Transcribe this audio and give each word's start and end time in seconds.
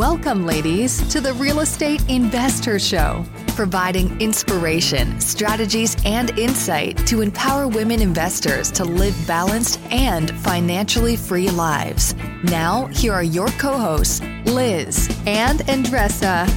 Welcome, 0.00 0.46
ladies, 0.46 1.06
to 1.08 1.20
the 1.20 1.34
Real 1.34 1.60
Estate 1.60 2.02
Investor 2.08 2.78
Show, 2.78 3.22
providing 3.48 4.18
inspiration, 4.18 5.20
strategies, 5.20 5.94
and 6.06 6.30
insight 6.38 6.96
to 7.06 7.20
empower 7.20 7.68
women 7.68 8.00
investors 8.00 8.70
to 8.70 8.84
live 8.86 9.14
balanced 9.26 9.78
and 9.90 10.30
financially 10.40 11.16
free 11.16 11.50
lives. 11.50 12.14
Now, 12.44 12.86
here 12.86 13.12
are 13.12 13.22
your 13.22 13.48
co 13.48 13.76
hosts, 13.76 14.22
Liz 14.46 15.14
and 15.26 15.60
Andressa. 15.66 16.48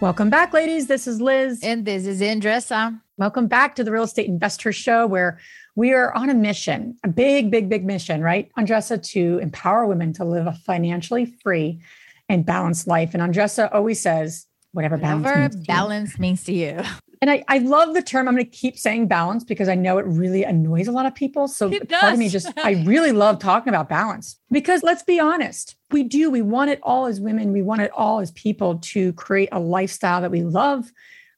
Welcome 0.00 0.30
back, 0.30 0.52
ladies. 0.52 0.86
This 0.86 1.08
is 1.08 1.20
Liz. 1.20 1.64
And 1.64 1.84
this 1.84 2.06
is 2.06 2.20
Andressa. 2.20 3.00
Welcome 3.16 3.48
back 3.48 3.74
to 3.74 3.82
the 3.82 3.90
Real 3.90 4.04
Estate 4.04 4.28
Investor 4.28 4.70
Show, 4.70 5.08
where 5.08 5.40
we 5.76 5.92
are 5.92 6.12
on 6.14 6.30
a 6.30 6.34
mission, 6.34 6.96
a 7.04 7.08
big, 7.08 7.50
big, 7.50 7.68
big 7.68 7.84
mission, 7.84 8.22
right? 8.22 8.50
Andressa, 8.58 9.00
to 9.12 9.38
empower 9.38 9.86
women 9.86 10.12
to 10.14 10.24
live 10.24 10.46
a 10.46 10.52
financially 10.52 11.26
free 11.26 11.80
and 12.28 12.44
balanced 12.44 12.86
life. 12.86 13.14
And 13.14 13.22
Andressa 13.22 13.72
always 13.72 14.00
says, 14.00 14.46
whatever 14.72 14.96
balance, 14.96 15.24
whatever 15.24 15.40
means, 15.42 15.66
balance 15.66 16.14
to 16.14 16.20
means 16.20 16.44
to 16.44 16.52
you. 16.52 16.82
And 17.22 17.30
I, 17.30 17.44
I 17.48 17.58
love 17.58 17.94
the 17.94 18.02
term. 18.02 18.28
I'm 18.28 18.34
going 18.34 18.44
to 18.44 18.50
keep 18.50 18.78
saying 18.78 19.08
balance 19.08 19.42
because 19.42 19.68
I 19.68 19.74
know 19.74 19.98
it 19.98 20.06
really 20.06 20.44
annoys 20.44 20.86
a 20.86 20.92
lot 20.92 21.06
of 21.06 21.14
people. 21.14 21.48
So 21.48 21.70
It 21.70 21.88
part 21.88 22.12
of 22.12 22.18
me 22.18 22.28
just, 22.28 22.52
I 22.58 22.82
really 22.84 23.12
love 23.12 23.38
talking 23.38 23.70
about 23.70 23.88
balance 23.88 24.38
because 24.50 24.82
let's 24.82 25.02
be 25.02 25.18
honest, 25.18 25.76
we 25.90 26.02
do. 26.02 26.30
We 26.30 26.42
want 26.42 26.70
it 26.70 26.78
all 26.82 27.06
as 27.06 27.20
women. 27.20 27.52
We 27.52 27.62
want 27.62 27.80
it 27.80 27.90
all 27.92 28.20
as 28.20 28.32
people 28.32 28.78
to 28.78 29.12
create 29.14 29.48
a 29.52 29.60
lifestyle 29.60 30.20
that 30.20 30.30
we 30.30 30.42
love. 30.42 30.90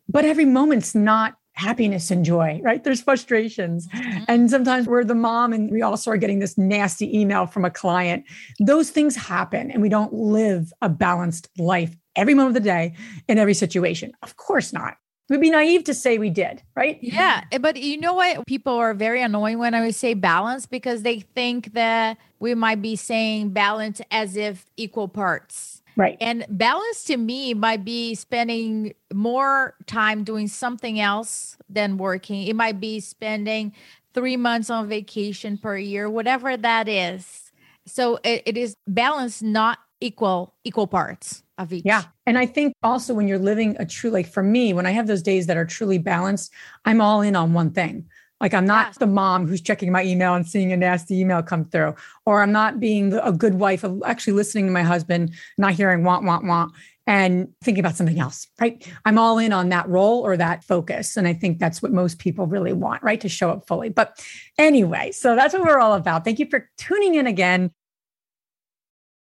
But 0.08 0.24
every 0.24 0.46
moment's 0.46 0.94
not 0.94 1.36
happiness 1.58 2.10
and 2.10 2.24
joy, 2.24 2.60
right? 2.62 2.84
There's 2.84 3.02
frustrations. 3.02 3.88
Mm-hmm. 3.88 4.24
And 4.28 4.50
sometimes 4.50 4.86
we're 4.86 5.04
the 5.04 5.14
mom 5.14 5.52
and 5.52 5.70
we 5.70 5.82
also 5.82 6.10
are 6.12 6.16
getting 6.16 6.38
this 6.38 6.56
nasty 6.56 7.18
email 7.18 7.46
from 7.46 7.64
a 7.64 7.70
client. 7.70 8.24
Those 8.60 8.90
things 8.90 9.16
happen 9.16 9.70
and 9.70 9.82
we 9.82 9.88
don't 9.88 10.12
live 10.12 10.72
a 10.82 10.88
balanced 10.88 11.48
life 11.58 11.96
every 12.14 12.34
moment 12.34 12.56
of 12.56 12.62
the 12.62 12.68
day 12.68 12.94
in 13.26 13.38
every 13.38 13.54
situation. 13.54 14.12
Of 14.22 14.36
course 14.36 14.72
not. 14.72 14.96
We'd 15.28 15.40
be 15.42 15.50
naive 15.50 15.84
to 15.84 15.94
say 15.94 16.16
we 16.16 16.30
did, 16.30 16.62
right? 16.74 16.98
Yeah, 17.02 17.44
eh, 17.52 17.58
but 17.58 17.76
you 17.76 18.00
know 18.00 18.14
what? 18.14 18.46
People 18.46 18.72
are 18.74 18.94
very 18.94 19.20
annoying 19.20 19.58
when 19.58 19.74
I 19.74 19.90
say 19.90 20.14
balance 20.14 20.64
because 20.64 21.02
they 21.02 21.20
think 21.20 21.74
that 21.74 22.16
we 22.38 22.54
might 22.54 22.80
be 22.80 22.96
saying 22.96 23.50
balance 23.50 24.00
as 24.10 24.36
if 24.36 24.64
equal 24.78 25.06
parts. 25.06 25.77
Right. 25.98 26.16
And 26.20 26.46
balance 26.48 27.02
to 27.04 27.16
me 27.16 27.54
might 27.54 27.84
be 27.84 28.14
spending 28.14 28.94
more 29.12 29.74
time 29.86 30.22
doing 30.22 30.46
something 30.46 31.00
else 31.00 31.58
than 31.68 31.98
working. 31.98 32.46
It 32.46 32.54
might 32.54 32.78
be 32.78 33.00
spending 33.00 33.74
three 34.14 34.36
months 34.36 34.70
on 34.70 34.88
vacation 34.88 35.58
per 35.58 35.76
year, 35.76 36.08
whatever 36.08 36.56
that 36.56 36.88
is. 36.88 37.50
So 37.84 38.20
it, 38.22 38.44
it 38.46 38.56
is 38.56 38.76
balance, 38.86 39.42
not 39.42 39.80
equal 40.00 40.54
equal 40.62 40.86
parts 40.86 41.42
of 41.58 41.72
each. 41.72 41.84
Yeah. 41.84 42.04
And 42.26 42.38
I 42.38 42.46
think 42.46 42.74
also 42.84 43.12
when 43.12 43.26
you're 43.26 43.36
living 43.36 43.76
a 43.80 43.84
true, 43.84 44.10
like 44.10 44.28
for 44.28 44.44
me, 44.44 44.72
when 44.72 44.86
I 44.86 44.92
have 44.92 45.08
those 45.08 45.22
days 45.22 45.46
that 45.48 45.56
are 45.56 45.64
truly 45.64 45.98
balanced, 45.98 46.52
I'm 46.84 47.00
all 47.00 47.22
in 47.22 47.34
on 47.34 47.54
one 47.54 47.72
thing. 47.72 48.08
Like 48.40 48.54
I'm 48.54 48.66
not 48.66 48.88
Yes. 48.88 48.98
the 48.98 49.06
mom 49.06 49.46
who's 49.46 49.60
checking 49.60 49.90
my 49.90 50.04
email 50.04 50.34
and 50.34 50.46
seeing 50.46 50.72
a 50.72 50.76
nasty 50.76 51.18
email 51.18 51.42
come 51.42 51.64
through, 51.64 51.94
or 52.24 52.42
I'm 52.42 52.52
not 52.52 52.78
being 52.78 53.12
a 53.14 53.32
good 53.32 53.54
wife 53.54 53.84
of 53.84 54.02
actually 54.06 54.34
listening 54.34 54.66
to 54.66 54.72
my 54.72 54.82
husband, 54.82 55.34
not 55.56 55.72
hearing 55.72 56.04
want, 56.04 56.24
want, 56.24 56.44
want, 56.44 56.72
and 57.06 57.48
thinking 57.64 57.80
about 57.80 57.96
something 57.96 58.20
else, 58.20 58.46
right? 58.60 58.86
I'm 59.04 59.18
all 59.18 59.38
in 59.38 59.52
on 59.52 59.70
that 59.70 59.88
role 59.88 60.20
or 60.20 60.36
that 60.36 60.62
focus. 60.62 61.16
And 61.16 61.26
I 61.26 61.32
think 61.32 61.58
that's 61.58 61.82
what 61.82 61.90
most 61.90 62.18
people 62.18 62.46
really 62.46 62.72
want, 62.72 63.02
right? 63.02 63.20
To 63.22 63.28
show 63.28 63.50
up 63.50 63.66
fully. 63.66 63.88
But 63.88 64.22
anyway, 64.58 65.10
so 65.12 65.34
that's 65.34 65.54
what 65.54 65.64
we're 65.64 65.80
all 65.80 65.94
about. 65.94 66.24
Thank 66.24 66.38
you 66.38 66.46
for 66.48 66.68
tuning 66.76 67.14
in 67.14 67.26
again. 67.26 67.72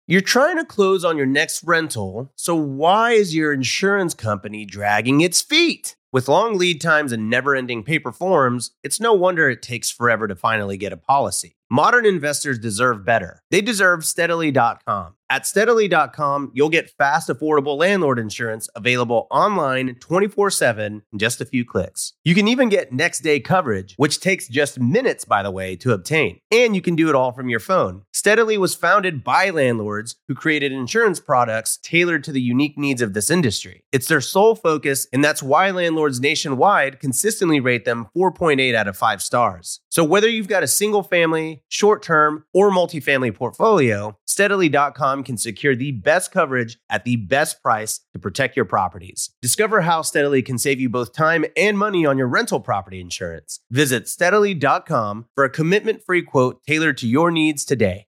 You're 0.06 0.20
trying 0.22 0.56
to 0.56 0.64
close 0.64 1.04
on 1.04 1.16
your 1.16 1.26
next 1.26 1.62
rental, 1.64 2.32
so 2.34 2.54
why 2.54 3.12
is 3.12 3.34
your 3.34 3.52
insurance 3.52 4.14
company 4.14 4.64
dragging 4.64 5.20
its 5.20 5.42
feet? 5.42 5.96
With 6.18 6.26
long 6.26 6.58
lead 6.58 6.80
times 6.80 7.12
and 7.12 7.30
never 7.30 7.54
ending 7.54 7.84
paper 7.84 8.10
forms, 8.10 8.72
it's 8.82 8.98
no 8.98 9.12
wonder 9.12 9.48
it 9.48 9.62
takes 9.62 9.88
forever 9.88 10.26
to 10.26 10.34
finally 10.34 10.76
get 10.76 10.92
a 10.92 10.96
policy. 10.96 11.54
Modern 11.70 12.06
investors 12.06 12.58
deserve 12.58 13.04
better. 13.04 13.42
They 13.50 13.60
deserve 13.60 14.04
steadily.com. 14.04 15.14
At 15.30 15.46
steadily.com, 15.46 16.52
you'll 16.54 16.70
get 16.70 16.88
fast, 16.88 17.28
affordable 17.28 17.76
landlord 17.76 18.18
insurance 18.18 18.66
available 18.74 19.26
online 19.30 19.96
24 19.96 20.50
7 20.50 21.02
in 21.12 21.18
just 21.18 21.42
a 21.42 21.44
few 21.44 21.66
clicks. 21.66 22.14
You 22.24 22.34
can 22.34 22.48
even 22.48 22.70
get 22.70 22.94
next 22.94 23.20
day 23.20 23.38
coverage, 23.38 23.94
which 23.98 24.20
takes 24.20 24.48
just 24.48 24.80
minutes, 24.80 25.26
by 25.26 25.42
the 25.42 25.50
way, 25.50 25.76
to 25.76 25.92
obtain. 25.92 26.40
And 26.50 26.74
you 26.74 26.80
can 26.80 26.96
do 26.96 27.10
it 27.10 27.14
all 27.14 27.32
from 27.32 27.50
your 27.50 27.60
phone. 27.60 28.04
Steadily 28.14 28.56
was 28.56 28.74
founded 28.74 29.22
by 29.22 29.50
landlords 29.50 30.16
who 30.28 30.34
created 30.34 30.72
insurance 30.72 31.20
products 31.20 31.76
tailored 31.82 32.24
to 32.24 32.32
the 32.32 32.40
unique 32.40 32.78
needs 32.78 33.02
of 33.02 33.12
this 33.12 33.30
industry. 33.30 33.84
It's 33.92 34.08
their 34.08 34.22
sole 34.22 34.54
focus, 34.54 35.06
and 35.12 35.22
that's 35.22 35.42
why 35.42 35.70
landlords 35.70 36.07
nationwide 36.16 37.00
consistently 37.00 37.60
rate 37.60 37.84
them 37.84 38.08
4.8 38.16 38.74
out 38.74 38.88
of 38.88 38.96
5 38.96 39.22
stars. 39.22 39.80
So 39.88 40.02
whether 40.02 40.28
you've 40.28 40.48
got 40.48 40.62
a 40.62 40.68
single 40.68 41.02
family, 41.02 41.62
short 41.68 42.02
term, 42.02 42.44
or 42.52 42.70
multifamily 42.70 43.34
portfolio, 43.34 44.16
steadily.com 44.26 45.22
can 45.24 45.36
secure 45.36 45.76
the 45.76 45.92
best 45.92 46.32
coverage 46.32 46.78
at 46.88 47.04
the 47.04 47.16
best 47.16 47.62
price 47.62 48.00
to 48.12 48.18
protect 48.18 48.56
your 48.56 48.64
properties. 48.64 49.30
Discover 49.42 49.82
how 49.82 50.02
Steadily 50.02 50.42
can 50.42 50.58
save 50.58 50.80
you 50.80 50.88
both 50.88 51.12
time 51.12 51.44
and 51.56 51.78
money 51.78 52.04
on 52.06 52.18
your 52.18 52.28
rental 52.28 52.60
property 52.60 53.00
insurance. 53.00 53.60
Visit 53.70 54.08
steadily.com 54.08 55.26
for 55.34 55.44
a 55.44 55.50
commitment 55.50 56.02
free 56.04 56.22
quote 56.22 56.62
tailored 56.66 56.98
to 56.98 57.06
your 57.06 57.30
needs 57.30 57.64
today. 57.64 58.07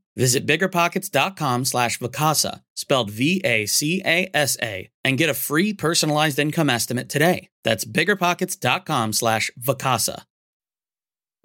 Visit 0.15 0.45
biggerpockets.com 0.45 1.65
slash 1.65 1.99
Vacasa, 1.99 2.61
spelled 2.75 3.11
V-A-C-A-S-A, 3.11 4.89
and 5.03 5.17
get 5.17 5.29
a 5.29 5.33
free 5.33 5.73
personalized 5.73 6.37
income 6.39 6.69
estimate 6.69 7.09
today. 7.09 7.49
That's 7.63 7.85
biggerpockets.com 7.85 9.13
slash 9.13 9.51
Vacasa. 9.59 10.23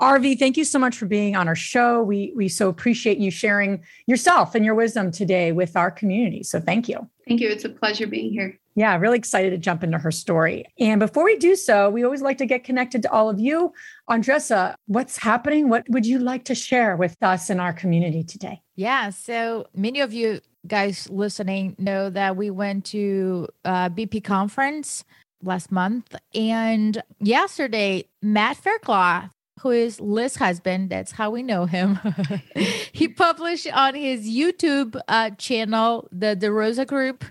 Arvi, 0.01 0.39
thank 0.39 0.59
you 0.59 0.65
so 0.65 0.79
much 0.79 0.97
for 0.97 1.07
being 1.07 1.37
on 1.37 1.49
our 1.49 1.55
show. 1.55 2.03
We 2.03 2.33
we 2.37 2.49
so 2.49 2.69
appreciate 2.69 3.17
you 3.17 3.31
sharing 3.31 3.83
yourself 4.07 4.55
and 4.55 4.63
your 4.63 4.75
wisdom 4.75 5.11
today 5.11 5.53
with 5.53 5.75
our 5.75 5.91
community. 5.91 6.43
So 6.43 6.61
thank 6.61 6.87
you. 6.87 7.09
Thank 7.27 7.41
you. 7.41 7.49
It's 7.49 7.65
a 7.65 7.71
pleasure 7.71 8.07
being 8.07 8.31
here. 8.31 8.59
Yeah, 8.77 8.95
really 8.99 9.17
excited 9.17 9.51
to 9.51 9.59
jump 9.59 9.83
into 9.83 9.97
her 9.99 10.11
story. 10.11 10.67
And 10.79 11.01
before 11.01 11.25
we 11.25 11.37
do 11.37 11.57
so, 11.57 11.89
we 11.89 12.05
always 12.05 12.21
like 12.21 12.37
to 12.39 12.47
get 12.47 12.63
connected 12.63 13.03
to 13.03 13.11
all 13.11 13.31
of 13.31 13.41
you. 13.41 13.73
Andressa, 14.09 14.75
what's 14.85 15.17
happening? 15.17 15.71
What 15.71 15.89
would 15.89 16.05
you 16.05 16.19
like 16.19 16.45
to 16.45 16.55
share 16.55 16.95
with 16.95 17.17
us 17.23 17.49
in 17.49 17.59
our 17.59 17.73
community 17.73 18.23
today? 18.23 18.61
Yeah. 18.77 19.09
So 19.11 19.67
many 19.75 20.01
of 20.01 20.13
you 20.13 20.41
guys 20.67 21.09
listening 21.09 21.75
know 21.79 22.11
that 22.11 22.37
we 22.37 22.51
went 22.51 22.85
to 22.87 23.49
uh, 23.65 23.89
BP 23.89 24.23
conference 24.25 25.05
last 25.43 25.73
month, 25.73 26.15
and 26.35 27.03
yesterday 27.19 28.05
Matt 28.21 28.59
Faircloth, 28.59 29.31
who 29.61 29.71
is 29.71 30.01
Liz's 30.01 30.37
husband, 30.37 30.91
that's 30.91 31.13
how 31.13 31.31
we 31.31 31.43
know 31.43 31.65
him. 31.65 31.99
he 32.93 33.09
published 33.09 33.73
on 33.73 33.95
his 33.95 34.29
YouTube 34.29 35.01
uh, 35.09 35.31
channel, 35.31 36.09
the 36.13 36.37
DeRosa 36.37 36.87
Group. 36.87 37.25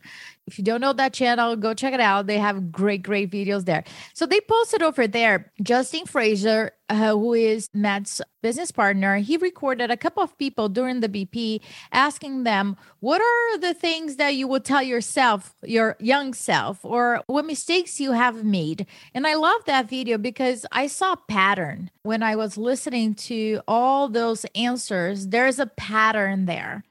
If 0.47 0.59
you 0.59 0.63
don't 0.63 0.81
know 0.81 0.93
that 0.93 1.13
channel, 1.13 1.55
go 1.55 1.73
check 1.73 1.93
it 1.93 1.99
out. 1.99 2.27
They 2.27 2.37
have 2.37 2.71
great, 2.71 3.01
great 3.01 3.31
videos 3.31 3.65
there. 3.65 3.83
So 4.13 4.27
they 4.27 4.39
posted 4.41 4.83
over 4.83 5.07
there. 5.07 5.51
Justin 5.63 6.05
Fraser, 6.05 6.71
uh, 6.87 7.11
who 7.13 7.33
is 7.33 7.67
Matt's 7.73 8.21
business 8.43 8.69
partner, 8.69 9.17
he 9.17 9.37
recorded 9.37 9.89
a 9.89 9.97
couple 9.97 10.21
of 10.21 10.37
people 10.37 10.69
during 10.69 10.99
the 10.99 11.09
BP 11.09 11.61
asking 11.91 12.43
them, 12.43 12.77
What 12.99 13.21
are 13.21 13.57
the 13.57 13.73
things 13.73 14.17
that 14.17 14.35
you 14.35 14.47
would 14.47 14.63
tell 14.63 14.83
yourself, 14.83 15.55
your 15.63 15.97
young 15.99 16.35
self, 16.35 16.85
or 16.85 17.23
what 17.25 17.45
mistakes 17.45 17.99
you 17.99 18.11
have 18.11 18.43
made? 18.43 18.85
And 19.15 19.25
I 19.25 19.33
love 19.33 19.65
that 19.65 19.89
video 19.89 20.19
because 20.19 20.63
I 20.71 20.85
saw 20.85 21.13
a 21.13 21.19
pattern 21.27 21.89
when 22.03 22.21
I 22.21 22.35
was 22.35 22.55
listening 22.55 23.15
to 23.15 23.61
all 23.67 24.09
those 24.09 24.45
answers. 24.53 25.29
There's 25.29 25.57
a 25.57 25.65
pattern 25.65 26.45
there. 26.45 26.83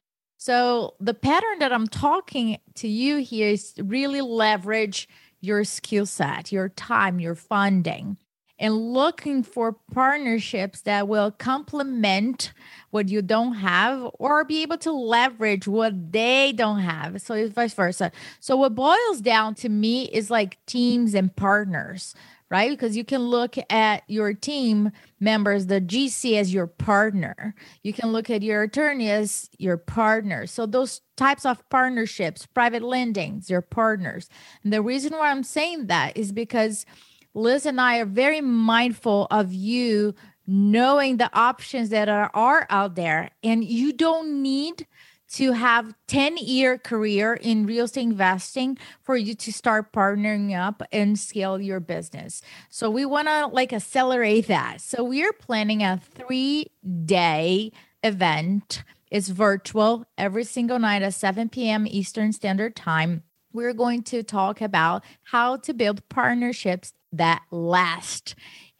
So 0.44 0.92
the 1.00 1.14
pattern 1.14 1.60
that 1.60 1.72
I'm 1.72 1.86
talking 1.86 2.58
to 2.74 2.86
you 2.86 3.16
here 3.16 3.48
is 3.48 3.72
really 3.78 4.20
leverage 4.20 5.08
your 5.40 5.64
skill 5.64 6.04
set, 6.04 6.52
your 6.52 6.68
time, 6.68 7.18
your 7.18 7.34
funding. 7.34 8.18
and 8.58 8.92
looking 8.92 9.42
for 9.42 9.72
partnerships 9.92 10.82
that 10.82 11.08
will 11.08 11.30
complement 11.32 12.52
what 12.90 13.08
you 13.08 13.20
don't 13.20 13.54
have 13.54 14.08
or 14.14 14.44
be 14.44 14.62
able 14.62 14.78
to 14.78 14.92
leverage 14.92 15.66
what 15.66 16.12
they 16.12 16.52
don't 16.52 16.78
have. 16.78 17.20
So 17.20 17.34
it's 17.34 17.52
vice 17.52 17.74
versa. 17.74 18.12
So 18.38 18.56
what 18.56 18.74
boils 18.74 19.20
down 19.20 19.56
to 19.56 19.68
me 19.68 20.04
is 20.04 20.30
like 20.30 20.64
teams 20.66 21.14
and 21.14 21.34
partners 21.34 22.14
right? 22.54 22.70
Because 22.70 22.96
you 22.96 23.04
can 23.04 23.20
look 23.20 23.56
at 23.68 24.04
your 24.06 24.32
team 24.32 24.92
members, 25.18 25.66
the 25.66 25.80
GC 25.80 26.38
as 26.38 26.54
your 26.54 26.68
partner. 26.68 27.52
You 27.82 27.92
can 27.92 28.12
look 28.12 28.30
at 28.30 28.44
your 28.44 28.62
attorney 28.62 29.10
as 29.10 29.50
your 29.58 29.76
partner. 29.76 30.46
So 30.46 30.64
those 30.64 31.00
types 31.16 31.44
of 31.44 31.68
partnerships, 31.68 32.46
private 32.46 32.84
lending, 32.84 33.42
your 33.48 33.60
partners. 33.60 34.28
And 34.62 34.72
the 34.72 34.82
reason 34.82 35.14
why 35.14 35.32
I'm 35.32 35.42
saying 35.42 35.88
that 35.88 36.16
is 36.16 36.30
because 36.30 36.86
Liz 37.34 37.66
and 37.66 37.80
I 37.80 37.98
are 37.98 38.04
very 38.04 38.40
mindful 38.40 39.26
of 39.32 39.52
you 39.52 40.14
knowing 40.46 41.16
the 41.16 41.36
options 41.36 41.88
that 41.88 42.08
are, 42.08 42.30
are 42.34 42.68
out 42.70 42.94
there 42.94 43.30
and 43.42 43.64
you 43.64 43.92
don't 43.92 44.40
need 44.42 44.86
to 45.34 45.50
have 45.52 45.94
10 46.06 46.36
year 46.36 46.78
career 46.78 47.34
in 47.34 47.66
real 47.66 47.86
estate 47.86 48.02
investing 48.02 48.78
for 49.02 49.16
you 49.16 49.34
to 49.34 49.52
start 49.52 49.92
partnering 49.92 50.56
up 50.56 50.82
and 50.92 51.18
scale 51.18 51.60
your 51.60 51.80
business. 51.80 52.40
So 52.70 52.88
we 52.88 53.04
want 53.04 53.26
to 53.26 53.46
like 53.48 53.72
accelerate 53.72 54.46
that. 54.46 54.80
So 54.80 55.02
we 55.02 55.24
are 55.24 55.32
planning 55.32 55.82
a 55.82 56.00
three 56.14 56.70
day 57.04 57.72
event. 58.04 58.84
It's 59.10 59.28
virtual 59.28 60.06
every 60.16 60.44
single 60.44 60.78
night 60.78 61.02
at 61.02 61.14
7 61.14 61.48
p.m 61.48 61.86
eastern 61.88 62.32
standard 62.32 62.76
time. 62.76 63.24
We're 63.52 63.74
going 63.74 64.02
to 64.04 64.22
talk 64.22 64.60
about 64.60 65.04
how 65.22 65.56
to 65.58 65.74
build 65.74 66.08
partnerships 66.08 66.92
that 67.12 67.42
last 67.50 68.34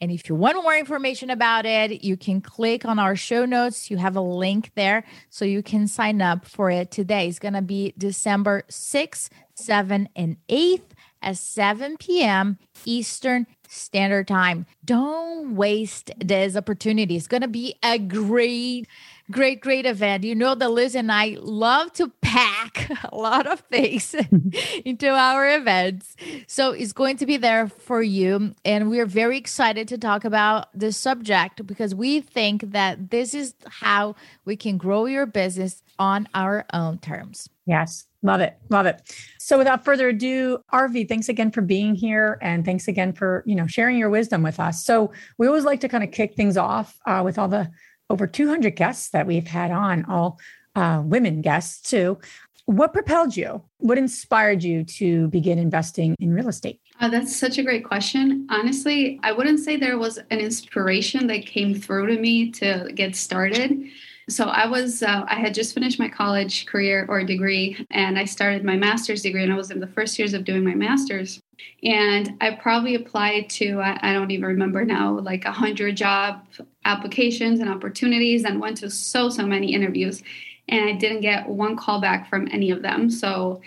and 0.04 0.12
if 0.12 0.28
you 0.28 0.34
want 0.34 0.62
more 0.62 0.76
information 0.76 1.30
about 1.30 1.64
it, 1.64 2.04
you 2.04 2.18
can 2.18 2.42
click 2.42 2.84
on 2.84 2.98
our 2.98 3.16
show 3.16 3.46
notes. 3.46 3.90
You 3.90 3.96
have 3.96 4.16
a 4.16 4.20
link 4.20 4.70
there 4.74 5.02
so 5.30 5.46
you 5.46 5.62
can 5.62 5.88
sign 5.88 6.20
up 6.20 6.44
for 6.44 6.70
it 6.70 6.90
today. 6.90 7.26
It's 7.26 7.38
going 7.38 7.54
to 7.54 7.62
be 7.62 7.94
December 7.96 8.64
6th, 8.68 9.30
7th, 9.56 10.08
and 10.14 10.36
8th 10.50 10.90
at 11.22 11.38
7 11.38 11.96
p.m. 11.96 12.58
Eastern 12.84 13.46
Standard 13.66 14.28
Time. 14.28 14.66
Don't 14.84 15.56
waste 15.56 16.10
this 16.22 16.54
opportunity. 16.54 17.16
It's 17.16 17.26
going 17.26 17.40
to 17.40 17.48
be 17.48 17.76
a 17.82 17.98
great 17.98 18.86
great, 19.30 19.60
great 19.60 19.86
event. 19.86 20.24
You 20.24 20.34
know 20.34 20.54
that 20.54 20.70
Liz 20.70 20.94
and 20.94 21.10
I 21.10 21.36
love 21.40 21.92
to 21.94 22.08
pack 22.20 22.90
a 23.12 23.16
lot 23.16 23.46
of 23.46 23.60
things 23.60 24.14
into 24.84 25.08
our 25.08 25.56
events. 25.56 26.16
So 26.46 26.72
it's 26.72 26.92
going 26.92 27.16
to 27.18 27.26
be 27.26 27.36
there 27.36 27.68
for 27.68 28.02
you. 28.02 28.54
And 28.64 28.90
we're 28.90 29.06
very 29.06 29.38
excited 29.38 29.88
to 29.88 29.98
talk 29.98 30.24
about 30.24 30.68
this 30.74 30.96
subject 30.96 31.66
because 31.66 31.94
we 31.94 32.20
think 32.20 32.72
that 32.72 33.10
this 33.10 33.34
is 33.34 33.54
how 33.68 34.16
we 34.44 34.56
can 34.56 34.78
grow 34.78 35.06
your 35.06 35.26
business 35.26 35.82
on 35.98 36.28
our 36.34 36.66
own 36.72 36.98
terms. 36.98 37.48
Yes. 37.66 38.06
Love 38.22 38.40
it. 38.40 38.56
Love 38.70 38.86
it. 38.86 39.14
So 39.38 39.58
without 39.58 39.84
further 39.84 40.08
ado, 40.08 40.58
Arvi, 40.72 41.06
thanks 41.06 41.28
again 41.28 41.50
for 41.50 41.60
being 41.60 41.94
here 41.94 42.38
and 42.40 42.64
thanks 42.64 42.88
again 42.88 43.12
for, 43.12 43.42
you 43.46 43.54
know, 43.54 43.66
sharing 43.66 43.98
your 43.98 44.08
wisdom 44.08 44.42
with 44.42 44.58
us. 44.58 44.84
So 44.84 45.12
we 45.36 45.46
always 45.46 45.64
like 45.64 45.80
to 45.80 45.88
kind 45.88 46.02
of 46.02 46.10
kick 46.10 46.34
things 46.34 46.56
off 46.56 46.98
uh, 47.06 47.20
with 47.22 47.38
all 47.38 47.48
the 47.48 47.70
over 48.10 48.26
200 48.26 48.76
guests 48.76 49.10
that 49.10 49.26
we've 49.26 49.46
had 49.46 49.70
on, 49.70 50.04
all 50.06 50.38
uh, 50.74 51.02
women 51.04 51.40
guests 51.40 51.88
too. 51.88 52.18
What 52.66 52.92
propelled 52.92 53.36
you? 53.36 53.62
What 53.78 53.98
inspired 53.98 54.62
you 54.62 54.84
to 54.84 55.28
begin 55.28 55.58
investing 55.58 56.16
in 56.18 56.32
real 56.32 56.48
estate? 56.48 56.80
Uh, 57.00 57.08
that's 57.08 57.36
such 57.36 57.58
a 57.58 57.62
great 57.62 57.84
question. 57.84 58.46
Honestly, 58.50 59.20
I 59.22 59.32
wouldn't 59.32 59.60
say 59.60 59.76
there 59.76 59.98
was 59.98 60.18
an 60.30 60.38
inspiration 60.38 61.26
that 61.26 61.44
came 61.44 61.74
through 61.74 62.06
to 62.06 62.18
me 62.18 62.50
to 62.52 62.90
get 62.94 63.16
started. 63.16 63.84
So 64.28 64.44
I 64.44 64.66
was, 64.66 65.02
uh, 65.02 65.24
I 65.28 65.34
had 65.34 65.52
just 65.52 65.74
finished 65.74 65.98
my 65.98 66.08
college 66.08 66.64
career 66.66 67.04
or 67.08 67.22
degree, 67.24 67.86
and 67.90 68.18
I 68.18 68.24
started 68.24 68.64
my 68.64 68.76
master's 68.76 69.22
degree, 69.22 69.42
and 69.42 69.52
I 69.52 69.56
was 69.56 69.70
in 69.70 69.80
the 69.80 69.86
first 69.86 70.18
years 70.18 70.32
of 70.32 70.44
doing 70.44 70.64
my 70.64 70.74
master's. 70.74 71.42
And 71.82 72.36
I 72.40 72.52
probably 72.52 72.94
applied 72.94 73.50
to, 73.50 73.80
I, 73.80 73.98
I 74.00 74.12
don't 74.14 74.30
even 74.30 74.46
remember 74.46 74.84
now, 74.84 75.18
like 75.18 75.44
a 75.44 75.52
hundred 75.52 75.96
job 75.96 76.46
applications 76.86 77.60
and 77.60 77.68
opportunities, 77.68 78.44
and 78.44 78.60
went 78.60 78.78
to 78.78 78.90
so 78.90 79.28
so 79.28 79.46
many 79.46 79.74
interviews, 79.74 80.22
and 80.68 80.88
I 80.88 80.92
didn't 80.92 81.20
get 81.20 81.46
one 81.46 81.76
call 81.76 82.00
back 82.00 82.30
from 82.30 82.48
any 82.50 82.70
of 82.70 82.80
them. 82.80 83.10
So 83.10 83.60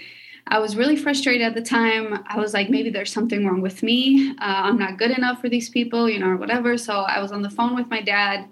I 0.48 0.59
was 0.59 0.75
really 0.75 0.95
frustrated 0.95 1.45
at 1.45 1.54
the 1.54 1.62
time. 1.62 2.24
I 2.27 2.39
was 2.39 2.54
like, 2.54 2.69
maybe 2.69 2.89
there's 2.89 3.12
something 3.12 3.45
wrong 3.45 3.62
with 3.62 3.83
me. 3.83 4.31
Uh, 4.31 4.36
I'm 4.39 4.80
not 4.80 4.98
good 4.98 5.12
enough 5.12 5.42
for 5.42 5.50
these 5.50 5.69
people, 5.69 6.09
you 6.09 6.19
know, 6.19 6.30
or 6.30 6.38
whatever. 6.38 6.77
So 6.77 7.01
I 7.01 7.19
was 7.19 7.31
on 7.31 7.42
the 7.42 7.50
phone 7.50 7.75
with 7.75 7.89
my 7.89 8.01
dad 8.01 8.48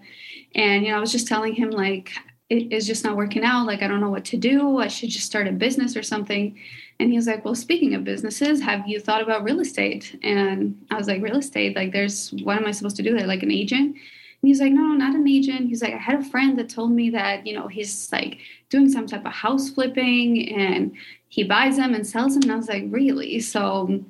and, 0.55 0.85
you 0.85 0.91
know, 0.91 0.97
I 0.97 1.01
was 1.01 1.11
just 1.11 1.27
telling 1.27 1.53
him, 1.53 1.69
like, 1.69 2.11
it 2.49 2.71
is 2.71 2.87
just 2.87 3.03
not 3.03 3.17
working 3.17 3.43
out. 3.43 3.65
Like, 3.65 3.81
I 3.81 3.87
don't 3.87 4.01
know 4.01 4.09
what 4.09 4.25
to 4.25 4.37
do. 4.37 4.79
I 4.79 4.87
should 4.87 5.09
just 5.09 5.25
start 5.25 5.47
a 5.47 5.51
business 5.51 5.97
or 5.97 6.03
something. 6.03 6.57
And 6.99 7.09
he 7.09 7.17
was 7.17 7.27
like, 7.27 7.43
Well, 7.43 7.55
speaking 7.55 7.93
of 7.93 8.03
businesses, 8.03 8.61
have 8.61 8.87
you 8.87 8.99
thought 8.99 9.21
about 9.21 9.43
real 9.43 9.59
estate? 9.59 10.17
And 10.23 10.85
I 10.91 10.95
was 10.95 11.07
like, 11.07 11.21
Real 11.21 11.37
estate? 11.37 11.75
Like, 11.75 11.91
there's, 11.91 12.31
what 12.43 12.57
am 12.57 12.65
I 12.65 12.71
supposed 12.71 12.95
to 12.97 13.03
do 13.03 13.17
there? 13.17 13.27
Like, 13.27 13.43
an 13.43 13.51
agent? 13.51 13.95
And 13.95 14.49
he's 14.49 14.61
like, 14.61 14.71
No, 14.71 14.81
no, 14.81 14.93
not 14.93 15.15
an 15.15 15.27
agent. 15.27 15.67
He's 15.67 15.81
like, 15.81 15.93
I 15.93 15.97
had 15.97 16.19
a 16.19 16.29
friend 16.29 16.57
that 16.57 16.69
told 16.69 16.91
me 16.91 17.09
that, 17.09 17.45
you 17.45 17.53
know, 17.53 17.67
he's 17.67 18.11
like 18.11 18.37
doing 18.69 18.89
some 18.89 19.07
type 19.07 19.25
of 19.25 19.33
house 19.33 19.71
flipping 19.71 20.53
and 20.53 20.93
he 21.29 21.43
buys 21.43 21.77
them 21.77 21.95
and 21.95 22.05
sells 22.05 22.35
them. 22.35 22.43
And 22.43 22.51
I 22.51 22.55
was 22.55 22.69
like, 22.69 22.85
Really? 22.87 23.39
So, 23.39 24.05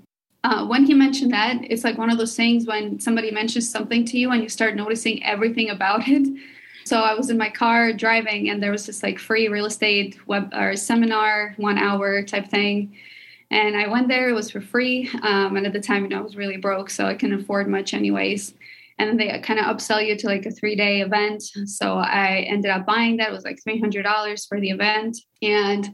uh, 0.45 0.63
when 0.63 0.85
he 0.85 0.93
mentioned 0.93 1.33
that, 1.33 1.57
it's 1.63 1.83
like 1.83 1.97
one 1.97 2.11
of 2.11 2.19
those 2.19 2.35
things 2.35 2.67
when 2.67 2.99
somebody 2.99 3.31
mentions 3.31 3.67
something 3.67 4.05
to 4.05 4.15
you 4.15 4.29
and 4.29 4.43
you 4.43 4.47
start 4.47 4.75
noticing 4.75 5.23
everything 5.23 5.71
about 5.71 6.01
it. 6.07 6.27
So 6.83 6.99
I 6.99 7.15
was 7.15 7.31
in 7.31 7.37
my 7.39 7.49
car 7.49 7.91
driving, 7.93 8.51
and 8.51 8.61
there 8.61 8.69
was 8.69 8.85
this 8.85 9.01
like 9.01 9.17
free 9.17 9.47
real 9.47 9.65
estate 9.65 10.19
web 10.27 10.53
or 10.53 10.75
seminar, 10.75 11.55
one 11.57 11.79
hour 11.79 12.21
type 12.21 12.47
thing. 12.47 12.95
And 13.49 13.75
I 13.75 13.87
went 13.87 14.07
there; 14.07 14.29
it 14.29 14.33
was 14.33 14.51
for 14.51 14.61
free. 14.61 15.09
Um, 15.23 15.57
and 15.57 15.65
at 15.65 15.73
the 15.73 15.81
time, 15.81 16.03
you 16.03 16.09
know, 16.09 16.19
I 16.19 16.21
was 16.21 16.35
really 16.35 16.57
broke, 16.57 16.91
so 16.91 17.07
I 17.07 17.15
couldn't 17.15 17.41
afford 17.41 17.67
much, 17.67 17.95
anyways. 17.95 18.53
And 18.99 19.19
they 19.19 19.39
kind 19.39 19.59
of 19.59 19.65
upsell 19.65 20.05
you 20.05 20.15
to 20.15 20.27
like 20.27 20.45
a 20.45 20.51
three 20.51 20.75
day 20.75 21.01
event. 21.01 21.41
So 21.65 21.95
I 21.95 22.45
ended 22.47 22.69
up 22.69 22.85
buying 22.85 23.17
that. 23.17 23.29
It 23.29 23.33
was 23.33 23.45
like 23.45 23.63
three 23.63 23.79
hundred 23.79 24.03
dollars 24.03 24.45
for 24.45 24.61
the 24.61 24.69
event, 24.69 25.17
and 25.41 25.89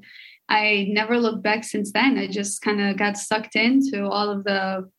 I 0.50 0.88
never 0.90 1.18
looked 1.18 1.44
back 1.44 1.64
since 1.64 1.92
then. 1.92 2.18
I 2.18 2.28
just 2.28 2.62
kind 2.62 2.82
of 2.82 2.98
got 2.98 3.18
sucked 3.18 3.56
into 3.56 4.08
all 4.08 4.30
of 4.30 4.44
the, 4.44 4.90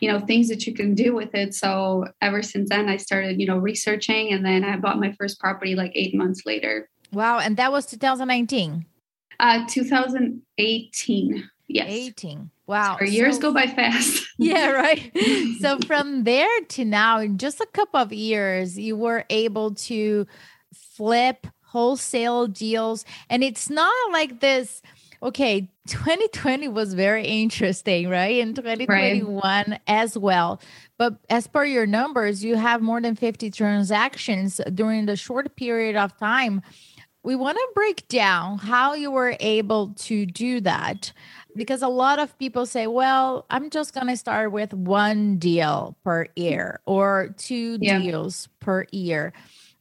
you 0.00 0.10
know, 0.10 0.20
things 0.20 0.48
that 0.48 0.66
you 0.66 0.74
can 0.74 0.94
do 0.94 1.14
with 1.14 1.34
it. 1.34 1.54
So 1.54 2.06
ever 2.20 2.42
since 2.42 2.68
then, 2.70 2.88
I 2.88 2.96
started, 2.96 3.40
you 3.40 3.46
know, 3.46 3.58
researching, 3.58 4.32
and 4.32 4.44
then 4.44 4.64
I 4.64 4.76
bought 4.76 5.00
my 5.00 5.12
first 5.18 5.40
property 5.40 5.74
like 5.74 5.92
eight 5.94 6.14
months 6.14 6.42
later. 6.46 6.88
Wow, 7.12 7.40
and 7.40 7.56
that 7.56 7.72
was 7.72 7.86
2019. 7.86 8.86
Uh, 9.40 9.66
2018. 9.68 11.50
Yes. 11.68 11.88
18. 11.90 12.50
Wow. 12.66 12.96
Our 13.00 13.06
years 13.06 13.36
so, 13.36 13.42
go 13.42 13.54
by 13.54 13.66
fast. 13.66 14.26
yeah, 14.38 14.70
right. 14.70 15.10
so 15.60 15.78
from 15.86 16.24
there 16.24 16.60
to 16.70 16.84
now, 16.84 17.18
in 17.18 17.38
just 17.38 17.60
a 17.60 17.66
couple 17.66 18.00
of 18.00 18.12
years, 18.12 18.78
you 18.78 18.96
were 18.96 19.24
able 19.30 19.74
to 19.74 20.26
flip 20.74 21.46
wholesale 21.72 22.46
deals. 22.46 23.04
And 23.30 23.42
it's 23.42 23.70
not 23.70 23.94
like 24.12 24.40
this. 24.40 24.82
Okay, 25.22 25.68
2020 25.88 26.68
was 26.68 26.94
very 26.94 27.26
interesting, 27.26 28.08
right? 28.08 28.38
In 28.38 28.54
2021 28.54 29.40
right. 29.42 29.80
as 29.86 30.16
well. 30.18 30.60
But 30.98 31.16
as 31.30 31.46
per 31.46 31.64
your 31.64 31.86
numbers, 31.86 32.44
you 32.44 32.56
have 32.56 32.82
more 32.82 33.00
than 33.00 33.16
50 33.16 33.50
transactions 33.50 34.60
during 34.74 35.06
the 35.06 35.16
short 35.16 35.56
period 35.56 35.96
of 35.96 36.16
time. 36.18 36.62
We 37.24 37.36
want 37.36 37.56
to 37.56 37.68
break 37.74 38.06
down 38.08 38.58
how 38.58 38.94
you 38.94 39.10
were 39.10 39.36
able 39.40 39.94
to 40.06 40.26
do 40.26 40.60
that 40.60 41.12
because 41.54 41.80
a 41.80 41.88
lot 41.88 42.18
of 42.18 42.36
people 42.38 42.66
say, 42.66 42.86
well, 42.86 43.46
I'm 43.48 43.70
just 43.70 43.94
going 43.94 44.08
to 44.08 44.16
start 44.16 44.52
with 44.52 44.74
one 44.74 45.38
deal 45.38 45.96
per 46.04 46.26
year 46.34 46.80
or 46.84 47.34
two 47.38 47.78
yeah. 47.80 47.98
deals 47.98 48.48
per 48.60 48.86
year. 48.90 49.32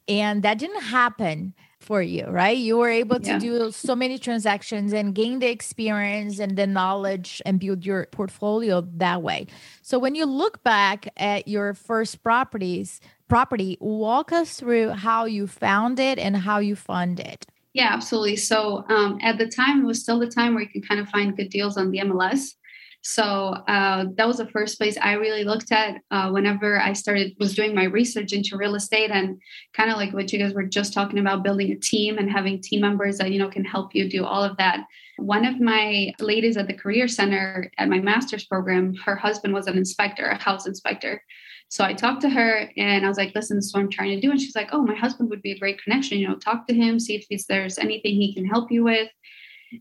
And 0.07 0.43
that 0.43 0.59
didn't 0.59 0.83
happen 0.83 1.53
for 1.91 2.01
you, 2.01 2.25
right? 2.27 2.55
You 2.55 2.77
were 2.77 2.87
able 2.87 3.19
to 3.19 3.31
yeah. 3.31 3.37
do 3.37 3.69
so 3.69 3.97
many 3.97 4.17
transactions 4.17 4.93
and 4.93 5.13
gain 5.13 5.39
the 5.39 5.49
experience 5.49 6.39
and 6.39 6.55
the 6.55 6.65
knowledge 6.65 7.41
and 7.45 7.59
build 7.59 7.85
your 7.85 8.05
portfolio 8.13 8.87
that 8.95 9.21
way. 9.21 9.47
So 9.81 9.99
when 9.99 10.15
you 10.15 10.25
look 10.25 10.63
back 10.63 11.09
at 11.17 11.49
your 11.49 11.73
first 11.73 12.23
properties, 12.23 13.01
property, 13.27 13.77
walk 13.81 14.31
us 14.31 14.57
through 14.57 14.91
how 14.91 15.25
you 15.25 15.47
found 15.47 15.99
it 15.99 16.17
and 16.17 16.37
how 16.37 16.59
you 16.59 16.77
fund 16.77 17.19
it. 17.19 17.45
Yeah, 17.73 17.89
absolutely. 17.91 18.37
So 18.37 18.85
um, 18.87 19.19
at 19.21 19.37
the 19.37 19.49
time, 19.49 19.81
it 19.81 19.85
was 19.85 20.01
still 20.01 20.19
the 20.19 20.27
time 20.27 20.53
where 20.53 20.63
you 20.63 20.69
can 20.69 20.83
kind 20.83 21.01
of 21.01 21.09
find 21.09 21.35
good 21.35 21.49
deals 21.49 21.75
on 21.75 21.91
the 21.91 21.99
MLS. 21.99 22.53
So 23.03 23.23
uh, 23.23 24.05
that 24.15 24.27
was 24.27 24.37
the 24.37 24.47
first 24.49 24.77
place 24.77 24.95
I 25.01 25.13
really 25.13 25.43
looked 25.43 25.71
at 25.71 26.01
uh, 26.11 26.29
whenever 26.29 26.79
I 26.79 26.93
started 26.93 27.35
was 27.39 27.55
doing 27.55 27.73
my 27.73 27.85
research 27.85 28.31
into 28.31 28.57
real 28.57 28.75
estate 28.75 29.09
and 29.09 29.41
kind 29.73 29.89
of 29.89 29.97
like 29.97 30.13
what 30.13 30.31
you 30.31 30.37
guys 30.37 30.53
were 30.53 30.65
just 30.65 30.93
talking 30.93 31.17
about, 31.17 31.43
building 31.43 31.71
a 31.71 31.75
team 31.75 32.19
and 32.19 32.31
having 32.31 32.61
team 32.61 32.81
members 32.81 33.17
that 33.17 33.31
you 33.31 33.39
know 33.39 33.49
can 33.49 33.65
help 33.65 33.95
you 33.95 34.07
do 34.07 34.23
all 34.23 34.43
of 34.43 34.55
that. 34.57 34.85
One 35.17 35.45
of 35.45 35.59
my 35.59 36.13
ladies 36.19 36.57
at 36.57 36.67
the 36.67 36.73
career 36.73 37.07
center 37.07 37.71
at 37.79 37.89
my 37.89 37.99
master's 37.99 38.45
program, 38.45 38.93
her 39.03 39.15
husband 39.15 39.53
was 39.53 39.65
an 39.65 39.77
inspector, 39.77 40.25
a 40.25 40.41
house 40.41 40.67
inspector. 40.67 41.23
So 41.69 41.85
I 41.85 41.93
talked 41.93 42.21
to 42.21 42.29
her 42.29 42.69
and 42.75 43.05
I 43.05 43.07
was 43.07 43.17
like, 43.17 43.33
listen, 43.33 43.57
this 43.57 43.67
is 43.67 43.73
what 43.73 43.79
I'm 43.79 43.89
trying 43.89 44.11
to 44.11 44.19
do. 44.19 44.29
And 44.29 44.39
she's 44.39 44.55
like, 44.55 44.69
oh, 44.73 44.83
my 44.83 44.93
husband 44.93 45.29
would 45.29 45.41
be 45.41 45.53
a 45.53 45.59
great 45.59 45.81
connection. 45.81 46.19
You 46.19 46.27
know, 46.27 46.35
talk 46.35 46.67
to 46.67 46.73
him, 46.73 46.99
see 46.99 47.25
if 47.29 47.47
there's 47.47 47.77
anything 47.77 48.15
he 48.15 48.33
can 48.33 48.45
help 48.45 48.71
you 48.71 48.83
with. 48.83 49.09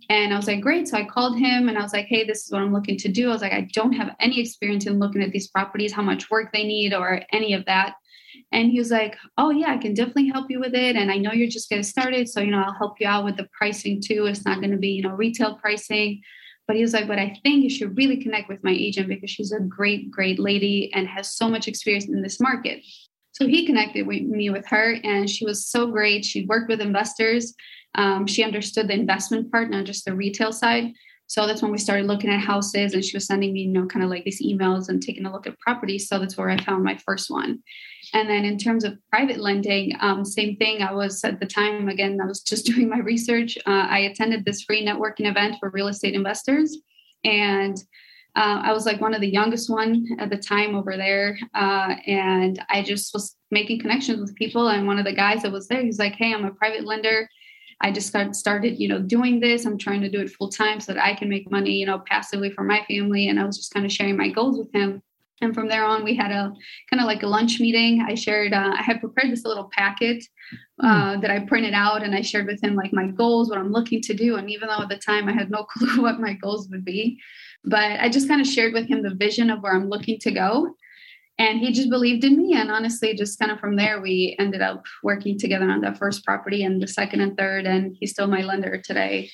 And 0.08 0.32
I 0.32 0.36
was 0.36 0.46
like, 0.46 0.60
great. 0.60 0.88
So 0.88 0.96
I 0.96 1.04
called 1.04 1.38
him 1.38 1.68
and 1.68 1.76
I 1.76 1.82
was 1.82 1.92
like, 1.92 2.06
hey, 2.06 2.24
this 2.24 2.44
is 2.44 2.52
what 2.52 2.62
I'm 2.62 2.72
looking 2.72 2.96
to 2.98 3.08
do. 3.08 3.28
I 3.28 3.32
was 3.32 3.42
like, 3.42 3.52
I 3.52 3.68
don't 3.72 3.92
have 3.92 4.14
any 4.20 4.40
experience 4.40 4.86
in 4.86 4.98
looking 4.98 5.22
at 5.22 5.32
these 5.32 5.48
properties, 5.48 5.92
how 5.92 6.02
much 6.02 6.30
work 6.30 6.52
they 6.52 6.64
need, 6.64 6.94
or 6.94 7.22
any 7.32 7.54
of 7.54 7.64
that. 7.66 7.94
And 8.52 8.70
he 8.70 8.78
was 8.78 8.90
like, 8.90 9.16
oh, 9.38 9.50
yeah, 9.50 9.72
I 9.72 9.78
can 9.78 9.94
definitely 9.94 10.28
help 10.28 10.50
you 10.50 10.60
with 10.60 10.74
it. 10.74 10.96
And 10.96 11.10
I 11.10 11.16
know 11.16 11.32
you're 11.32 11.48
just 11.48 11.68
getting 11.68 11.82
started. 11.82 12.28
So, 12.28 12.40
you 12.40 12.50
know, 12.50 12.62
I'll 12.62 12.74
help 12.74 13.00
you 13.00 13.06
out 13.06 13.24
with 13.24 13.36
the 13.36 13.48
pricing 13.52 14.00
too. 14.00 14.26
It's 14.26 14.44
not 14.44 14.60
going 14.60 14.70
to 14.70 14.76
be, 14.76 14.90
you 14.90 15.02
know, 15.02 15.10
retail 15.10 15.56
pricing. 15.56 16.20
But 16.66 16.76
he 16.76 16.82
was 16.82 16.92
like, 16.92 17.08
but 17.08 17.18
I 17.18 17.36
think 17.42 17.64
you 17.64 17.70
should 17.70 17.96
really 17.96 18.22
connect 18.22 18.48
with 18.48 18.62
my 18.62 18.70
agent 18.70 19.08
because 19.08 19.30
she's 19.30 19.50
a 19.50 19.58
great, 19.58 20.10
great 20.10 20.38
lady 20.38 20.92
and 20.94 21.08
has 21.08 21.34
so 21.34 21.48
much 21.48 21.66
experience 21.66 22.04
in 22.06 22.22
this 22.22 22.38
market. 22.38 22.80
So 23.32 23.46
he 23.46 23.66
connected 23.66 24.06
with 24.06 24.22
me 24.22 24.50
with 24.50 24.66
her, 24.66 24.98
and 25.02 25.28
she 25.28 25.44
was 25.44 25.66
so 25.66 25.86
great. 25.86 26.24
She 26.24 26.46
worked 26.46 26.68
with 26.68 26.80
investors. 26.80 27.54
Um, 27.94 28.26
she 28.26 28.44
understood 28.44 28.88
the 28.88 28.94
investment 28.94 29.50
part, 29.50 29.70
not 29.70 29.84
just 29.84 30.04
the 30.04 30.14
retail 30.14 30.52
side. 30.52 30.92
So 31.30 31.46
that's 31.46 31.62
when 31.62 31.70
we 31.70 31.78
started 31.78 32.06
looking 32.06 32.28
at 32.28 32.40
houses, 32.40 32.92
and 32.92 33.04
she 33.04 33.16
was 33.16 33.26
sending 33.26 33.52
me, 33.52 33.62
you 33.62 33.68
know, 33.68 33.86
kind 33.86 34.04
of 34.04 34.10
like 34.10 34.24
these 34.24 34.42
emails 34.42 34.88
and 34.88 35.00
taking 35.00 35.26
a 35.26 35.32
look 35.32 35.46
at 35.46 35.58
properties. 35.60 36.08
So 36.08 36.18
that's 36.18 36.36
where 36.36 36.50
I 36.50 36.56
found 36.56 36.82
my 36.82 36.96
first 36.96 37.30
one. 37.30 37.62
And 38.12 38.28
then 38.28 38.44
in 38.44 38.58
terms 38.58 38.82
of 38.82 38.98
private 39.10 39.38
lending, 39.38 39.92
um, 40.00 40.24
same 40.24 40.56
thing. 40.56 40.82
I 40.82 40.92
was 40.92 41.22
at 41.22 41.38
the 41.38 41.46
time, 41.46 41.88
again, 41.88 42.18
I 42.20 42.26
was 42.26 42.40
just 42.50 42.66
doing 42.66 42.88
my 42.88 42.98
research. 42.98 43.56
Uh, 43.58 43.86
I 43.88 43.98
attended 44.00 44.44
this 44.44 44.62
free 44.62 44.84
networking 44.84 45.30
event 45.30 45.56
for 45.60 45.70
real 45.70 45.86
estate 45.86 46.14
investors. 46.14 46.76
And 47.22 47.76
uh, 48.34 48.62
I 48.64 48.72
was 48.72 48.84
like 48.84 49.00
one 49.00 49.14
of 49.14 49.20
the 49.20 49.32
youngest 49.32 49.70
one 49.70 50.06
at 50.18 50.30
the 50.30 50.36
time 50.36 50.74
over 50.74 50.96
there. 50.96 51.38
Uh, 51.54 51.94
and 52.08 52.60
I 52.68 52.82
just 52.82 53.14
was 53.14 53.36
making 53.52 53.80
connections 53.80 54.20
with 54.20 54.34
people. 54.34 54.68
And 54.68 54.86
one 54.86 54.98
of 54.98 55.04
the 55.04 55.14
guys 55.14 55.42
that 55.42 55.52
was 55.52 55.68
there, 55.68 55.82
he's 55.82 56.00
like, 56.00 56.14
Hey, 56.14 56.34
I'm 56.34 56.44
a 56.44 56.50
private 56.50 56.84
lender. 56.84 57.28
I 57.80 57.92
just 57.92 58.12
got 58.12 58.36
started, 58.36 58.78
you 58.78 58.88
know, 58.88 59.00
doing 59.00 59.40
this. 59.40 59.64
I'm 59.64 59.78
trying 59.78 60.02
to 60.02 60.10
do 60.10 60.20
it 60.20 60.30
full 60.30 60.50
time 60.50 60.80
so 60.80 60.92
that 60.92 61.02
I 61.02 61.14
can 61.14 61.28
make 61.28 61.50
money, 61.50 61.72
you 61.72 61.86
know, 61.86 62.02
passively 62.06 62.50
for 62.50 62.62
my 62.62 62.84
family. 62.88 63.28
And 63.28 63.40
I 63.40 63.44
was 63.44 63.56
just 63.56 63.72
kind 63.72 63.86
of 63.86 63.92
sharing 63.92 64.16
my 64.16 64.28
goals 64.28 64.58
with 64.58 64.72
him 64.72 65.02
and 65.40 65.54
from 65.54 65.68
there 65.68 65.84
on 65.84 66.04
we 66.04 66.14
had 66.14 66.30
a 66.30 66.52
kind 66.90 67.00
of 67.00 67.06
like 67.06 67.22
a 67.22 67.26
lunch 67.26 67.60
meeting 67.60 68.04
i 68.08 68.14
shared 68.14 68.52
uh, 68.52 68.72
i 68.76 68.82
had 68.82 69.00
prepared 69.00 69.30
this 69.30 69.44
little 69.44 69.70
packet 69.72 70.24
hmm. 70.50 70.86
uh, 70.86 71.14
mm. 71.14 71.20
that 71.20 71.30
i 71.30 71.38
printed 71.40 71.74
out 71.74 72.02
and 72.02 72.14
i 72.14 72.20
shared 72.20 72.46
with 72.46 72.62
him 72.62 72.74
like 72.74 72.92
my 72.92 73.06
goals 73.06 73.48
what 73.48 73.58
i'm 73.58 73.72
looking 73.72 74.00
to 74.00 74.14
do 74.14 74.36
and 74.36 74.50
even 74.50 74.68
though 74.68 74.82
at 74.82 74.88
the 74.88 74.96
time 74.96 75.28
i 75.28 75.32
had 75.32 75.50
no 75.50 75.64
clue 75.70 76.02
what 76.02 76.20
my 76.20 76.34
goals 76.34 76.68
would 76.68 76.84
be 76.84 77.18
but 77.64 78.00
i 78.00 78.08
just 78.08 78.28
kind 78.28 78.40
of 78.40 78.46
shared 78.46 78.72
with 78.72 78.86
him 78.86 79.02
the 79.02 79.14
vision 79.14 79.50
of 79.50 79.62
where 79.62 79.74
i'm 79.74 79.88
looking 79.88 80.18
to 80.18 80.30
go 80.30 80.74
and 81.40 81.58
he 81.58 81.72
just 81.72 81.88
believed 81.88 82.22
in 82.22 82.36
me 82.36 82.54
and 82.54 82.70
honestly 82.70 83.14
just 83.14 83.38
kind 83.38 83.50
of 83.50 83.58
from 83.58 83.74
there 83.74 84.00
we 84.00 84.36
ended 84.38 84.60
up 84.60 84.84
working 85.02 85.38
together 85.38 85.68
on 85.68 85.80
that 85.80 85.98
first 85.98 86.24
property 86.24 86.62
and 86.62 86.80
the 86.80 86.86
second 86.86 87.20
and 87.20 87.36
third 87.36 87.66
and 87.66 87.96
he's 87.98 88.12
still 88.12 88.28
my 88.28 88.42
lender 88.42 88.80
today 88.84 89.28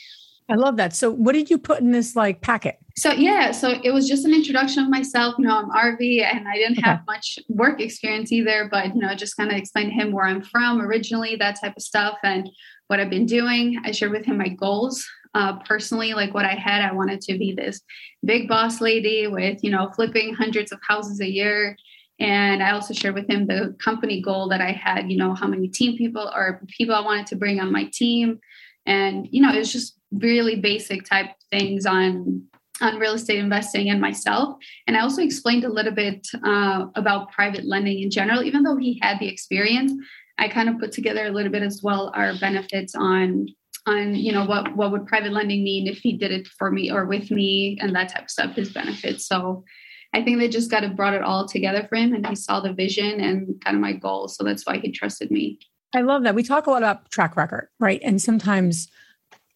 I 0.48 0.54
love 0.54 0.76
that. 0.76 0.94
So 0.94 1.10
what 1.10 1.32
did 1.32 1.50
you 1.50 1.58
put 1.58 1.80
in 1.80 1.90
this 1.90 2.14
like 2.14 2.40
packet? 2.40 2.78
So 2.96 3.10
yeah, 3.10 3.50
so 3.50 3.80
it 3.82 3.90
was 3.90 4.08
just 4.08 4.24
an 4.24 4.32
introduction 4.32 4.84
of 4.84 4.88
myself. 4.88 5.34
You 5.38 5.46
know, 5.46 5.58
I'm 5.58 5.70
Arvi 5.70 6.22
and 6.22 6.46
I 6.46 6.54
didn't 6.54 6.78
okay. 6.78 6.88
have 6.88 7.00
much 7.06 7.38
work 7.48 7.80
experience 7.80 8.30
either, 8.30 8.68
but 8.70 8.94
you 8.94 9.00
know, 9.00 9.12
just 9.16 9.36
kind 9.36 9.50
of 9.50 9.56
explained 9.56 9.90
to 9.90 9.96
him 9.96 10.12
where 10.12 10.24
I'm 10.24 10.42
from 10.42 10.80
originally, 10.80 11.34
that 11.34 11.60
type 11.60 11.74
of 11.76 11.82
stuff, 11.82 12.18
and 12.22 12.48
what 12.86 13.00
I've 13.00 13.10
been 13.10 13.26
doing. 13.26 13.80
I 13.84 13.90
shared 13.90 14.12
with 14.12 14.24
him 14.24 14.38
my 14.38 14.48
goals. 14.48 15.04
Uh, 15.34 15.58
personally, 15.64 16.14
like 16.14 16.32
what 16.32 16.46
I 16.46 16.54
had, 16.54 16.80
I 16.80 16.92
wanted 16.92 17.20
to 17.22 17.36
be 17.36 17.52
this 17.52 17.82
big 18.24 18.48
boss 18.48 18.80
lady 18.80 19.26
with, 19.26 19.62
you 19.62 19.70
know, 19.70 19.90
flipping 19.94 20.32
hundreds 20.32 20.72
of 20.72 20.78
houses 20.88 21.20
a 21.20 21.30
year. 21.30 21.76
And 22.18 22.62
I 22.62 22.70
also 22.70 22.94
shared 22.94 23.14
with 23.14 23.28
him 23.28 23.46
the 23.46 23.76
company 23.82 24.22
goal 24.22 24.48
that 24.48 24.60
I 24.60 24.72
had, 24.72 25.10
you 25.10 25.18
know, 25.18 25.34
how 25.34 25.46
many 25.46 25.68
team 25.68 25.96
people 25.96 26.30
or 26.34 26.62
people 26.68 26.94
I 26.94 27.00
wanted 27.00 27.26
to 27.28 27.36
bring 27.36 27.60
on 27.60 27.72
my 27.72 27.90
team. 27.92 28.40
And, 28.86 29.26
you 29.30 29.42
know, 29.42 29.52
it 29.52 29.58
was 29.58 29.72
just 29.72 29.98
really 30.12 30.56
basic 30.56 31.04
type 31.04 31.30
things 31.50 31.86
on 31.86 32.42
on 32.82 32.98
real 32.98 33.14
estate 33.14 33.38
investing 33.38 33.88
and 33.88 34.00
myself. 34.00 34.56
And 34.86 34.98
I 34.98 35.00
also 35.00 35.22
explained 35.22 35.64
a 35.64 35.72
little 35.72 35.94
bit 35.94 36.26
uh, 36.44 36.86
about 36.94 37.32
private 37.32 37.64
lending 37.64 38.00
in 38.00 38.10
general, 38.10 38.42
even 38.42 38.62
though 38.62 38.76
he 38.76 38.98
had 39.00 39.18
the 39.18 39.28
experience. 39.28 39.92
I 40.38 40.48
kind 40.48 40.68
of 40.68 40.78
put 40.78 40.92
together 40.92 41.24
a 41.24 41.30
little 41.30 41.50
bit 41.50 41.62
as 41.62 41.80
well 41.82 42.12
our 42.14 42.34
benefits 42.38 42.94
on 42.94 43.46
on 43.86 44.14
you 44.14 44.32
know 44.32 44.44
what 44.44 44.76
what 44.76 44.90
would 44.90 45.06
private 45.06 45.32
lending 45.32 45.62
mean 45.62 45.86
if 45.86 45.98
he 45.98 46.16
did 46.16 46.32
it 46.32 46.46
for 46.58 46.70
me 46.70 46.90
or 46.90 47.06
with 47.06 47.30
me 47.30 47.78
and 47.80 47.94
that 47.94 48.08
type 48.08 48.24
of 48.24 48.30
stuff 48.30 48.54
his 48.54 48.70
benefits 48.70 49.26
so 49.26 49.64
i 50.12 50.22
think 50.22 50.38
they 50.38 50.48
just 50.48 50.70
got 50.70 50.80
to 50.80 50.88
brought 50.88 51.14
it 51.14 51.22
all 51.22 51.46
together 51.46 51.86
for 51.88 51.96
him 51.96 52.14
and 52.14 52.26
he 52.26 52.34
saw 52.34 52.60
the 52.60 52.72
vision 52.72 53.20
and 53.20 53.60
kind 53.64 53.76
of 53.76 53.80
my 53.80 53.92
goals 53.92 54.36
so 54.36 54.44
that's 54.44 54.66
why 54.66 54.78
he 54.78 54.90
trusted 54.90 55.30
me. 55.30 55.58
I 55.94 56.02
love 56.02 56.24
that. 56.24 56.34
We 56.34 56.42
talk 56.42 56.66
a 56.66 56.70
lot 56.70 56.78
about 56.78 57.10
track 57.10 57.36
record 57.36 57.68
right? 57.78 58.00
And 58.02 58.20
sometimes 58.20 58.88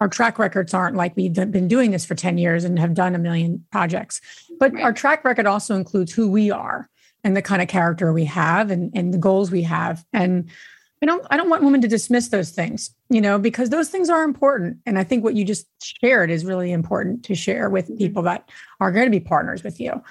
our 0.00 0.09
track 0.09 0.38
records 0.38 0.73
aren't 0.73 0.97
like 0.97 1.14
we've 1.16 1.35
been 1.35 1.69
doing 1.69 1.90
this 1.90 2.07
for 2.07 2.14
10 2.14 2.38
years 2.38 2.64
and 2.64 2.78
have 2.78 2.95
done 2.95 3.14
a 3.14 3.19
million 3.19 3.64
projects. 3.71 4.21
But 4.59 4.73
right. 4.73 4.83
our 4.83 4.92
track 4.92 5.25
record 5.25 5.47
also 5.47 5.75
includes 5.76 6.12
who 6.12 6.30
we 6.30 6.50
are 6.50 6.88
and 7.23 7.37
the 7.37 7.42
kind 7.42 7.61
of 7.61 7.69
character 7.69 8.12
we 8.12 8.25
have 8.25 8.71
and, 8.71 8.90
and 8.95 9.12
the 9.12 9.19
goals 9.19 9.50
we 9.50 9.62
have. 9.62 10.04
And 10.12 10.50
i 11.02 11.07
don't 11.07 11.26
i 11.30 11.37
don't 11.37 11.49
want 11.49 11.62
women 11.62 11.80
to 11.80 11.88
dismiss 11.88 12.28
those 12.28 12.50
things 12.50 12.95
you 13.09 13.23
know 13.23 13.38
because 13.38 13.71
those 13.71 13.88
things 13.88 14.11
are 14.11 14.23
important. 14.23 14.78
And 14.87 14.99
i 14.99 15.04
think 15.04 15.25
what 15.25 15.35
you 15.35 15.45
just 15.45 15.66
shared 15.83 16.30
is 16.30 16.45
really 16.45 16.73
important 16.73 17.25
to 17.25 17.35
share 17.35 17.71
with 17.71 17.87
mm-hmm. 17.87 17.97
people 17.97 18.23
that 18.25 18.49
are 18.80 18.92
going 18.92 19.07
to 19.07 19.11
be 19.11 19.21
partners 19.21 19.62
with 19.62 19.80
you 19.80 20.02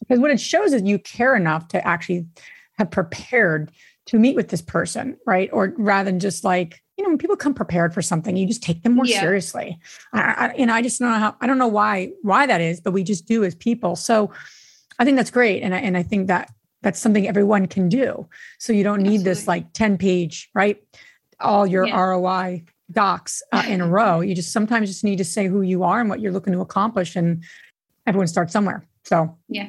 because 0.00 0.20
what 0.20 0.30
it 0.30 0.40
shows 0.40 0.72
is 0.72 0.82
you 0.82 0.98
care 0.98 1.34
enough 1.36 1.68
to 1.68 1.86
actually 1.86 2.26
have 2.78 2.90
prepared 2.90 3.72
to 4.06 4.18
meet 4.18 4.36
with 4.36 4.48
this 4.48 4.62
person 4.62 5.16
right 5.26 5.50
or 5.52 5.74
rather 5.76 6.10
than 6.10 6.20
just 6.20 6.44
like 6.44 6.82
you 6.98 7.04
know, 7.04 7.10
when 7.10 7.18
people 7.18 7.36
come 7.36 7.54
prepared 7.54 7.94
for 7.94 8.02
something, 8.02 8.36
you 8.36 8.46
just 8.46 8.62
take 8.62 8.82
them 8.82 8.96
more 8.96 9.06
yeah. 9.06 9.20
seriously. 9.20 9.78
I, 10.12 10.20
I, 10.20 10.46
and 10.58 10.70
I 10.70 10.82
just 10.82 10.98
don't 10.98 11.12
know 11.12 11.18
how, 11.18 11.36
I 11.40 11.46
don't 11.46 11.56
know 11.56 11.68
why, 11.68 12.10
why 12.22 12.44
that 12.46 12.60
is, 12.60 12.80
but 12.80 12.90
we 12.90 13.04
just 13.04 13.24
do 13.24 13.44
as 13.44 13.54
people. 13.54 13.94
So 13.94 14.32
I 14.98 15.04
think 15.04 15.16
that's 15.16 15.30
great. 15.30 15.62
And 15.62 15.76
I, 15.76 15.78
and 15.78 15.96
I 15.96 16.02
think 16.02 16.26
that 16.26 16.50
that's 16.82 16.98
something 16.98 17.28
everyone 17.28 17.66
can 17.66 17.88
do. 17.88 18.28
So 18.58 18.72
you 18.72 18.82
don't 18.82 19.02
need 19.02 19.20
Absolutely. 19.20 19.30
this 19.30 19.46
like 19.46 19.72
10 19.74 19.96
page, 19.96 20.50
right? 20.54 20.82
All 21.38 21.68
your 21.68 21.86
yeah. 21.86 22.00
ROI 22.00 22.64
docs 22.90 23.42
uh, 23.52 23.62
in 23.68 23.80
a 23.80 23.86
row. 23.86 24.20
You 24.20 24.34
just 24.34 24.52
sometimes 24.52 24.88
just 24.88 25.04
need 25.04 25.18
to 25.18 25.24
say 25.24 25.46
who 25.46 25.62
you 25.62 25.84
are 25.84 26.00
and 26.00 26.10
what 26.10 26.18
you're 26.18 26.32
looking 26.32 26.52
to 26.52 26.60
accomplish. 26.60 27.14
And 27.14 27.44
everyone 28.08 28.26
starts 28.26 28.52
somewhere. 28.52 28.84
So 29.04 29.38
yeah. 29.48 29.68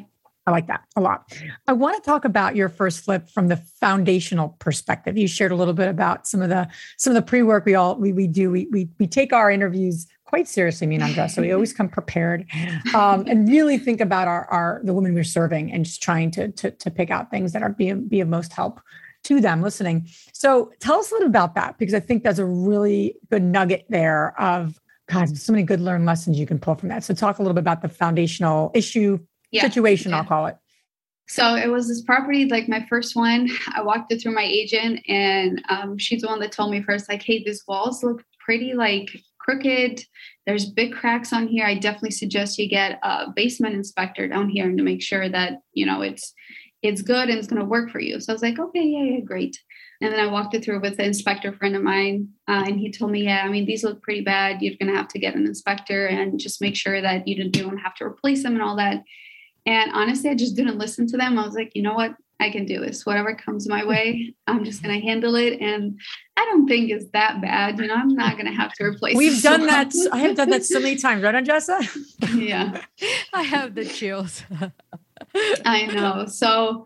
I 0.49 0.51
like 0.51 0.65
that 0.65 0.81
a 0.95 1.01
lot. 1.01 1.31
I 1.67 1.73
want 1.73 1.95
to 1.95 2.01
talk 2.01 2.25
about 2.25 2.55
your 2.55 2.69
first 2.69 3.05
flip 3.05 3.29
from 3.29 3.49
the 3.49 3.57
foundational 3.57 4.49
perspective. 4.57 5.15
You 5.15 5.27
shared 5.27 5.51
a 5.51 5.55
little 5.55 5.75
bit 5.75 5.87
about 5.87 6.25
some 6.25 6.41
of 6.41 6.49
the 6.49 6.67
some 6.97 7.11
of 7.11 7.15
the 7.15 7.21
pre-work 7.21 7.65
we 7.65 7.75
all 7.75 7.95
we, 7.95 8.11
we 8.11 8.25
do. 8.25 8.49
We, 8.49 8.67
we 8.71 8.89
we 8.97 9.05
take 9.05 9.31
our 9.31 9.51
interviews 9.51 10.07
quite 10.25 10.47
seriously, 10.47 10.87
me 10.87 10.95
and 10.95 11.03
Andrea. 11.03 11.29
So 11.29 11.43
we 11.43 11.51
always 11.51 11.71
come 11.71 11.87
prepared 11.87 12.47
um, 12.95 13.25
and 13.27 13.47
really 13.47 13.77
think 13.77 14.01
about 14.01 14.27
our 14.27 14.45
our 14.45 14.81
the 14.83 14.93
women 14.93 15.13
we're 15.13 15.23
serving 15.23 15.71
and 15.71 15.85
just 15.85 16.01
trying 16.01 16.31
to 16.31 16.51
to, 16.51 16.71
to 16.71 16.89
pick 16.89 17.11
out 17.11 17.29
things 17.29 17.53
that 17.53 17.61
are 17.61 17.69
be, 17.69 17.93
be 17.93 18.19
of 18.19 18.27
most 18.27 18.51
help 18.51 18.81
to 19.25 19.39
them 19.39 19.61
listening. 19.61 20.07
So 20.33 20.71
tell 20.79 20.99
us 20.99 21.11
a 21.11 21.13
little 21.13 21.27
bit 21.27 21.31
about 21.31 21.53
that 21.55 21.77
because 21.77 21.93
I 21.93 21.99
think 21.99 22.23
there's 22.23 22.39
a 22.39 22.45
really 22.45 23.17
good 23.29 23.43
nugget 23.43 23.85
there 23.89 24.39
of 24.41 24.79
God, 25.09 25.37
so 25.37 25.51
many 25.51 25.63
good 25.63 25.81
learned 25.81 26.05
lessons 26.05 26.39
you 26.39 26.45
can 26.45 26.59
pull 26.59 26.75
from 26.75 26.89
that. 26.89 27.03
So 27.03 27.13
talk 27.13 27.39
a 27.39 27.41
little 27.41 27.53
bit 27.53 27.61
about 27.61 27.81
the 27.81 27.89
foundational 27.89 28.71
issue 28.73 29.19
yeah. 29.51 29.61
situation. 29.61 30.13
I'll 30.13 30.23
call 30.23 30.47
it. 30.47 30.57
So 31.27 31.55
it 31.55 31.67
was 31.67 31.87
this 31.87 32.01
property, 32.01 32.45
like 32.45 32.67
my 32.67 32.85
first 32.89 33.15
one. 33.15 33.49
I 33.75 33.83
walked 33.83 34.11
it 34.11 34.21
through 34.21 34.33
my 34.33 34.43
agent, 34.43 35.01
and 35.07 35.61
um, 35.69 35.97
she's 35.97 36.21
the 36.21 36.27
one 36.27 36.39
that 36.39 36.51
told 36.51 36.71
me 36.71 36.81
first, 36.81 37.07
like, 37.07 37.21
hey, 37.21 37.43
these 37.43 37.63
walls 37.67 38.03
look 38.03 38.23
pretty 38.43 38.73
like 38.73 39.11
crooked. 39.39 40.03
There's 40.47 40.71
big 40.71 40.93
cracks 40.93 41.31
on 41.31 41.47
here. 41.47 41.65
I 41.65 41.75
definitely 41.75 42.11
suggest 42.11 42.57
you 42.57 42.67
get 42.67 42.99
a 43.03 43.27
basement 43.35 43.75
inspector 43.75 44.27
down 44.27 44.49
here 44.49 44.75
to 44.75 44.83
make 44.83 45.03
sure 45.03 45.29
that 45.29 45.59
you 45.73 45.85
know 45.85 46.01
it's 46.01 46.33
it's 46.81 47.01
good 47.01 47.29
and 47.29 47.37
it's 47.37 47.47
going 47.47 47.61
to 47.61 47.67
work 47.67 47.91
for 47.91 47.99
you. 47.99 48.19
So 48.19 48.31
I 48.31 48.33
was 48.33 48.41
like, 48.41 48.57
okay, 48.57 48.83
yeah, 48.83 49.03
yeah, 49.03 49.19
great. 49.19 49.59
And 50.01 50.13
then 50.13 50.19
I 50.19 50.31
walked 50.31 50.55
it 50.55 50.63
through 50.63 50.79
with 50.79 50.97
an 50.97 51.05
inspector 51.05 51.51
friend 51.51 51.75
of 51.75 51.83
mine, 51.83 52.29
uh, 52.47 52.63
and 52.65 52.79
he 52.79 52.89
told 52.89 53.11
me, 53.11 53.25
yeah, 53.25 53.43
I 53.43 53.49
mean, 53.49 53.65
these 53.65 53.83
look 53.83 54.01
pretty 54.01 54.21
bad. 54.21 54.61
You're 54.61 54.77
going 54.79 54.91
to 54.91 54.97
have 54.97 55.09
to 55.09 55.19
get 55.19 55.35
an 55.35 55.45
inspector 55.45 56.07
and 56.07 56.39
just 56.39 56.61
make 56.61 56.75
sure 56.75 57.01
that 57.01 57.27
you 57.27 57.51
don't 57.51 57.77
have 57.77 57.95
to 57.95 58.05
replace 58.05 58.43
them 58.43 58.53
and 58.53 58.63
all 58.63 58.77
that. 58.77 59.03
And 59.65 59.91
honestly, 59.93 60.29
I 60.29 60.35
just 60.35 60.55
didn't 60.55 60.77
listen 60.77 61.07
to 61.07 61.17
them. 61.17 61.37
I 61.37 61.45
was 61.45 61.55
like, 61.55 61.71
you 61.75 61.81
know 61.81 61.93
what? 61.93 62.15
I 62.39 62.49
can 62.49 62.65
do 62.65 62.79
this. 62.79 63.05
Whatever 63.05 63.35
comes 63.35 63.67
my 63.67 63.83
way, 63.83 64.33
I'm 64.47 64.63
just 64.63 64.81
going 64.81 64.97
to 64.97 65.05
handle 65.05 65.35
it. 65.35 65.59
And 65.59 65.99
I 66.37 66.45
don't 66.45 66.67
think 66.67 66.89
it's 66.89 67.05
that 67.11 67.41
bad. 67.41 67.77
You 67.77 67.87
know, 67.87 67.95
I'm 67.95 68.15
not 68.15 68.33
going 68.33 68.45
to 68.45 68.53
have 68.53 68.71
to 68.73 68.85
replace. 68.85 69.17
We've 69.17 69.41
done 69.43 69.67
that. 69.67 69.91
I 70.11 70.19
have 70.19 70.37
done 70.37 70.49
that 70.51 70.63
so 70.65 70.79
many 70.79 70.95
times, 70.95 71.21
right, 71.21 71.43
Jessa? 71.43 71.85
yeah, 72.39 72.81
I 73.33 73.43
have 73.43 73.75
the 73.75 73.83
chills. 73.83 74.43
I 75.65 75.87
know. 75.87 76.27
So, 76.27 76.85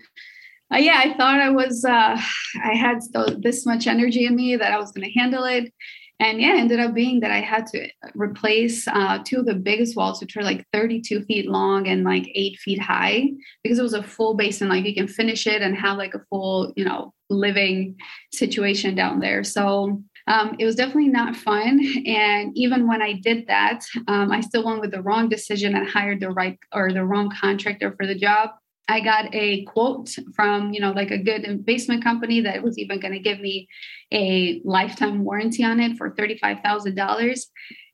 uh, 0.73 0.77
yeah, 0.77 0.95
I 0.97 1.13
thought 1.13 1.39
I 1.39 1.51
was. 1.51 1.85
Uh, 1.85 2.19
I 2.63 2.73
had 2.75 2.99
this 3.37 3.65
much 3.65 3.85
energy 3.85 4.25
in 4.25 4.35
me 4.35 4.55
that 4.55 4.71
I 4.71 4.79
was 4.79 4.91
going 4.91 5.07
to 5.07 5.19
handle 5.19 5.43
it. 5.43 5.71
And 6.19 6.39
yeah, 6.39 6.55
ended 6.57 6.79
up 6.79 6.93
being 6.93 7.19
that 7.21 7.31
I 7.31 7.41
had 7.41 7.65
to 7.67 7.89
replace 8.15 8.87
uh, 8.87 9.19
two 9.25 9.39
of 9.39 9.45
the 9.45 9.55
biggest 9.55 9.95
walls, 9.95 10.21
which 10.21 10.35
were 10.35 10.43
like 10.43 10.65
32 10.71 11.23
feet 11.23 11.49
long 11.49 11.87
and 11.87 12.03
like 12.03 12.31
eight 12.35 12.57
feet 12.59 12.81
high, 12.81 13.29
because 13.63 13.79
it 13.79 13.83
was 13.83 13.93
a 13.93 14.03
full 14.03 14.35
basin. 14.35 14.69
Like 14.69 14.85
you 14.85 14.93
can 14.93 15.07
finish 15.07 15.47
it 15.47 15.61
and 15.61 15.75
have 15.75 15.97
like 15.97 16.13
a 16.13 16.23
full, 16.29 16.71
you 16.75 16.85
know, 16.85 17.13
living 17.29 17.95
situation 18.31 18.95
down 18.95 19.19
there. 19.19 19.43
So 19.43 20.01
um, 20.27 20.55
it 20.59 20.65
was 20.65 20.75
definitely 20.75 21.09
not 21.09 21.35
fun. 21.35 21.81
And 22.05 22.51
even 22.55 22.87
when 22.87 23.01
I 23.01 23.13
did 23.13 23.47
that, 23.47 23.81
um, 24.07 24.31
I 24.31 24.41
still 24.41 24.65
went 24.65 24.81
with 24.81 24.91
the 24.91 25.01
wrong 25.01 25.29
decision 25.29 25.75
and 25.75 25.87
hired 25.87 26.19
the 26.19 26.29
right 26.29 26.57
or 26.71 26.91
the 26.91 27.03
wrong 27.03 27.31
contractor 27.39 27.93
for 27.97 28.07
the 28.07 28.15
job. 28.15 28.51
I 28.87 28.99
got 28.99 29.33
a 29.33 29.63
quote 29.65 30.09
from, 30.35 30.73
you 30.73 30.81
know, 30.81 30.91
like 30.91 31.11
a 31.11 31.17
good 31.17 31.65
basement 31.65 32.03
company 32.03 32.41
that 32.41 32.63
was 32.63 32.77
even 32.77 32.99
going 32.99 33.13
to 33.13 33.19
give 33.19 33.39
me 33.39 33.67
a 34.11 34.61
lifetime 34.65 35.23
warranty 35.23 35.63
on 35.63 35.79
it 35.79 35.97
for 35.97 36.11
$35,000. 36.11 37.45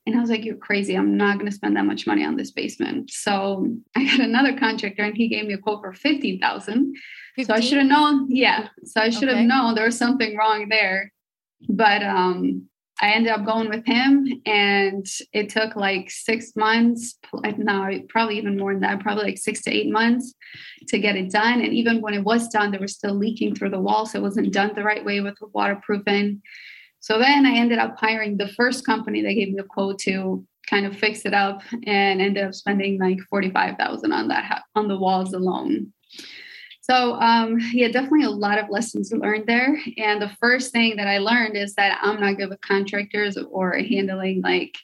And 0.06 0.18
I 0.18 0.22
was 0.22 0.30
like, 0.32 0.44
you're 0.44 0.56
crazy. 0.56 0.96
I'm 0.96 1.18
not 1.18 1.38
going 1.38 1.50
to 1.50 1.56
spend 1.56 1.78
that 1.78 1.86
much 1.86 2.08
money 2.08 2.26
on 2.26 2.36
this 2.36 2.52
basement. 2.52 3.12
So 3.12 3.68
I 3.96 4.06
got 4.06 4.20
another 4.20 4.58
contractor 4.58 5.04
and 5.04 5.16
he 5.16 5.28
gave 5.28 5.46
me 5.46 5.54
a 5.54 5.58
quote 5.58 5.82
for 5.82 5.94
50,000. 5.94 6.96
So 7.46 7.54
I 7.54 7.60
should 7.60 7.78
have 7.78 7.88
known. 7.88 8.28
Yeah. 8.30 8.70
So 8.84 9.00
I 9.02 9.12
should 9.12 9.30
have 9.30 9.38
okay. 9.38 9.46
known 9.46 9.76
there 9.76 9.86
was 9.86 9.98
something 9.98 10.36
wrong 10.36 10.68
there. 10.70 11.14
But 11.70 12.04
um, 12.04 12.69
I 13.02 13.12
ended 13.12 13.32
up 13.32 13.46
going 13.46 13.70
with 13.70 13.86
him, 13.86 14.28
and 14.46 15.06
it 15.32 15.50
took 15.50 15.76
like 15.76 16.12
six 16.12 16.56
months. 16.56 17.18
No, 17.58 17.90
probably 18.10 18.38
even 18.38 18.58
more 18.58 18.74
than 18.74 18.82
that. 18.82 19.00
Probably 19.00 19.24
like 19.24 19.38
six 19.38 19.62
to 19.64 19.72
eight 19.72 19.90
months 19.90 20.34
to 20.90 21.00
get 21.00 21.16
it 21.16 21.32
done. 21.32 21.62
And 21.62 21.74
even 21.74 22.02
when 22.02 22.14
it 22.14 22.24
was 22.24 22.50
done, 22.50 22.72
there 22.72 22.82
was 22.82 22.94
still 22.94 23.16
leaking 23.16 23.56
through 23.56 23.70
the 23.70 23.80
wall, 23.80 24.06
so 24.06 24.20
it 24.20 24.24
wasn't 24.24 24.52
done 24.52 24.74
the 24.76 24.84
right 24.84 25.06
way 25.06 25.22
with 25.22 25.36
the 25.40 25.48
waterproofing. 25.48 26.42
So 27.00 27.18
then 27.18 27.46
I 27.46 27.56
ended 27.56 27.80
up 27.80 27.98
hiring 27.98 28.36
the 28.36 28.50
first 28.50 28.86
company 28.86 29.22
that 29.22 29.34
gave 29.34 29.54
me 29.54 29.60
a 29.60 29.64
quote 29.64 30.00
to 30.00 30.46
kind 30.70 30.86
of 30.86 30.98
fix 30.98 31.26
it 31.26 31.34
up, 31.34 31.62
and 31.86 32.22
ended 32.22 32.44
up 32.44 32.54
spending 32.54 33.00
like 33.00 33.20
forty 33.30 33.50
five 33.50 33.78
thousand 33.78 34.12
on 34.12 34.28
that 34.28 34.64
on 34.76 34.90
the 34.90 34.98
walls 34.98 35.34
alone. 35.34 35.94
So, 36.90 37.14
um, 37.16 37.60
yeah, 37.72 37.90
definitely 37.90 38.24
a 38.24 38.32
lot 38.32 38.58
of 38.58 38.70
lessons 38.70 39.12
learned 39.12 39.46
there. 39.46 39.80
And 39.98 40.20
the 40.20 40.32
first 40.42 40.72
thing 40.72 40.96
that 40.96 41.08
I 41.08 41.20
learned 41.20 41.56
is 41.56 41.76
that 41.76 42.00
I'm 42.02 42.20
not 42.20 42.38
good 42.38 42.50
with 42.50 42.62
contractors 42.62 43.38
or 43.38 43.74
handling 43.74 44.42
like 44.42 44.76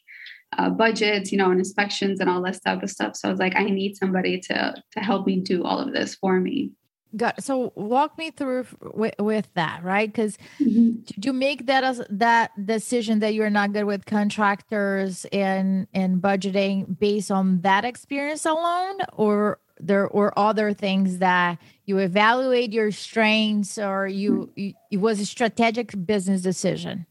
uh, 0.56 0.70
budgets, 0.70 1.32
you 1.32 1.40
know, 1.40 1.50
and 1.50 1.60
inspections 1.60 2.20
and 2.20 2.30
all 2.30 2.44
that 2.44 2.60
type 2.64 2.84
of 2.84 2.92
stuff. 2.92 3.16
So 3.16 3.28
I 3.28 3.32
was 3.32 3.40
like, 3.40 3.56
I 3.56 3.64
need 3.64 3.98
somebody 3.98 4.40
to 4.42 4.76
to 4.92 5.00
help 5.00 5.26
me 5.26 5.40
do 5.40 5.64
all 5.64 5.80
of 5.80 5.94
this 5.94 6.14
for 6.14 6.40
me. 6.40 6.72
Got 7.18 7.42
so 7.42 7.72
walk 7.76 8.18
me 8.18 8.30
through 8.30 8.68
with, 8.82 9.16
with 9.20 9.48
that, 9.56 9.84
right? 9.84 10.08
Because 10.08 10.38
mm-hmm. 10.60 11.00
you 11.24 11.34
make 11.34 11.66
that 11.66 11.84
as 11.84 12.02
that 12.10 12.52
decision 12.66 13.20
that 13.20 13.34
you're 13.34 13.50
not 13.50 13.74
good 13.74 13.86
with 13.86 14.06
contractors 14.06 15.26
and 15.32 15.88
and 15.94 16.22
budgeting 16.22 17.00
based 17.00 17.32
on 17.32 17.62
that 17.62 17.84
experience 17.84 18.46
alone, 18.46 18.98
or 19.14 19.60
there 19.80 20.08
or 20.08 20.38
other 20.38 20.74
things 20.74 21.20
that 21.20 21.60
you 21.86 21.98
evaluate 21.98 22.74
your 22.74 22.92
strengths 22.92 23.78
or 23.78 24.08
you, 24.08 24.52
you 24.56 24.74
it 24.92 24.98
was 24.98 25.20
a 25.20 25.26
strategic 25.26 26.06
business 26.06 26.42
decision? 26.42 27.06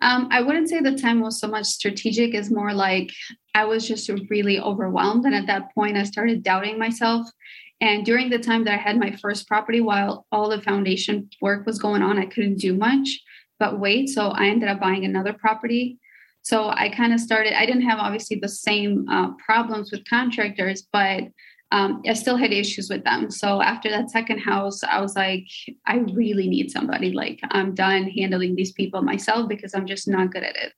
Um, 0.00 0.28
i 0.30 0.40
wouldn't 0.40 0.68
say 0.68 0.80
the 0.80 0.96
time 0.96 1.20
was 1.20 1.40
so 1.40 1.48
much 1.48 1.66
strategic. 1.66 2.34
As 2.34 2.50
more 2.50 2.72
like 2.72 3.10
i 3.54 3.64
was 3.64 3.86
just 3.86 4.10
really 4.30 4.58
overwhelmed. 4.58 5.24
And 5.24 5.34
at 5.34 5.46
that 5.46 5.74
point 5.74 5.96
i 5.96 6.04
started 6.04 6.42
doubting 6.42 6.78
myself. 6.78 7.28
And 7.80 8.04
during 8.04 8.30
the 8.30 8.38
time 8.38 8.64
that 8.64 8.74
i 8.74 8.82
had 8.82 8.98
my 8.98 9.12
first 9.12 9.46
property 9.46 9.80
while 9.80 10.26
all 10.32 10.48
the 10.48 10.62
foundation 10.62 11.28
work 11.40 11.66
was 11.66 11.78
going 11.78 12.02
on 12.02 12.18
i 12.18 12.26
couldn't 12.26 12.58
do 12.58 12.74
much 12.74 13.20
but 13.58 13.80
wait. 13.80 14.08
So 14.08 14.28
i 14.28 14.46
ended 14.46 14.68
up 14.68 14.80
buying 14.80 15.04
another 15.04 15.32
property. 15.32 15.98
So 16.42 16.70
i 16.70 16.88
kind 16.88 17.12
of 17.12 17.20
started 17.20 17.52
i 17.52 17.66
didn't 17.66 17.82
have 17.82 17.98
obviously 17.98 18.38
the 18.40 18.48
same 18.48 19.06
uh, 19.08 19.32
problems 19.44 19.92
with 19.92 20.08
contractors 20.08 20.86
but 20.92 21.24
um, 21.70 22.02
I 22.08 22.14
still 22.14 22.36
had 22.36 22.52
issues 22.52 22.88
with 22.88 23.04
them. 23.04 23.30
So 23.30 23.60
after 23.60 23.90
that 23.90 24.10
second 24.10 24.38
house, 24.38 24.82
I 24.82 25.00
was 25.00 25.14
like, 25.14 25.46
I 25.86 25.96
really 25.96 26.48
need 26.48 26.70
somebody. 26.70 27.12
Like, 27.12 27.40
I'm 27.50 27.74
done 27.74 28.04
handling 28.08 28.54
these 28.54 28.72
people 28.72 29.02
myself 29.02 29.48
because 29.48 29.74
I'm 29.74 29.86
just 29.86 30.08
not 30.08 30.32
good 30.32 30.44
at 30.44 30.56
it. 30.56 30.72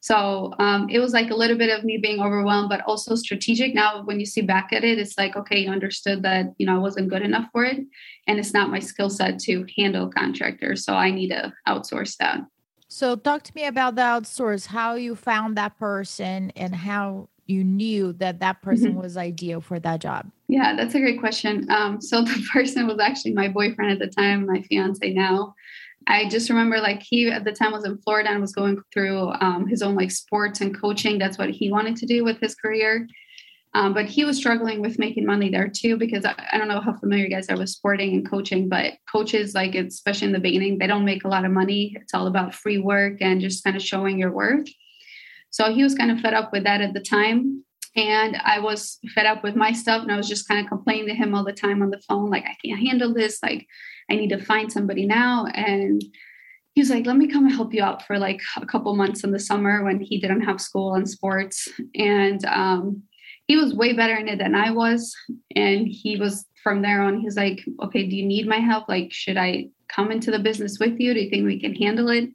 So 0.00 0.52
um, 0.58 0.90
it 0.90 0.98
was 0.98 1.14
like 1.14 1.30
a 1.30 1.34
little 1.34 1.56
bit 1.56 1.70
of 1.70 1.82
me 1.82 1.96
being 1.96 2.20
overwhelmed, 2.20 2.68
but 2.68 2.82
also 2.82 3.14
strategic. 3.14 3.74
Now, 3.74 4.02
when 4.02 4.20
you 4.20 4.26
see 4.26 4.42
back 4.42 4.70
at 4.70 4.84
it, 4.84 4.98
it's 4.98 5.16
like, 5.16 5.34
okay, 5.34 5.60
you 5.60 5.70
understood 5.70 6.22
that, 6.24 6.52
you 6.58 6.66
know, 6.66 6.76
I 6.76 6.78
wasn't 6.78 7.08
good 7.08 7.22
enough 7.22 7.48
for 7.52 7.64
it. 7.64 7.78
And 8.26 8.38
it's 8.38 8.52
not 8.52 8.70
my 8.70 8.80
skill 8.80 9.08
set 9.08 9.38
to 9.40 9.66
handle 9.78 10.10
contractors. 10.10 10.84
So 10.84 10.92
I 10.92 11.10
need 11.10 11.28
to 11.28 11.54
outsource 11.66 12.18
that. 12.18 12.40
So 12.88 13.16
talk 13.16 13.44
to 13.44 13.52
me 13.54 13.64
about 13.64 13.94
the 13.94 14.02
outsource, 14.02 14.66
how 14.66 14.94
you 14.94 15.16
found 15.16 15.56
that 15.56 15.78
person 15.78 16.52
and 16.54 16.74
how 16.74 17.30
you 17.46 17.64
knew 17.64 18.12
that 18.14 18.40
that 18.40 18.62
person 18.62 18.92
mm-hmm. 18.92 19.02
was 19.02 19.16
ideal 19.16 19.60
for 19.60 19.78
that 19.80 20.00
job? 20.00 20.30
Yeah, 20.48 20.74
that's 20.76 20.94
a 20.94 21.00
great 21.00 21.20
question. 21.20 21.70
Um, 21.70 22.00
so 22.00 22.22
the 22.24 22.42
person 22.52 22.86
was 22.86 22.98
actually 23.00 23.32
my 23.32 23.48
boyfriend 23.48 23.92
at 23.92 23.98
the 23.98 24.06
time, 24.06 24.46
my 24.46 24.62
fiance 24.62 25.12
now. 25.12 25.54
I 26.06 26.28
just 26.28 26.50
remember 26.50 26.80
like 26.80 27.02
he 27.02 27.28
at 27.28 27.44
the 27.44 27.52
time 27.52 27.72
was 27.72 27.84
in 27.84 27.98
Florida 27.98 28.30
and 28.30 28.40
was 28.40 28.52
going 28.52 28.78
through 28.92 29.32
um, 29.40 29.66
his 29.66 29.82
own 29.82 29.94
like 29.94 30.10
sports 30.10 30.60
and 30.60 30.78
coaching. 30.78 31.18
That's 31.18 31.38
what 31.38 31.50
he 31.50 31.70
wanted 31.70 31.96
to 31.96 32.06
do 32.06 32.24
with 32.24 32.40
his 32.40 32.54
career. 32.54 33.06
Um, 33.74 33.92
but 33.92 34.06
he 34.06 34.24
was 34.24 34.36
struggling 34.36 34.80
with 34.80 35.00
making 35.00 35.26
money 35.26 35.50
there 35.50 35.68
too 35.68 35.96
because 35.96 36.24
I, 36.24 36.34
I, 36.52 36.58
don't 36.58 36.68
know 36.68 36.80
how 36.80 36.92
familiar 36.92 37.24
you 37.24 37.30
guys 37.30 37.50
are 37.50 37.58
with 37.58 37.70
sporting 37.70 38.12
and 38.12 38.30
coaching, 38.30 38.68
but 38.68 38.92
coaches 39.10 39.52
like 39.52 39.74
especially 39.74 40.28
in 40.28 40.32
the 40.32 40.38
beginning, 40.38 40.78
they 40.78 40.86
don't 40.86 41.04
make 41.04 41.24
a 41.24 41.28
lot 41.28 41.44
of 41.44 41.50
money. 41.50 41.96
It's 42.00 42.14
all 42.14 42.28
about 42.28 42.54
free 42.54 42.78
work 42.78 43.20
and 43.20 43.40
just 43.40 43.64
kind 43.64 43.76
of 43.76 43.82
showing 43.82 44.18
your 44.18 44.30
worth. 44.30 44.68
So 45.54 45.72
he 45.72 45.84
was 45.84 45.94
kind 45.94 46.10
of 46.10 46.18
fed 46.18 46.34
up 46.34 46.50
with 46.50 46.64
that 46.64 46.80
at 46.80 46.94
the 46.94 47.00
time. 47.00 47.62
And 47.94 48.36
I 48.42 48.58
was 48.58 48.98
fed 49.14 49.24
up 49.24 49.44
with 49.44 49.54
my 49.54 49.70
stuff. 49.70 50.02
And 50.02 50.10
I 50.10 50.16
was 50.16 50.28
just 50.28 50.48
kind 50.48 50.60
of 50.60 50.68
complaining 50.68 51.06
to 51.06 51.14
him 51.14 51.32
all 51.32 51.44
the 51.44 51.52
time 51.52 51.80
on 51.80 51.90
the 51.90 52.02
phone, 52.08 52.28
like, 52.28 52.42
I 52.42 52.56
can't 52.64 52.80
handle 52.80 53.14
this. 53.14 53.38
Like, 53.40 53.64
I 54.10 54.16
need 54.16 54.30
to 54.30 54.44
find 54.44 54.72
somebody 54.72 55.06
now. 55.06 55.46
And 55.46 56.02
he 56.74 56.80
was 56.80 56.90
like, 56.90 57.06
let 57.06 57.16
me 57.16 57.28
come 57.28 57.44
and 57.44 57.54
help 57.54 57.72
you 57.72 57.84
out 57.84 58.04
for 58.04 58.18
like 58.18 58.40
a 58.56 58.66
couple 58.66 58.96
months 58.96 59.22
in 59.22 59.30
the 59.30 59.38
summer 59.38 59.84
when 59.84 60.00
he 60.00 60.20
didn't 60.20 60.40
have 60.40 60.60
school 60.60 60.96
and 60.96 61.08
sports. 61.08 61.68
And 61.94 62.44
um, 62.46 63.04
he 63.46 63.56
was 63.56 63.74
way 63.74 63.92
better 63.92 64.16
in 64.16 64.26
it 64.26 64.40
than 64.40 64.56
I 64.56 64.72
was. 64.72 65.14
And 65.54 65.86
he 65.86 66.16
was 66.16 66.44
from 66.64 66.82
there 66.82 67.00
on, 67.00 67.20
he's 67.20 67.36
like, 67.36 67.60
okay, 67.80 68.08
do 68.08 68.16
you 68.16 68.26
need 68.26 68.48
my 68.48 68.58
help? 68.58 68.88
Like, 68.88 69.12
should 69.12 69.36
I 69.36 69.68
come 69.86 70.10
into 70.10 70.32
the 70.32 70.40
business 70.40 70.80
with 70.80 70.98
you? 70.98 71.14
Do 71.14 71.20
you 71.20 71.30
think 71.30 71.46
we 71.46 71.60
can 71.60 71.76
handle 71.76 72.08
it? 72.08 72.30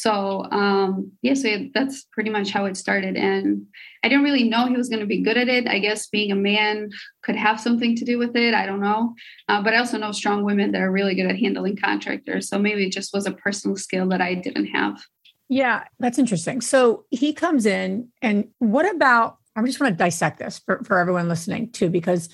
So 0.00 0.44
um, 0.52 1.10
yeah, 1.22 1.34
so 1.34 1.66
that's 1.74 2.04
pretty 2.12 2.30
much 2.30 2.50
how 2.50 2.66
it 2.66 2.76
started. 2.76 3.16
And 3.16 3.66
I 4.04 4.08
didn't 4.08 4.22
really 4.22 4.48
know 4.48 4.68
he 4.68 4.76
was 4.76 4.88
going 4.88 5.00
to 5.00 5.06
be 5.06 5.24
good 5.24 5.36
at 5.36 5.48
it. 5.48 5.66
I 5.66 5.80
guess 5.80 6.06
being 6.06 6.30
a 6.30 6.36
man 6.36 6.90
could 7.24 7.34
have 7.34 7.60
something 7.60 7.96
to 7.96 8.04
do 8.04 8.16
with 8.16 8.36
it. 8.36 8.54
I 8.54 8.64
don't 8.64 8.80
know. 8.80 9.16
Uh, 9.48 9.60
but 9.60 9.74
I 9.74 9.78
also 9.78 9.98
know 9.98 10.12
strong 10.12 10.44
women 10.44 10.70
that 10.70 10.82
are 10.82 10.92
really 10.92 11.16
good 11.16 11.26
at 11.26 11.36
handling 11.36 11.76
contractors. 11.76 12.48
So 12.48 12.60
maybe 12.60 12.86
it 12.86 12.92
just 12.92 13.12
was 13.12 13.26
a 13.26 13.32
personal 13.32 13.76
skill 13.76 14.08
that 14.10 14.20
I 14.20 14.34
didn't 14.34 14.66
have. 14.66 15.02
Yeah, 15.48 15.82
that's 15.98 16.18
interesting. 16.18 16.60
So 16.60 17.04
he 17.10 17.32
comes 17.32 17.66
in, 17.66 18.10
and 18.22 18.48
what 18.60 18.88
about? 18.94 19.38
I 19.56 19.64
just 19.64 19.80
want 19.80 19.98
to 19.98 20.04
dissect 20.04 20.38
this 20.38 20.60
for, 20.60 20.84
for 20.84 21.00
everyone 21.00 21.28
listening 21.28 21.72
too, 21.72 21.90
because 21.90 22.28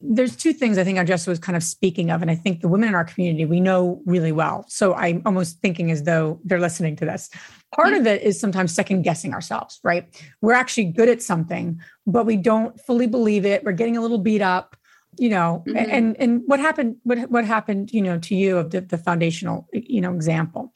there's 0.00 0.36
two 0.36 0.52
things 0.52 0.78
I 0.78 0.84
think 0.84 1.04
Jessica 1.06 1.30
was 1.30 1.38
kind 1.40 1.56
of 1.56 1.62
speaking 1.62 2.10
of, 2.10 2.22
and 2.22 2.30
I 2.30 2.36
think 2.36 2.60
the 2.60 2.68
women 2.68 2.88
in 2.88 2.94
our 2.94 3.04
community 3.04 3.44
we 3.44 3.60
know 3.60 4.00
really 4.06 4.30
well. 4.30 4.64
So 4.68 4.94
I'm 4.94 5.22
almost 5.26 5.60
thinking 5.60 5.90
as 5.90 6.04
though 6.04 6.40
they're 6.44 6.60
listening 6.60 6.94
to 6.96 7.04
this. 7.04 7.30
Part 7.74 7.92
of 7.92 8.06
it 8.06 8.22
is 8.22 8.38
sometimes 8.40 8.72
second 8.72 9.02
guessing 9.02 9.34
ourselves, 9.34 9.80
right? 9.82 10.06
We're 10.40 10.54
actually 10.54 10.84
good 10.84 11.08
at 11.08 11.20
something, 11.20 11.80
but 12.06 12.26
we 12.26 12.36
don't 12.36 12.80
fully 12.80 13.06
believe 13.06 13.44
it. 13.44 13.64
We're 13.64 13.72
getting 13.72 13.96
a 13.96 14.00
little 14.00 14.18
beat 14.18 14.40
up, 14.40 14.76
you 15.18 15.28
know. 15.28 15.64
Mm-hmm. 15.66 15.90
And 15.90 16.16
and 16.18 16.42
what 16.46 16.60
happened? 16.60 16.96
What 17.02 17.30
what 17.30 17.44
happened? 17.44 17.92
You 17.92 18.02
know, 18.02 18.18
to 18.20 18.34
you 18.34 18.56
of 18.56 18.70
the, 18.70 18.80
the 18.80 18.98
foundational, 18.98 19.68
you 19.72 20.00
know, 20.00 20.14
example. 20.14 20.72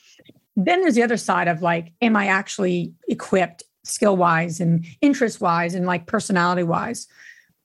Then 0.56 0.82
there's 0.82 0.96
the 0.96 1.02
other 1.02 1.16
side 1.16 1.48
of 1.48 1.62
like, 1.62 1.92
am 2.02 2.16
I 2.16 2.26
actually 2.26 2.92
equipped, 3.08 3.62
skill 3.84 4.16
wise 4.16 4.60
and 4.60 4.84
interest 5.00 5.40
wise, 5.40 5.74
and 5.74 5.86
like 5.86 6.06
personality 6.06 6.64
wise, 6.64 7.06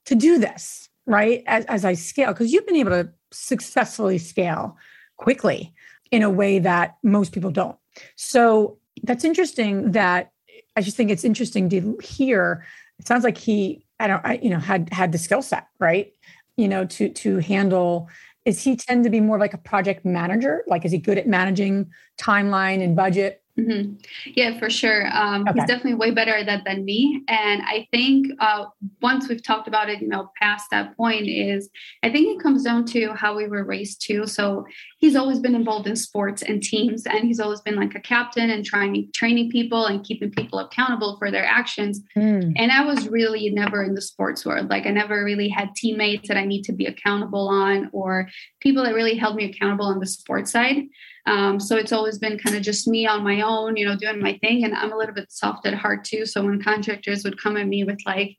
to 0.06 0.14
do 0.14 0.38
this? 0.38 0.87
Right? 1.08 1.42
As, 1.46 1.64
as 1.64 1.84
I 1.84 1.94
scale, 1.94 2.28
because 2.32 2.52
you've 2.52 2.66
been 2.66 2.76
able 2.76 2.90
to 2.90 3.08
successfully 3.32 4.18
scale 4.18 4.76
quickly 5.16 5.74
in 6.12 6.22
a 6.22 6.30
way 6.30 6.58
that 6.60 6.96
most 7.02 7.32
people 7.32 7.50
don't. 7.50 7.76
So 8.14 8.78
that's 9.02 9.24
interesting 9.24 9.92
that 9.92 10.30
I 10.76 10.82
just 10.82 10.96
think 10.96 11.10
it's 11.10 11.24
interesting 11.24 11.68
to 11.70 11.98
hear. 12.02 12.64
It 12.98 13.08
sounds 13.08 13.24
like 13.24 13.38
he, 13.38 13.84
I 13.98 14.06
don't, 14.06 14.24
I, 14.24 14.38
you 14.42 14.50
know, 14.50 14.58
had 14.58 14.92
had 14.92 15.10
the 15.12 15.18
skill 15.18 15.42
set, 15.42 15.66
right? 15.80 16.12
You 16.56 16.68
know, 16.68 16.84
to 16.84 17.08
to 17.08 17.38
handle. 17.38 18.08
Is 18.44 18.62
he 18.62 18.76
tend 18.76 19.04
to 19.04 19.10
be 19.10 19.20
more 19.20 19.38
like 19.38 19.52
a 19.52 19.58
project 19.58 20.04
manager? 20.04 20.62
Like, 20.66 20.84
is 20.84 20.92
he 20.92 20.98
good 20.98 21.18
at 21.18 21.26
managing 21.26 21.90
timeline 22.18 22.82
and 22.82 22.96
budget? 22.96 23.42
Mm-hmm. 23.58 23.94
Yeah, 24.34 24.58
for 24.58 24.70
sure. 24.70 25.08
Um, 25.12 25.42
okay. 25.42 25.58
He's 25.58 25.68
definitely 25.68 25.94
way 25.94 26.12
better 26.12 26.34
at 26.34 26.46
that 26.46 26.64
than 26.64 26.84
me. 26.84 27.22
And 27.28 27.62
I 27.62 27.88
think 27.90 28.28
uh, 28.38 28.66
once 29.02 29.28
we've 29.28 29.42
talked 29.42 29.66
about 29.66 29.90
it, 29.90 30.00
you 30.00 30.08
know, 30.08 30.30
past 30.40 30.66
that 30.70 30.96
point 30.96 31.26
is 31.26 31.68
I 32.04 32.10
think 32.10 32.36
it 32.36 32.42
comes 32.42 32.62
down 32.62 32.84
to 32.86 33.12
how 33.14 33.36
we 33.36 33.48
were 33.48 33.64
raised 33.64 34.02
too. 34.06 34.26
So 34.26 34.64
he's 34.98 35.16
always 35.16 35.40
been 35.40 35.56
involved 35.56 35.88
in 35.88 35.96
sports 35.96 36.42
and 36.42 36.62
teams, 36.62 37.04
and 37.04 37.24
he's 37.24 37.40
always 37.40 37.60
been 37.60 37.74
like 37.74 37.94
a 37.94 38.00
captain 38.00 38.50
and 38.50 38.64
trying 38.64 39.10
training 39.12 39.50
people 39.50 39.86
and 39.86 40.04
keeping 40.04 40.30
people 40.30 40.60
accountable 40.60 41.16
for 41.18 41.30
their 41.30 41.44
actions. 41.44 42.00
Mm. 42.16 42.52
And 42.56 42.70
I 42.70 42.84
was 42.84 43.08
really 43.08 43.50
never 43.50 43.82
in 43.82 43.94
the 43.94 44.02
sports 44.02 44.46
world. 44.46 44.70
Like 44.70 44.86
I 44.86 44.90
never 44.90 45.24
really 45.24 45.48
had 45.48 45.74
teammates 45.74 46.28
that 46.28 46.36
I 46.36 46.44
need 46.44 46.62
to 46.64 46.72
be 46.72 46.86
accountable 46.86 47.48
on 47.48 47.90
or 47.92 48.28
people 48.60 48.84
that 48.84 48.94
really 48.94 49.16
held 49.16 49.34
me 49.34 49.44
accountable 49.44 49.86
on 49.86 49.98
the 49.98 50.06
sports 50.06 50.52
side. 50.52 50.84
Um, 51.28 51.60
so 51.60 51.76
it's 51.76 51.92
always 51.92 52.18
been 52.18 52.38
kind 52.38 52.56
of 52.56 52.62
just 52.62 52.88
me 52.88 53.06
on 53.06 53.22
my 53.22 53.42
own, 53.42 53.76
you 53.76 53.86
know, 53.86 53.94
doing 53.94 54.18
my 54.18 54.38
thing. 54.38 54.64
And 54.64 54.74
I'm 54.74 54.92
a 54.92 54.96
little 54.96 55.14
bit 55.14 55.30
soft 55.30 55.66
at 55.66 55.74
heart 55.74 56.02
too. 56.04 56.24
So 56.24 56.42
when 56.42 56.62
contractors 56.62 57.22
would 57.22 57.40
come 57.40 57.58
at 57.58 57.68
me 57.68 57.84
with 57.84 57.98
like, 58.06 58.34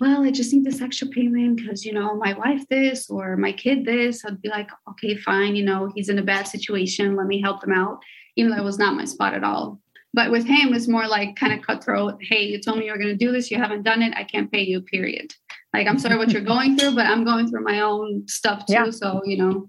well, 0.00 0.22
I 0.22 0.30
just 0.30 0.52
need 0.52 0.64
this 0.64 0.80
extra 0.80 1.08
payment 1.08 1.56
because, 1.56 1.84
you 1.84 1.92
know, 1.92 2.14
my 2.14 2.34
wife 2.34 2.62
this 2.68 3.10
or 3.10 3.36
my 3.36 3.50
kid 3.50 3.84
this, 3.84 4.24
I'd 4.24 4.40
be 4.40 4.48
like, 4.48 4.68
okay, 4.90 5.16
fine, 5.16 5.56
you 5.56 5.64
know, 5.64 5.90
he's 5.96 6.08
in 6.08 6.20
a 6.20 6.22
bad 6.22 6.46
situation. 6.46 7.16
Let 7.16 7.26
me 7.26 7.42
help 7.42 7.64
him 7.64 7.72
out, 7.72 7.98
even 8.36 8.52
though 8.52 8.58
it 8.58 8.64
was 8.64 8.78
not 8.78 8.94
my 8.94 9.04
spot 9.04 9.34
at 9.34 9.42
all. 9.42 9.80
But 10.14 10.30
with 10.30 10.46
him, 10.46 10.72
it's 10.74 10.86
more 10.86 11.08
like 11.08 11.34
kind 11.34 11.52
of 11.52 11.66
cutthroat. 11.66 12.18
Hey, 12.20 12.44
you 12.44 12.60
told 12.60 12.78
me 12.78 12.86
you 12.86 12.92
were 12.92 12.98
going 12.98 13.18
to 13.18 13.24
do 13.26 13.32
this. 13.32 13.50
You 13.50 13.58
haven't 13.58 13.82
done 13.82 14.00
it. 14.00 14.14
I 14.16 14.22
can't 14.22 14.50
pay 14.50 14.62
you, 14.62 14.80
period. 14.80 15.34
Like, 15.74 15.88
I'm 15.88 15.98
sorry 15.98 16.16
what 16.16 16.30
you're 16.30 16.42
going 16.54 16.78
through, 16.78 16.94
but 16.94 17.06
I'm 17.06 17.24
going 17.24 17.48
through 17.48 17.64
my 17.64 17.80
own 17.80 18.28
stuff 18.28 18.64
too. 18.66 18.74
Yeah. 18.74 18.90
So, 18.90 19.22
you 19.24 19.36
know, 19.36 19.68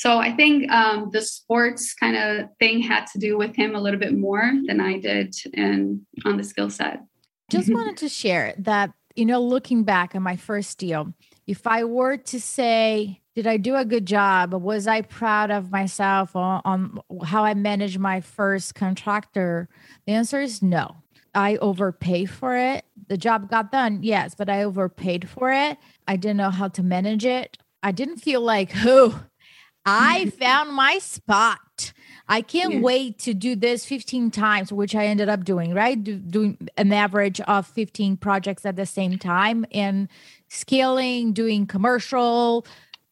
so 0.00 0.16
I 0.16 0.32
think 0.32 0.72
um, 0.72 1.10
the 1.12 1.20
sports 1.20 1.92
kind 1.92 2.16
of 2.16 2.48
thing 2.58 2.80
had 2.80 3.04
to 3.08 3.18
do 3.18 3.36
with 3.36 3.54
him 3.54 3.74
a 3.74 3.80
little 3.82 4.00
bit 4.00 4.16
more 4.16 4.50
than 4.64 4.80
I 4.80 4.98
did 4.98 5.34
and 5.52 6.00
on 6.24 6.38
the 6.38 6.42
skill 6.42 6.70
set. 6.70 7.02
Just 7.50 7.70
wanted 7.74 7.98
to 7.98 8.08
share 8.08 8.54
that, 8.56 8.94
you 9.14 9.26
know, 9.26 9.42
looking 9.42 9.84
back 9.84 10.14
on 10.14 10.22
my 10.22 10.36
first 10.36 10.78
deal, 10.78 11.12
if 11.46 11.66
I 11.66 11.84
were 11.84 12.16
to 12.16 12.40
say, 12.40 13.20
did 13.34 13.46
I 13.46 13.58
do 13.58 13.76
a 13.76 13.84
good 13.84 14.06
job? 14.06 14.54
Was 14.54 14.86
I 14.86 15.02
proud 15.02 15.50
of 15.50 15.70
myself 15.70 16.34
on, 16.34 16.62
on 16.64 17.00
how 17.22 17.44
I 17.44 17.52
managed 17.52 17.98
my 17.98 18.22
first 18.22 18.74
contractor? 18.74 19.68
The 20.06 20.14
answer 20.14 20.40
is 20.40 20.62
no. 20.62 20.96
I 21.34 21.56
overpaid 21.56 22.30
for 22.30 22.56
it. 22.56 22.86
The 23.08 23.18
job 23.18 23.50
got 23.50 23.70
done, 23.70 24.02
yes, 24.02 24.34
but 24.34 24.48
I 24.48 24.62
overpaid 24.62 25.28
for 25.28 25.52
it. 25.52 25.76
I 26.08 26.16
didn't 26.16 26.38
know 26.38 26.48
how 26.48 26.68
to 26.68 26.82
manage 26.82 27.26
it. 27.26 27.58
I 27.82 27.92
didn't 27.92 28.16
feel 28.16 28.40
like, 28.40 28.70
oh, 28.76 29.24
I 29.84 30.26
found 30.40 30.72
my 30.72 30.98
spot. 30.98 31.92
I 32.28 32.42
can't 32.42 32.74
yeah. 32.74 32.80
wait 32.80 33.18
to 33.20 33.34
do 33.34 33.56
this 33.56 33.84
15 33.84 34.30
times, 34.30 34.72
which 34.72 34.94
I 34.94 35.06
ended 35.06 35.28
up 35.28 35.44
doing, 35.44 35.74
right? 35.74 36.02
Do, 36.02 36.16
doing 36.16 36.68
an 36.76 36.92
average 36.92 37.40
of 37.40 37.66
15 37.66 38.16
projects 38.18 38.64
at 38.64 38.76
the 38.76 38.86
same 38.86 39.18
time 39.18 39.66
and 39.72 40.08
scaling, 40.48 41.32
doing 41.32 41.66
commercial. 41.66 42.64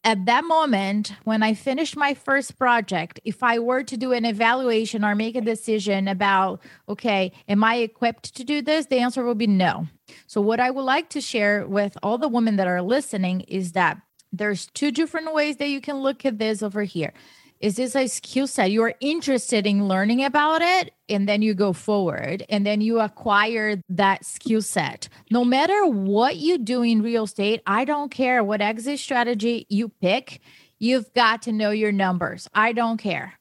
At 0.05 0.25
that 0.27 0.45
moment, 0.45 1.13
when 1.25 1.43
I 1.43 1.53
finished 1.53 1.97
my 1.97 2.13
first 2.13 2.57
project, 2.57 3.19
if 3.25 3.43
I 3.43 3.59
were 3.59 3.83
to 3.83 3.97
do 3.97 4.13
an 4.13 4.23
evaluation 4.23 5.03
or 5.03 5.15
make 5.15 5.35
a 5.35 5.41
decision 5.41 6.07
about, 6.07 6.61
okay, 6.87 7.33
am 7.49 7.61
I 7.65 7.75
equipped 7.75 8.33
to 8.35 8.45
do 8.45 8.61
this? 8.61 8.85
The 8.85 8.99
answer 8.99 9.25
will 9.25 9.35
be 9.35 9.47
no. 9.47 9.87
So, 10.27 10.39
what 10.39 10.61
I 10.61 10.71
would 10.71 10.83
like 10.83 11.09
to 11.09 11.21
share 11.21 11.67
with 11.67 11.97
all 12.01 12.17
the 12.17 12.29
women 12.29 12.55
that 12.55 12.67
are 12.67 12.81
listening 12.81 13.41
is 13.41 13.73
that 13.73 14.01
there's 14.31 14.67
two 14.67 14.91
different 14.91 15.33
ways 15.33 15.57
that 15.57 15.69
you 15.69 15.81
can 15.81 15.97
look 15.97 16.25
at 16.25 16.37
this 16.37 16.61
over 16.61 16.83
here. 16.83 17.13
Is 17.59 17.75
this 17.75 17.93
a 17.95 18.07
skill 18.07 18.47
set 18.47 18.71
you're 18.71 18.95
interested 19.01 19.67
in 19.67 19.87
learning 19.87 20.23
about 20.23 20.61
it? 20.61 20.93
And 21.09 21.27
then 21.27 21.41
you 21.41 21.53
go 21.53 21.73
forward 21.73 22.45
and 22.47 22.65
then 22.65 22.79
you 22.79 23.01
acquire 23.01 23.83
that 23.89 24.23
skill 24.23 24.61
set. 24.61 25.09
No 25.29 25.43
matter 25.43 25.85
what 25.85 26.37
you 26.37 26.57
do 26.57 26.83
in 26.83 27.01
real 27.01 27.25
estate, 27.25 27.61
I 27.65 27.83
don't 27.83 28.11
care 28.11 28.43
what 28.45 28.61
exit 28.61 28.99
strategy 28.99 29.65
you 29.69 29.89
pick, 29.89 30.39
you've 30.77 31.13
got 31.13 31.41
to 31.43 31.51
know 31.51 31.71
your 31.71 31.91
numbers. 31.91 32.47
I 32.53 32.71
don't 32.71 32.97
care 32.97 33.38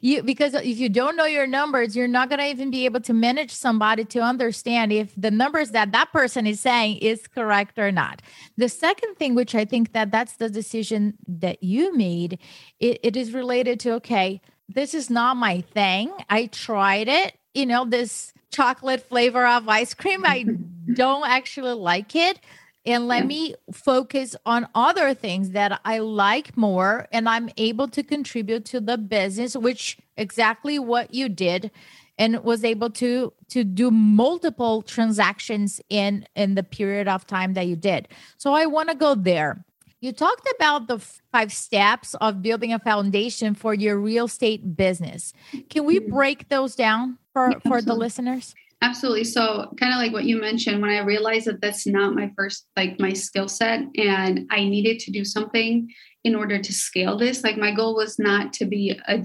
you 0.00 0.22
because 0.22 0.54
if 0.54 0.78
you 0.78 0.88
don't 0.88 1.16
know 1.16 1.24
your 1.24 1.46
numbers 1.46 1.96
you're 1.96 2.08
not 2.08 2.28
going 2.28 2.38
to 2.38 2.46
even 2.46 2.70
be 2.70 2.84
able 2.84 3.00
to 3.00 3.12
manage 3.12 3.50
somebody 3.50 4.04
to 4.04 4.20
understand 4.20 4.92
if 4.92 5.12
the 5.16 5.30
numbers 5.30 5.70
that 5.70 5.92
that 5.92 6.12
person 6.12 6.46
is 6.46 6.60
saying 6.60 6.96
is 6.98 7.26
correct 7.26 7.78
or 7.78 7.90
not. 7.90 8.22
The 8.56 8.68
second 8.68 9.16
thing 9.16 9.34
which 9.34 9.54
i 9.54 9.64
think 9.64 9.92
that 9.92 10.10
that's 10.10 10.36
the 10.36 10.48
decision 10.48 11.14
that 11.26 11.62
you 11.62 11.96
made 11.96 12.38
it, 12.78 13.00
it 13.02 13.16
is 13.16 13.32
related 13.32 13.80
to 13.80 13.92
okay 13.94 14.40
this 14.70 14.92
is 14.92 15.08
not 15.08 15.38
my 15.38 15.62
thing. 15.62 16.12
I 16.28 16.46
tried 16.46 17.08
it 17.08 17.36
you 17.54 17.66
know 17.66 17.84
this 17.84 18.32
chocolate 18.50 19.06
flavor 19.06 19.46
of 19.46 19.68
ice 19.68 19.94
cream. 19.94 20.24
I 20.24 20.44
don't 20.94 21.28
actually 21.28 21.74
like 21.74 22.14
it 22.14 22.40
and 22.88 23.06
let 23.06 23.26
me 23.26 23.54
focus 23.72 24.34
on 24.46 24.66
other 24.74 25.12
things 25.14 25.50
that 25.50 25.80
I 25.84 25.98
like 25.98 26.56
more 26.56 27.06
and 27.12 27.28
I'm 27.28 27.50
able 27.56 27.88
to 27.88 28.02
contribute 28.02 28.64
to 28.66 28.80
the 28.80 28.96
business 28.96 29.56
which 29.56 29.98
exactly 30.16 30.78
what 30.78 31.12
you 31.12 31.28
did 31.28 31.70
and 32.18 32.42
was 32.42 32.64
able 32.64 32.90
to 32.90 33.32
to 33.48 33.64
do 33.64 33.90
multiple 33.90 34.82
transactions 34.82 35.80
in 35.88 36.26
in 36.34 36.54
the 36.54 36.62
period 36.62 37.08
of 37.08 37.26
time 37.26 37.54
that 37.54 37.66
you 37.66 37.76
did. 37.76 38.08
So 38.36 38.52
I 38.54 38.66
want 38.66 38.88
to 38.88 38.94
go 38.94 39.14
there. 39.14 39.64
You 40.00 40.12
talked 40.12 40.48
about 40.56 40.86
the 40.86 40.98
five 41.32 41.52
steps 41.52 42.14
of 42.14 42.40
building 42.40 42.72
a 42.72 42.78
foundation 42.78 43.54
for 43.54 43.74
your 43.74 43.98
real 43.98 44.26
estate 44.26 44.76
business. 44.76 45.32
Can 45.70 45.84
we 45.84 45.98
break 45.98 46.48
those 46.48 46.74
down 46.74 47.18
for 47.32 47.52
for 47.66 47.82
the 47.82 47.94
listeners? 47.94 48.54
Absolutely. 48.80 49.24
So, 49.24 49.74
kind 49.78 49.92
of 49.92 49.98
like 49.98 50.12
what 50.12 50.24
you 50.24 50.40
mentioned, 50.40 50.80
when 50.80 50.90
I 50.90 51.00
realized 51.00 51.46
that 51.48 51.60
that's 51.60 51.84
not 51.84 52.14
my 52.14 52.30
first, 52.36 52.66
like 52.76 53.00
my 53.00 53.12
skill 53.12 53.48
set, 53.48 53.80
and 53.96 54.46
I 54.50 54.60
needed 54.64 55.00
to 55.00 55.10
do 55.10 55.24
something 55.24 55.92
in 56.22 56.36
order 56.36 56.60
to 56.60 56.72
scale 56.72 57.18
this. 57.18 57.42
Like, 57.42 57.56
my 57.56 57.74
goal 57.74 57.96
was 57.96 58.20
not 58.20 58.52
to 58.54 58.66
be 58.66 58.96
a 59.08 59.16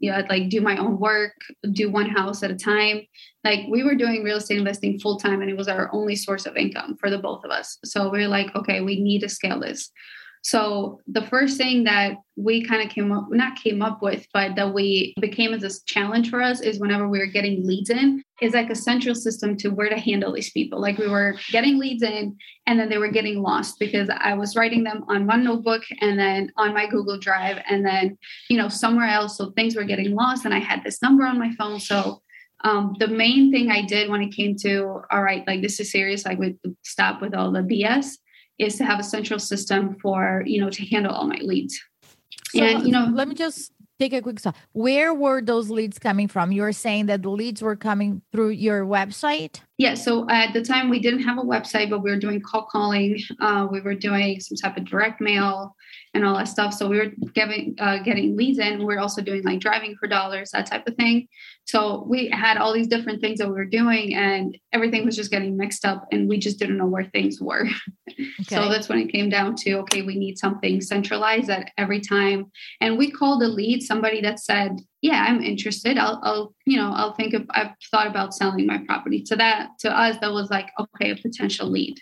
you 0.00 0.10
know, 0.10 0.22
like 0.30 0.48
do 0.48 0.62
my 0.62 0.78
own 0.78 0.98
work, 0.98 1.34
do 1.72 1.90
one 1.90 2.08
house 2.08 2.42
at 2.42 2.50
a 2.50 2.56
time. 2.56 3.02
Like, 3.44 3.66
we 3.68 3.82
were 3.82 3.96
doing 3.96 4.24
real 4.24 4.38
estate 4.38 4.58
investing 4.58 4.98
full 4.98 5.18
time, 5.18 5.42
and 5.42 5.50
it 5.50 5.58
was 5.58 5.68
our 5.68 5.90
only 5.92 6.16
source 6.16 6.46
of 6.46 6.56
income 6.56 6.96
for 6.98 7.10
the 7.10 7.18
both 7.18 7.44
of 7.44 7.50
us. 7.50 7.76
So, 7.84 8.04
we 8.08 8.20
we're 8.20 8.28
like, 8.28 8.54
okay, 8.56 8.80
we 8.80 8.98
need 9.02 9.20
to 9.20 9.28
scale 9.28 9.60
this. 9.60 9.90
So 10.46 11.00
the 11.08 11.26
first 11.26 11.56
thing 11.56 11.82
that 11.84 12.18
we 12.36 12.64
kind 12.64 12.80
of 12.80 12.88
came 12.88 13.10
up, 13.10 13.26
not 13.32 13.56
came 13.56 13.82
up 13.82 14.00
with, 14.00 14.24
but 14.32 14.54
that 14.54 14.72
we 14.72 15.12
became 15.20 15.52
as 15.52 15.64
a 15.64 15.84
challenge 15.86 16.30
for 16.30 16.40
us 16.40 16.60
is 16.60 16.78
whenever 16.78 17.08
we 17.08 17.18
were 17.18 17.26
getting 17.26 17.66
leads 17.66 17.90
in, 17.90 18.22
is 18.40 18.54
like 18.54 18.70
a 18.70 18.76
central 18.76 19.16
system 19.16 19.56
to 19.56 19.70
where 19.70 19.88
to 19.88 19.98
handle 19.98 20.32
these 20.32 20.52
people. 20.52 20.80
Like 20.80 20.98
we 20.98 21.08
were 21.08 21.34
getting 21.50 21.80
leads 21.80 22.04
in 22.04 22.36
and 22.68 22.78
then 22.78 22.88
they 22.88 22.98
were 22.98 23.10
getting 23.10 23.42
lost 23.42 23.80
because 23.80 24.08
I 24.08 24.34
was 24.34 24.54
writing 24.54 24.84
them 24.84 25.04
on 25.08 25.26
one 25.26 25.42
notebook 25.42 25.82
and 26.00 26.16
then 26.16 26.52
on 26.56 26.72
my 26.72 26.86
Google 26.86 27.18
Drive 27.18 27.60
and 27.68 27.84
then, 27.84 28.16
you 28.48 28.56
know, 28.56 28.68
somewhere 28.68 29.08
else. 29.08 29.36
So 29.36 29.50
things 29.50 29.74
were 29.74 29.82
getting 29.82 30.14
lost 30.14 30.44
and 30.44 30.54
I 30.54 30.60
had 30.60 30.84
this 30.84 31.02
number 31.02 31.26
on 31.26 31.40
my 31.40 31.52
phone. 31.56 31.80
So 31.80 32.22
um, 32.62 32.94
the 33.00 33.08
main 33.08 33.50
thing 33.50 33.72
I 33.72 33.82
did 33.84 34.08
when 34.08 34.22
it 34.22 34.32
came 34.32 34.54
to, 34.58 35.02
all 35.10 35.24
right, 35.24 35.44
like 35.44 35.60
this 35.60 35.80
is 35.80 35.90
serious, 35.90 36.24
like 36.24 36.38
we 36.38 36.54
stop 36.84 37.20
with 37.20 37.34
all 37.34 37.50
the 37.50 37.62
BS 37.62 38.18
is 38.58 38.76
to 38.76 38.84
have 38.84 38.98
a 38.98 39.04
central 39.04 39.38
system 39.38 39.96
for 40.00 40.42
you 40.46 40.60
know 40.60 40.70
to 40.70 40.84
handle 40.86 41.12
all 41.12 41.26
my 41.26 41.38
leads. 41.42 41.80
So, 42.50 42.62
and 42.62 42.86
you 42.86 42.92
know 42.92 43.10
let 43.12 43.28
me 43.28 43.34
just 43.34 43.72
take 43.98 44.12
a 44.12 44.22
quick 44.22 44.38
stop. 44.38 44.56
Where 44.72 45.14
were 45.14 45.40
those 45.40 45.70
leads 45.70 45.98
coming 45.98 46.28
from? 46.28 46.52
You 46.52 46.62
were 46.62 46.72
saying 46.72 47.06
that 47.06 47.22
the 47.22 47.30
leads 47.30 47.62
were 47.62 47.76
coming 47.76 48.22
through 48.32 48.50
your 48.50 48.84
website 48.84 49.60
yeah 49.78 49.94
so 49.94 50.28
at 50.30 50.52
the 50.52 50.62
time 50.62 50.88
we 50.88 50.98
didn't 50.98 51.22
have 51.22 51.38
a 51.38 51.42
website 51.42 51.90
but 51.90 52.00
we 52.00 52.10
were 52.10 52.18
doing 52.18 52.40
call 52.40 52.64
calling 52.64 53.18
uh, 53.40 53.66
we 53.70 53.80
were 53.80 53.94
doing 53.94 54.40
some 54.40 54.56
type 54.56 54.76
of 54.76 54.84
direct 54.84 55.20
mail 55.20 55.74
and 56.16 56.24
all 56.24 56.36
that 56.36 56.48
stuff. 56.48 56.72
So 56.72 56.88
we 56.88 56.98
were 56.98 57.12
getting 57.34 57.74
uh, 57.78 57.98
getting 57.98 58.36
leads 58.36 58.58
in. 58.58 58.84
We 58.84 58.94
are 58.94 58.98
also 58.98 59.22
doing 59.22 59.42
like 59.44 59.60
driving 59.60 59.94
for 60.00 60.08
dollars, 60.08 60.50
that 60.50 60.66
type 60.66 60.88
of 60.88 60.96
thing. 60.96 61.28
So 61.64 62.04
we 62.08 62.28
had 62.30 62.56
all 62.56 62.72
these 62.72 62.88
different 62.88 63.20
things 63.20 63.38
that 63.38 63.48
we 63.48 63.54
were 63.54 63.64
doing, 63.66 64.14
and 64.14 64.56
everything 64.72 65.04
was 65.04 65.14
just 65.14 65.30
getting 65.30 65.56
mixed 65.56 65.84
up, 65.84 66.06
and 66.10 66.28
we 66.28 66.38
just 66.38 66.58
didn't 66.58 66.78
know 66.78 66.86
where 66.86 67.04
things 67.04 67.40
were. 67.40 67.68
Okay. 68.40 68.54
so 68.54 68.70
that's 68.70 68.88
when 68.88 69.00
it 69.00 69.12
came 69.12 69.28
down 69.28 69.56
to 69.56 69.74
okay, 69.80 70.02
we 70.02 70.14
need 70.14 70.38
something 70.38 70.80
centralized 70.80 71.50
at 71.50 71.70
every 71.76 72.00
time. 72.00 72.50
And 72.80 72.96
we 72.96 73.10
called 73.10 73.42
a 73.42 73.48
lead 73.48 73.82
somebody 73.82 74.20
that 74.22 74.38
said, 74.38 74.78
"Yeah, 75.02 75.24
I'm 75.26 75.42
interested. 75.42 75.98
I'll, 75.98 76.20
I'll 76.22 76.54
you 76.66 76.76
know, 76.76 76.92
I'll 76.94 77.14
think 77.14 77.34
of. 77.34 77.46
I've 77.50 77.72
thought 77.90 78.06
about 78.06 78.34
selling 78.34 78.66
my 78.66 78.78
property." 78.86 79.22
To 79.24 79.36
that, 79.36 79.70
to 79.80 79.90
us, 79.90 80.16
that 80.20 80.32
was 80.32 80.50
like 80.50 80.70
okay, 80.78 81.10
a 81.10 81.16
potential 81.16 81.68
lead. 81.68 81.98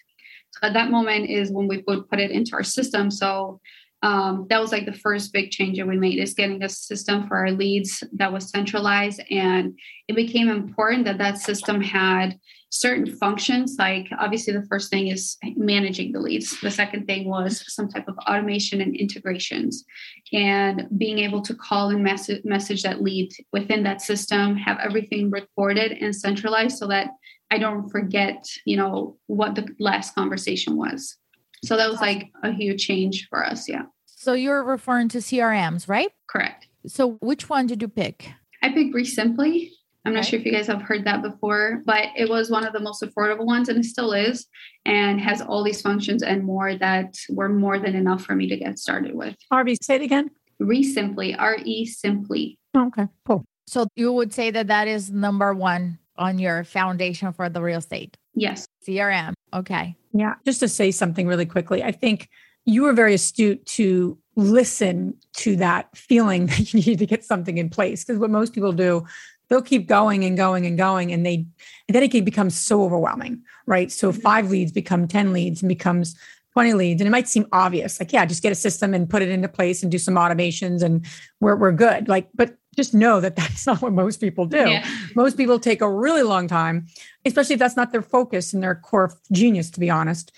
So 0.52 0.68
at 0.68 0.74
that 0.74 0.90
moment 0.90 1.30
is 1.30 1.50
when 1.50 1.66
we 1.66 1.82
would 1.86 2.08
put 2.08 2.20
it 2.20 2.30
into 2.30 2.52
our 2.52 2.62
system. 2.62 3.10
So 3.10 3.60
um, 4.04 4.46
that 4.50 4.60
was 4.60 4.70
like 4.70 4.84
the 4.84 4.92
first 4.92 5.32
big 5.32 5.50
change 5.50 5.78
that 5.78 5.88
we 5.88 5.96
made 5.96 6.18
is 6.18 6.34
getting 6.34 6.62
a 6.62 6.68
system 6.68 7.26
for 7.26 7.38
our 7.38 7.50
leads 7.50 8.04
that 8.12 8.30
was 8.30 8.50
centralized 8.50 9.22
and 9.30 9.78
it 10.08 10.14
became 10.14 10.50
important 10.50 11.06
that 11.06 11.16
that 11.16 11.38
system 11.38 11.80
had 11.80 12.38
certain 12.68 13.16
functions. 13.16 13.76
Like 13.78 14.08
obviously 14.18 14.52
the 14.52 14.66
first 14.66 14.90
thing 14.90 15.08
is 15.08 15.38
managing 15.56 16.12
the 16.12 16.20
leads. 16.20 16.60
The 16.60 16.70
second 16.70 17.06
thing 17.06 17.30
was 17.30 17.64
some 17.72 17.88
type 17.88 18.06
of 18.06 18.18
automation 18.28 18.82
and 18.82 18.94
integrations 18.94 19.86
and 20.34 20.86
being 20.98 21.20
able 21.20 21.40
to 21.40 21.54
call 21.54 21.88
and 21.88 22.04
message, 22.04 22.44
message 22.44 22.82
that 22.82 23.00
lead 23.00 23.32
within 23.54 23.84
that 23.84 24.02
system 24.02 24.54
have 24.56 24.78
everything 24.80 25.30
recorded 25.30 25.92
and 25.92 26.14
centralized 26.14 26.76
so 26.76 26.86
that 26.88 27.08
i 27.50 27.56
don't 27.58 27.88
forget 27.90 28.44
you 28.66 28.76
know 28.76 29.16
what 29.28 29.54
the 29.54 29.66
last 29.78 30.14
conversation 30.14 30.76
was. 30.76 31.16
So 31.64 31.78
that 31.78 31.90
was 31.90 32.02
like 32.02 32.30
a 32.42 32.52
huge 32.52 32.84
change 32.84 33.28
for 33.30 33.42
us 33.46 33.66
yeah 33.66 33.84
so 34.24 34.32
you're 34.32 34.64
referring 34.64 35.08
to 35.08 35.18
crms 35.18 35.88
right 35.88 36.10
correct 36.26 36.68
so 36.86 37.12
which 37.20 37.48
one 37.48 37.66
did 37.66 37.80
you 37.82 37.88
pick 37.88 38.30
i 38.62 38.70
picked 38.70 38.94
ReSimpli 38.94 39.70
I'm 40.06 40.12
not 40.12 40.26
sure 40.26 40.38
if 40.38 40.44
you 40.44 40.52
guys 40.52 40.66
have 40.66 40.82
heard 40.82 41.06
that 41.06 41.22
before, 41.22 41.82
but 41.86 42.08
it 42.14 42.28
was 42.28 42.50
one 42.50 42.66
of 42.66 42.74
the 42.74 42.80
most 42.80 43.02
affordable 43.02 43.46
ones 43.46 43.70
and 43.70 43.78
it 43.78 43.84
still 43.86 44.12
is 44.12 44.46
and 44.84 45.18
has 45.18 45.40
all 45.40 45.64
these 45.64 45.80
functions 45.80 46.22
and 46.22 46.44
more 46.44 46.74
that 46.76 47.16
were 47.30 47.48
more 47.48 47.78
than 47.78 47.94
enough 47.94 48.22
for 48.22 48.34
me 48.34 48.46
to 48.48 48.56
get 48.58 48.78
started 48.78 49.14
with. 49.14 49.34
Arvi, 49.50 49.76
say 49.82 49.94
it 49.94 50.02
again. 50.02 50.30
ReSimpli, 50.60 51.36
R 51.38 51.56
E 51.64 51.86
Simply. 51.86 52.58
Okay, 52.76 53.08
cool. 53.26 53.44
So 53.66 53.86
you 53.96 54.12
would 54.12 54.34
say 54.34 54.50
that 54.50 54.66
that 54.66 54.88
is 54.88 55.10
number 55.10 55.54
one 55.54 55.98
on 56.16 56.38
your 56.38 56.64
foundation 56.64 57.32
for 57.32 57.48
the 57.48 57.62
real 57.62 57.78
estate? 57.78 58.16
Yes. 58.34 58.66
CRM. 58.86 59.32
Okay. 59.54 59.96
Yeah. 60.12 60.34
Just 60.44 60.60
to 60.60 60.68
say 60.68 60.90
something 60.90 61.26
really 61.26 61.46
quickly, 61.46 61.82
I 61.82 61.92
think 61.92 62.28
you 62.64 62.82
were 62.82 62.92
very 62.92 63.14
astute 63.14 63.64
to 63.66 64.18
listen 64.36 65.14
to 65.34 65.56
that 65.56 65.96
feeling 65.96 66.46
that 66.46 66.72
you 66.72 66.80
need 66.80 66.98
to 66.98 67.06
get 67.06 67.24
something 67.24 67.58
in 67.58 67.70
place. 67.70 68.04
Because 68.04 68.18
what 68.18 68.30
most 68.30 68.54
people 68.54 68.72
do 68.72 69.06
they'll 69.48 69.62
keep 69.62 69.86
going 69.86 70.24
and 70.24 70.36
going 70.36 70.66
and 70.66 70.78
going 70.78 71.12
and 71.12 71.24
they 71.24 71.46
and 71.88 71.94
then 71.94 72.02
it 72.02 72.10
can 72.10 72.24
become 72.24 72.50
so 72.50 72.82
overwhelming 72.82 73.42
right 73.66 73.92
so 73.92 74.10
mm-hmm. 74.10 74.20
five 74.20 74.50
leads 74.50 74.72
become 74.72 75.06
10 75.06 75.32
leads 75.32 75.62
and 75.62 75.68
becomes 75.68 76.16
20 76.52 76.74
leads 76.74 77.00
and 77.00 77.08
it 77.08 77.10
might 77.10 77.28
seem 77.28 77.46
obvious 77.52 78.00
like 78.00 78.12
yeah 78.12 78.24
just 78.24 78.42
get 78.42 78.52
a 78.52 78.56
system 78.56 78.94
and 78.94 79.10
put 79.10 79.22
it 79.22 79.28
into 79.28 79.48
place 79.48 79.82
and 79.82 79.90
do 79.92 79.98
some 79.98 80.14
automations 80.14 80.82
and 80.82 81.04
we're, 81.40 81.56
we're 81.56 81.72
good 81.72 82.08
like 82.08 82.28
but 82.34 82.56
just 82.76 82.94
know 82.94 83.20
that 83.20 83.36
that's 83.36 83.66
not 83.66 83.82
what 83.82 83.92
most 83.92 84.20
people 84.20 84.46
do 84.46 84.68
yeah. 84.70 84.86
most 85.14 85.36
people 85.36 85.58
take 85.58 85.80
a 85.80 85.90
really 85.90 86.22
long 86.22 86.48
time 86.48 86.86
especially 87.24 87.54
if 87.54 87.58
that's 87.58 87.76
not 87.76 87.92
their 87.92 88.02
focus 88.02 88.52
and 88.52 88.62
their 88.62 88.74
core 88.74 89.12
genius 89.32 89.70
to 89.70 89.80
be 89.80 89.90
honest 89.90 90.32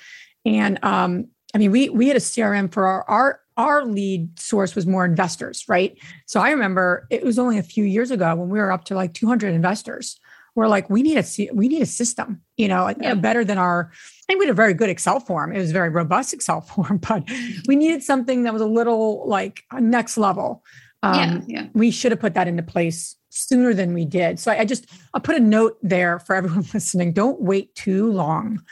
and 0.45 0.83
um 0.85 1.29
i 1.57 1.59
mean 1.59 1.71
we 1.73 1.89
we 1.89 2.09
had 2.09 2.17
a 2.17 2.21
crm 2.21 2.71
for 2.71 2.87
our, 2.87 3.05
our 3.09 3.41
our 3.57 3.85
lead 3.85 4.39
source 4.39 4.75
was 4.75 4.87
more 4.87 5.05
investors, 5.05 5.65
right? 5.69 5.99
So 6.27 6.41
I 6.41 6.51
remember 6.51 7.07
it 7.11 7.25
was 7.25 7.39
only 7.39 7.59
a 7.59 7.63
few 7.63 7.85
years 7.85 8.11
ago 8.11 8.35
when 8.35 8.49
we 8.49 8.59
were 8.59 8.71
up 8.71 8.85
to 8.87 8.95
like 8.95 9.15
200 9.15 9.55
investors. 9.55 10.19
We're 10.55 10.69
like, 10.69 10.89
we 10.89 11.03
need 11.03 11.19
a 11.19 11.49
we 11.53 11.69
need 11.69 11.83
a 11.83 11.87
system, 11.87 12.41
you 12.57 12.67
know, 12.67 12.93
yeah. 12.99 13.15
better 13.15 13.45
than 13.45 13.59
our. 13.59 13.91
I 13.93 14.23
think 14.27 14.41
we 14.41 14.47
had 14.47 14.53
a 14.53 14.55
very 14.55 14.73
good 14.73 14.89
Excel 14.89 15.21
form. 15.21 15.53
It 15.53 15.59
was 15.59 15.71
a 15.71 15.75
very 15.75 15.91
robust 15.91 16.33
Excel 16.33 16.61
form, 16.63 16.99
but 16.99 17.29
we 17.69 17.77
needed 17.77 18.03
something 18.03 18.45
that 18.45 18.53
was 18.53 18.63
a 18.63 18.67
little 18.67 19.27
like 19.29 19.63
next 19.79 20.17
level. 20.17 20.65
Um, 21.03 21.15
yeah, 21.15 21.41
yeah. 21.47 21.67
We 21.75 21.91
should 21.91 22.11
have 22.13 22.21
put 22.21 22.35
that 22.35 22.49
into 22.49 22.63
place 22.63 23.17
sooner 23.29 23.75
than 23.75 23.93
we 23.93 24.07
did. 24.07 24.41
So 24.41 24.51
I, 24.51 24.61
I 24.61 24.65
just 24.65 24.87
I'll 25.13 25.21
put 25.21 25.37
a 25.37 25.41
note 25.41 25.77
there 25.83 26.19
for 26.21 26.35
everyone 26.35 26.65
listening. 26.75 27.13
Don't 27.13 27.41
wait 27.41 27.75
too 27.75 28.11
long. 28.11 28.63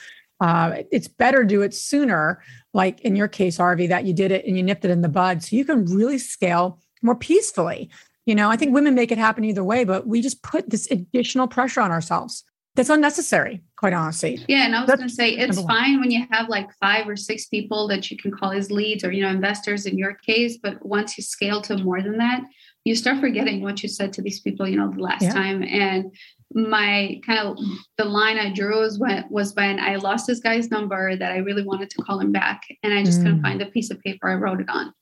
Uh, 0.41 0.83
it's 0.91 1.09
better 1.09 1.45
do 1.45 1.63
it 1.63 1.73
sooner 1.75 2.43
like 2.73 3.01
in 3.03 3.17
your 3.17 3.29
case, 3.29 3.59
Arvi, 3.59 3.89
that 3.89 4.05
you 4.05 4.13
did 4.13 4.33
it 4.33 4.45
and 4.45 4.57
you 4.57 4.63
nipped 4.63 4.85
it 4.85 4.91
in 4.91 5.01
the 5.01 5.09
bud. 5.09 5.43
So 5.43 5.57
you 5.57 5.65
can 5.65 5.85
really 5.85 6.19
scale 6.19 6.81
more 7.03 7.15
peacefully. 7.15 7.91
You 8.27 8.35
know, 8.35 8.51
I 8.51 8.57
think 8.57 8.75
women 8.75 8.95
make 8.95 9.13
it 9.13 9.19
happen 9.19 9.45
either 9.45 9.63
way, 9.63 9.85
but 9.85 10.07
we 10.07 10.23
just 10.23 10.43
put 10.43 10.71
this 10.71 10.91
additional 10.91 11.47
pressure 11.47 11.81
on 11.81 11.91
ourselves 11.91 12.43
that's 12.75 12.89
unnecessary, 12.91 13.63
quite 13.77 13.93
honestly. 13.93 14.45
Yeah. 14.49 14.65
And 14.65 14.75
I 14.75 14.81
was 14.81 14.89
going 14.89 15.09
to 15.09 15.15
say, 15.15 15.31
it's 15.31 15.63
fine 15.63 16.01
when 16.01 16.11
you 16.11 16.27
have 16.31 16.49
like 16.49 16.69
five 16.81 17.09
or 17.09 17.17
six 17.17 17.47
people 17.47 17.87
that 17.89 18.11
you 18.11 18.17
can 18.17 18.33
call 18.33 18.51
as 18.51 18.71
leads 18.71 19.05
or, 19.05 19.13
you 19.13 19.23
know, 19.23 19.29
investors 19.29 19.87
in 19.87 19.97
your 19.97 20.15
case. 20.15 20.59
But 20.61 20.85
once 20.85 21.17
you 21.17 21.23
scale 21.23 21.61
to 21.63 21.79
more 21.79 22.03
than 22.03 22.19
that, 22.19 22.43
you 22.85 22.97
start 22.97 23.21
forgetting 23.21 23.63
what 23.63 23.83
you 23.83 23.89
said 23.89 24.13
to 24.15 24.23
these 24.23 24.41
people, 24.41 24.67
you 24.67 24.77
know, 24.77 24.91
the 24.91 25.03
last 25.03 25.23
yeah. 25.23 25.33
time. 25.33 25.63
And 25.63 26.15
my 26.53 27.21
kind 27.27 27.39
of 27.39 27.59
the 27.99 28.05
line 28.05 28.39
I 28.39 28.53
drew 28.53 28.81
was 28.81 28.99
when 28.99 29.25
was 29.31 29.55
when 29.55 29.81
I 29.81 29.97
lost 29.97 30.27
this 30.27 30.41
guy's 30.41 30.71
number 30.71 31.17
that 31.17 31.33
I 31.33 31.39
really 31.39 31.65
wanted 31.65 31.91
to 31.91 32.03
call 32.03 32.21
him 32.21 32.33
back, 32.33 32.63
and 32.83 32.93
I 32.93 33.05
just 33.05 33.21
mm. 33.21 33.25
couldn't 33.25 33.43
find 33.43 33.61
the 33.61 33.67
piece 33.67 33.91
of 33.91 34.01
paper 34.01 34.29
I 34.29 34.35
wrote 34.35 34.61
it 34.61 34.69
on. 34.69 34.93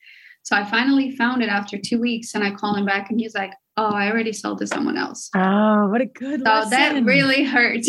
So 0.44 0.57
I 0.57 0.64
finally 0.64 1.12
found 1.12 1.42
it 1.42 1.48
after 1.48 1.78
two 1.78 2.00
weeks, 2.00 2.35
and 2.35 2.42
I 2.42 2.50
call 2.50 2.74
him 2.74 2.85
back, 2.85 3.11
and 3.11 3.20
he's 3.20 3.35
like, 3.35 3.52
"Oh, 3.76 3.92
I 3.92 4.11
already 4.11 4.33
sold 4.33 4.59
to 4.59 4.66
someone 4.66 4.98
else." 4.98 5.31
Oh, 5.37 5.88
what 5.88 6.00
a 6.00 6.07
good! 6.07 6.40
So 6.40 6.44
lesson. 6.44 6.70
that 6.70 7.05
really 7.05 7.44
hurt. 7.44 7.85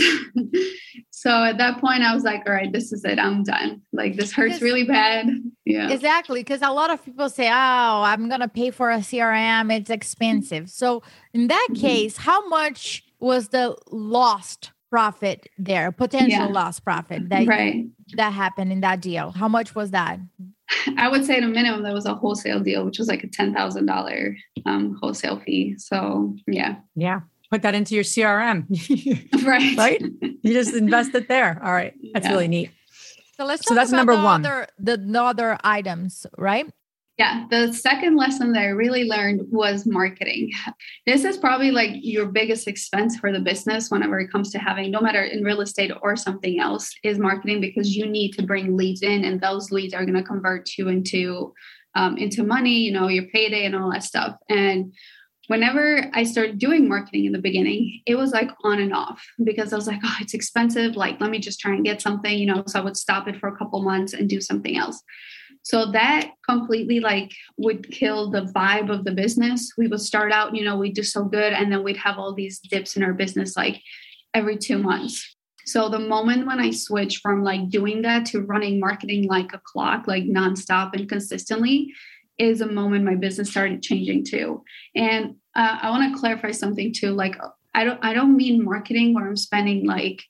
so 1.09 1.43
at 1.43 1.57
that 1.57 1.81
point, 1.81 2.03
I 2.03 2.13
was 2.13 2.23
like, 2.23 2.43
"All 2.45 2.53
right, 2.53 2.71
this 2.71 2.93
is 2.93 3.03
it. 3.05 3.17
I'm 3.17 3.43
done. 3.43 3.81
Like 3.91 4.17
this 4.17 4.31
hurts 4.31 4.61
really 4.61 4.83
bad." 4.83 5.27
Yeah, 5.65 5.91
exactly. 5.91 6.41
Because 6.41 6.61
a 6.61 6.71
lot 6.71 6.89
of 6.89 7.03
people 7.03 7.29
say, 7.29 7.47
"Oh, 7.47 8.03
I'm 8.03 8.27
gonna 8.27 8.49
pay 8.49 8.69
for 8.69 8.91
a 8.91 8.97
CRM. 8.97 9.73
It's 9.73 9.89
expensive." 9.89 10.69
So 10.69 11.01
in 11.33 11.47
that 11.47 11.67
mm-hmm. 11.71 11.81
case, 11.81 12.17
how 12.17 12.47
much? 12.49 13.02
Was 13.23 13.49
the 13.49 13.75
lost 13.91 14.71
profit 14.89 15.47
there, 15.57 15.91
potential 15.91 16.29
yeah. 16.29 16.45
lost 16.45 16.83
profit 16.83 17.29
that 17.29 17.47
right. 17.47 17.85
that 18.15 18.31
happened 18.31 18.71
in 18.71 18.81
that 18.81 19.01
deal? 19.01 19.31
How 19.31 19.47
much 19.47 19.73
was 19.73 19.91
that? 19.91 20.19
I 20.97 21.07
would 21.07 21.25
say 21.25 21.37
at 21.37 21.43
a 21.43 21.47
minimum 21.47 21.83
that 21.83 21.93
was 21.93 22.05
a 22.05 22.15
wholesale 22.15 22.59
deal, 22.59 22.85
which 22.85 22.99
was 22.99 23.07
like 23.07 23.23
a 23.23 23.27
ten 23.27 23.53
thousand 23.53 23.89
um, 23.89 23.95
dollar 23.95 24.35
wholesale 25.01 25.39
fee. 25.39 25.75
So 25.77 26.35
yeah, 26.47 26.75
yeah, 26.95 27.21
put 27.49 27.61
that 27.61 27.75
into 27.75 27.95
your 27.95 28.03
CRM, 28.03 28.65
right? 29.45 29.77
Right? 29.77 30.01
You 30.21 30.53
just 30.53 30.73
invest 30.73 31.15
it 31.15 31.27
there. 31.27 31.59
All 31.63 31.73
right, 31.73 31.93
that's 32.13 32.25
yeah. 32.25 32.31
really 32.31 32.47
neat. 32.47 32.71
So 33.37 33.45
let's 33.45 33.65
so 33.65 33.73
that's 33.73 33.91
number 33.91 34.15
one. 34.15 34.45
Other, 34.45 34.67
the, 34.77 34.97
the 34.97 35.23
other 35.23 35.57
items, 35.63 36.27
right? 36.37 36.67
Yeah, 37.23 37.45
the 37.49 37.71
second 37.71 38.17
lesson 38.17 38.51
that 38.51 38.63
I 38.63 38.65
really 38.65 39.05
learned 39.05 39.43
was 39.49 39.85
marketing. 39.85 40.51
This 41.05 41.23
is 41.23 41.37
probably 41.37 41.71
like 41.71 41.91
your 42.01 42.25
biggest 42.25 42.67
expense 42.67 43.17
for 43.17 43.31
the 43.31 43.39
business 43.39 43.89
whenever 43.89 44.19
it 44.19 44.29
comes 44.29 44.51
to 44.51 44.59
having, 44.59 44.91
no 44.91 44.99
matter 44.99 45.23
in 45.23 45.41
real 45.41 45.61
estate 45.61 45.93
or 46.01 46.17
something 46.17 46.59
else, 46.59 46.93
is 47.01 47.19
marketing 47.19 47.61
because 47.61 47.95
you 47.95 48.07
need 48.07 48.33
to 48.33 48.43
bring 48.43 48.75
leads 48.75 49.03
in, 49.03 49.23
and 49.23 49.39
those 49.39 49.71
leads 49.71 49.93
are 49.93 50.03
going 50.03 50.17
to 50.17 50.23
convert 50.23 50.77
you 50.77 50.89
into 50.89 51.53
um, 51.95 52.17
into 52.17 52.43
money, 52.43 52.79
you 52.79 52.91
know, 52.91 53.07
your 53.07 53.27
payday 53.27 53.65
and 53.65 53.73
all 53.73 53.89
that 53.93 54.03
stuff. 54.03 54.35
And 54.49 54.93
whenever 55.47 56.09
I 56.13 56.23
started 56.23 56.59
doing 56.59 56.89
marketing 56.89 57.23
in 57.23 57.31
the 57.31 57.39
beginning, 57.39 58.01
it 58.05 58.15
was 58.15 58.31
like 58.31 58.49
on 58.65 58.81
and 58.81 58.93
off 58.93 59.25
because 59.41 59.71
I 59.71 59.77
was 59.77 59.87
like, 59.87 60.01
oh, 60.03 60.17
it's 60.19 60.33
expensive. 60.33 60.97
Like, 60.97 61.21
let 61.21 61.29
me 61.29 61.39
just 61.39 61.61
try 61.61 61.71
and 61.73 61.85
get 61.85 62.01
something, 62.01 62.37
you 62.37 62.47
know. 62.47 62.63
So 62.67 62.79
I 62.79 62.83
would 62.83 62.97
stop 62.97 63.29
it 63.29 63.37
for 63.37 63.47
a 63.47 63.55
couple 63.55 63.81
months 63.81 64.11
and 64.11 64.27
do 64.27 64.41
something 64.41 64.75
else. 64.75 65.01
So 65.63 65.91
that 65.91 66.31
completely 66.47 66.99
like 66.99 67.31
would 67.57 67.89
kill 67.89 68.29
the 68.29 68.51
vibe 68.55 68.91
of 68.91 69.05
the 69.05 69.11
business. 69.11 69.73
We 69.77 69.87
would 69.87 70.01
start 70.01 70.31
out, 70.31 70.55
you 70.55 70.63
know, 70.63 70.77
we 70.77 70.91
do 70.91 71.03
so 71.03 71.23
good, 71.23 71.53
and 71.53 71.71
then 71.71 71.83
we'd 71.83 71.97
have 71.97 72.19
all 72.19 72.33
these 72.33 72.59
dips 72.59 72.95
in 72.95 73.03
our 73.03 73.13
business 73.13 73.55
like 73.55 73.81
every 74.33 74.57
two 74.57 74.77
months. 74.77 75.35
So 75.65 75.87
the 75.87 75.99
moment 75.99 76.45
when 76.45 76.59
I 76.59 76.71
switched 76.71 77.21
from 77.21 77.43
like 77.43 77.69
doing 77.69 78.01
that 78.01 78.25
to 78.27 78.41
running 78.41 78.79
marketing 78.79 79.27
like 79.27 79.53
a 79.53 79.61
clock, 79.63 80.07
like 80.07 80.25
nonstop 80.25 80.93
and 80.93 81.07
consistently, 81.07 81.93
is 82.37 82.61
a 82.61 82.67
moment 82.67 83.05
my 83.05 83.15
business 83.15 83.51
started 83.51 83.81
changing 83.81 84.25
too. 84.25 84.63
And 84.95 85.35
uh, 85.55 85.79
I 85.81 85.89
want 85.91 86.13
to 86.13 86.19
clarify 86.19 86.51
something 86.51 86.93
too. 86.93 87.11
Like 87.11 87.37
I 87.73 87.83
don't 87.85 88.03
I 88.03 88.13
don't 88.13 88.35
mean 88.35 88.63
marketing 88.63 89.13
where 89.13 89.27
I'm 89.27 89.37
spending 89.37 89.85
like 89.85 90.21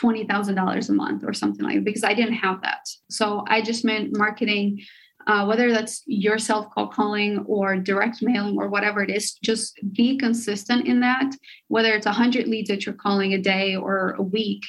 $20,000 0.00 0.88
a 0.88 0.92
month 0.92 1.24
or 1.24 1.32
something 1.32 1.64
like 1.64 1.76
that 1.76 1.84
because 1.84 2.04
I 2.04 2.14
didn't 2.14 2.34
have 2.34 2.62
that. 2.62 2.86
So 3.10 3.44
I 3.48 3.62
just 3.62 3.84
meant 3.84 4.16
marketing, 4.16 4.82
uh, 5.26 5.44
whether 5.44 5.72
that's 5.72 6.02
your 6.06 6.38
self 6.38 6.66
cold 6.74 6.92
calling 6.92 7.44
or 7.46 7.76
direct 7.76 8.22
mailing 8.22 8.56
or 8.58 8.68
whatever 8.68 9.02
it 9.02 9.10
is, 9.10 9.34
just 9.42 9.78
be 9.92 10.16
consistent 10.16 10.86
in 10.86 11.00
that. 11.00 11.34
Whether 11.68 11.94
it's 11.94 12.06
100 12.06 12.48
leads 12.48 12.68
that 12.68 12.86
you're 12.86 12.94
calling 12.94 13.34
a 13.34 13.38
day 13.38 13.76
or 13.76 14.12
a 14.12 14.22
week, 14.22 14.64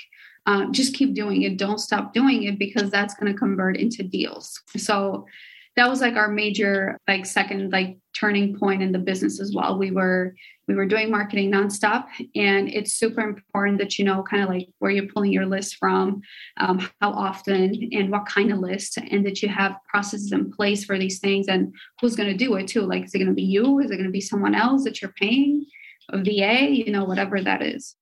uh, 0.45 0.65
just 0.71 0.95
keep 0.95 1.13
doing 1.13 1.43
it. 1.43 1.57
Don't 1.57 1.77
stop 1.77 2.13
doing 2.13 2.43
it 2.43 2.57
because 2.57 2.89
that's 2.89 3.13
going 3.13 3.31
to 3.31 3.37
convert 3.37 3.77
into 3.77 4.03
deals. 4.03 4.59
So 4.75 5.25
that 5.75 5.89
was 5.89 6.01
like 6.01 6.15
our 6.15 6.27
major, 6.27 6.97
like, 7.07 7.25
second, 7.25 7.71
like, 7.71 7.97
turning 8.13 8.57
point 8.57 8.81
in 8.81 8.91
the 8.91 8.99
business 8.99 9.39
as 9.39 9.53
well. 9.55 9.77
We 9.77 9.91
were 9.91 10.35
we 10.67 10.75
were 10.75 10.85
doing 10.85 11.11
marketing 11.11 11.51
nonstop 11.51 12.05
and 12.35 12.69
it's 12.69 12.93
super 12.93 13.21
important 13.21 13.77
that 13.79 13.97
you 13.97 14.05
know 14.05 14.23
kind 14.23 14.43
of 14.43 14.49
like 14.49 14.69
where 14.79 14.91
you're 14.91 15.07
pulling 15.07 15.31
your 15.31 15.45
list 15.45 15.75
from 15.75 16.21
um, 16.57 16.79
how 17.01 17.11
often 17.11 17.89
and 17.91 18.09
what 18.11 18.25
kind 18.25 18.51
of 18.51 18.59
list 18.59 18.97
and 18.97 19.25
that 19.25 19.41
you 19.41 19.49
have 19.49 19.75
processes 19.89 20.31
in 20.31 20.51
place 20.51 20.85
for 20.85 20.97
these 20.97 21.19
things 21.19 21.47
and 21.47 21.73
who's 21.99 22.15
going 22.15 22.29
to 22.29 22.37
do 22.37 22.53
it 22.55 22.67
too. 22.67 22.81
Like 22.81 23.05
is 23.05 23.13
it 23.13 23.17
going 23.17 23.27
to 23.27 23.33
be 23.33 23.43
you? 23.43 23.79
Is 23.79 23.91
it 23.91 23.95
going 23.95 24.05
to 24.05 24.11
be 24.11 24.21
someone 24.21 24.55
else 24.55 24.83
that 24.83 25.01
you're 25.01 25.13
paying? 25.19 25.65
A 26.09 26.17
va 26.17 26.69
you 26.69 26.91
know 26.91 27.05
whatever 27.05 27.41
that 27.41 27.61
is 27.61 27.95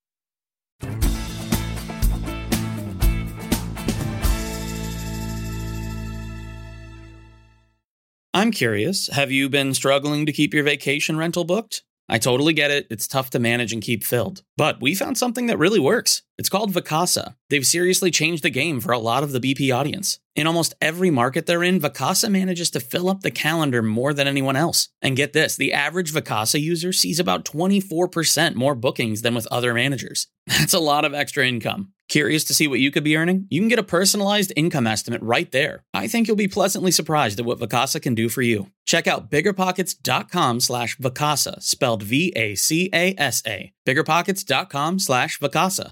I'm 8.40 8.52
curious, 8.52 9.08
have 9.08 9.32
you 9.32 9.50
been 9.50 9.74
struggling 9.74 10.26
to 10.26 10.32
keep 10.32 10.54
your 10.54 10.64
vacation 10.64 11.18
rental 11.18 11.44
booked? 11.44 11.84
I 12.08 12.20
totally 12.20 12.54
get 12.54 12.72
it. 12.72 12.88
It's 12.90 13.06
tough 13.06 13.32
to 13.32 13.38
manage 13.40 13.74
and 13.74 13.82
keep 13.82 14.02
filled. 14.02 14.44
But 14.56 14.82
we 14.82 14.96
found 14.96 15.18
something 15.18 15.48
that 15.48 15.58
really 15.58 15.78
works. 15.78 16.22
It's 16.38 16.48
called 16.48 16.72
Vacasa. 16.72 17.36
They've 17.50 17.68
seriously 17.68 18.12
changed 18.12 18.42
the 18.46 18.50
game 18.50 18.80
for 18.80 18.94
a 18.94 18.98
lot 18.98 19.24
of 19.24 19.34
the 19.34 19.42
BP 19.42 19.76
audience. 19.76 20.22
In 20.40 20.48
almost 20.48 20.74
every 20.80 21.10
market 21.10 21.48
they're 21.48 21.66
in, 21.66 21.82
Vacasa 21.82 22.32
manages 22.32 22.72
to 22.72 22.80
fill 22.80 23.10
up 23.10 23.20
the 23.20 23.30
calendar 23.30 23.82
more 23.82 24.14
than 24.14 24.26
anyone 24.26 24.56
else. 24.56 24.88
And 25.02 25.18
get 25.18 25.34
this 25.34 25.58
the 25.58 25.74
average 25.74 26.14
Vacasa 26.14 26.62
user 26.62 26.94
sees 26.94 27.20
about 27.20 27.44
24% 27.44 28.56
more 28.56 28.74
bookings 28.74 29.22
than 29.22 29.36
with 29.36 29.50
other 29.52 29.74
managers. 29.74 30.28
That's 30.48 30.74
a 30.74 30.80
lot 30.80 31.04
of 31.04 31.14
extra 31.14 31.46
income. 31.46 31.92
Curious 32.08 32.46
to 32.46 32.54
see 32.54 32.70
what 32.70 32.80
you 32.80 32.90
could 32.90 33.04
be 33.04 33.18
earning? 33.18 33.48
You 33.50 33.60
can 33.60 33.68
get 33.68 33.80
a 33.80 33.84
personalized 33.84 34.54
income 34.56 34.88
estimate 34.88 35.22
right 35.22 35.52
there. 35.52 35.84
I 35.94 36.08
think 36.08 36.28
you'll 36.28 36.38
be 36.38 36.48
pleasantly 36.48 36.92
surprised 36.92 37.38
at 37.42 37.46
what 37.46 37.60
Vacasa 37.60 38.02
can 38.02 38.16
do 38.16 38.30
for 38.30 38.42
you. 38.42 38.72
Check 38.86 39.08
out 39.08 39.30
biggerpockets.com 39.30 40.62
slash 40.62 40.98
Vacasa, 41.00 41.62
spelled 41.62 42.04
V-A-C-A-S-A. 42.04 43.74
Biggerpockets.com 43.86 45.00
slash 45.00 45.38
Vacasa. 45.38 45.92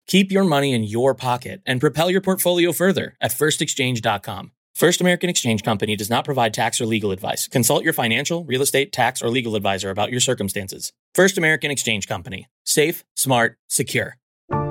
Keep 0.11 0.29
your 0.29 0.43
money 0.43 0.73
in 0.73 0.83
your 0.83 1.15
pocket 1.15 1.61
and 1.65 1.79
propel 1.79 2.11
your 2.11 2.19
portfolio 2.19 2.73
further 2.73 3.15
at 3.21 3.31
firstexchange.com. 3.31 4.51
First 4.75 4.99
American 4.99 5.29
Exchange 5.29 5.63
Company 5.63 5.95
does 5.95 6.09
not 6.09 6.25
provide 6.25 6.53
tax 6.53 6.81
or 6.81 6.85
legal 6.85 7.11
advice. 7.11 7.47
Consult 7.47 7.85
your 7.85 7.93
financial, 7.93 8.43
real 8.43 8.61
estate, 8.61 8.91
tax, 8.91 9.21
or 9.21 9.29
legal 9.29 9.55
advisor 9.55 9.89
about 9.89 10.11
your 10.11 10.19
circumstances. 10.19 10.91
First 11.15 11.37
American 11.37 11.71
Exchange 11.71 12.09
Company. 12.09 12.47
Safe, 12.65 13.05
smart, 13.15 13.57
secure. 13.69 14.17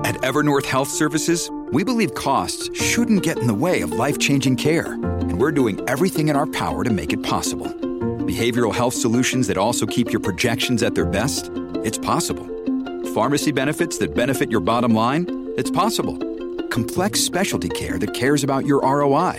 At 0.05 0.16
Evernorth 0.16 0.66
Health 0.66 0.90
Services, 0.90 1.50
we 1.72 1.85
believe 1.85 2.14
costs 2.14 2.68
shouldn't 2.79 3.22
get 3.22 3.38
in 3.38 3.46
the 3.46 3.55
way 3.55 3.81
of 3.81 3.92
life 3.92 4.18
changing 4.18 4.57
care, 4.57 4.92
and 4.92 5.40
we're 5.40 5.53
doing 5.53 5.81
everything 5.88 6.29
in 6.29 6.37
our 6.37 6.48
power 6.48 6.85
to 6.85 6.90
make 6.90 7.14
it 7.14 7.22
possible. 7.22 7.68
Behavioral 8.26 8.74
health 8.74 8.92
solutions 8.92 9.46
that 9.46 9.57
also 9.57 9.87
keep 9.87 10.12
your 10.12 10.20
projections 10.20 10.83
at 10.83 10.94
their 10.94 11.07
best? 11.07 11.50
It's 11.83 11.96
possible. 11.96 12.46
Pharmacy 13.14 13.51
benefits 13.51 13.99
that 13.99 14.14
benefit 14.14 14.53
your 14.53 14.61
bottom 14.61 14.94
line? 14.94 15.53
It's 15.57 15.70
possible. 15.70 16.16
Complex 16.68 17.20
specialty 17.20 17.68
care 17.68 17.99
that 17.99 18.14
cares 18.14 18.44
about 18.44 18.66
your 18.66 18.83
ROI? 18.83 19.35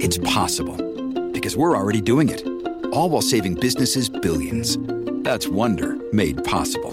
It's 0.00 0.16
possible. 0.18 0.78
Because 1.30 1.54
we're 1.54 1.76
already 1.76 2.00
doing 2.00 2.30
it. 2.30 2.46
All 2.94 3.10
while 3.10 3.20
saving 3.20 3.56
businesses 3.56 4.08
billions. 4.08 4.78
That's 5.22 5.46
Wonder 5.46 5.98
made 6.14 6.42
possible. 6.44 6.92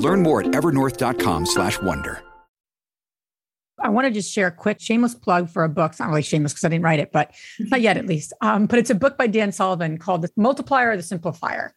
Learn 0.00 0.20
more 0.20 0.40
at 0.40 0.48
evernorth.com/wonder. 0.48 2.22
I 3.80 3.88
want 3.88 4.08
to 4.08 4.10
just 4.10 4.32
share 4.32 4.48
a 4.48 4.52
quick 4.52 4.80
shameless 4.80 5.14
plug 5.14 5.48
for 5.48 5.62
a 5.62 5.68
book. 5.68 5.92
It's 5.92 6.00
not 6.00 6.08
really 6.08 6.22
shameless 6.22 6.54
because 6.54 6.64
I 6.64 6.70
didn't 6.70 6.82
write 6.82 6.98
it, 6.98 7.12
but 7.12 7.32
not 7.60 7.80
yet 7.80 7.96
at 7.96 8.06
least. 8.06 8.32
Um, 8.40 8.66
but 8.66 8.80
it's 8.80 8.90
a 8.90 8.96
book 8.96 9.16
by 9.16 9.28
Dan 9.28 9.52
Sullivan 9.52 9.96
called 9.96 10.22
The 10.22 10.30
Multiplier 10.34 10.90
or 10.90 10.96
The 10.96 11.04
Simplifier. 11.04 11.70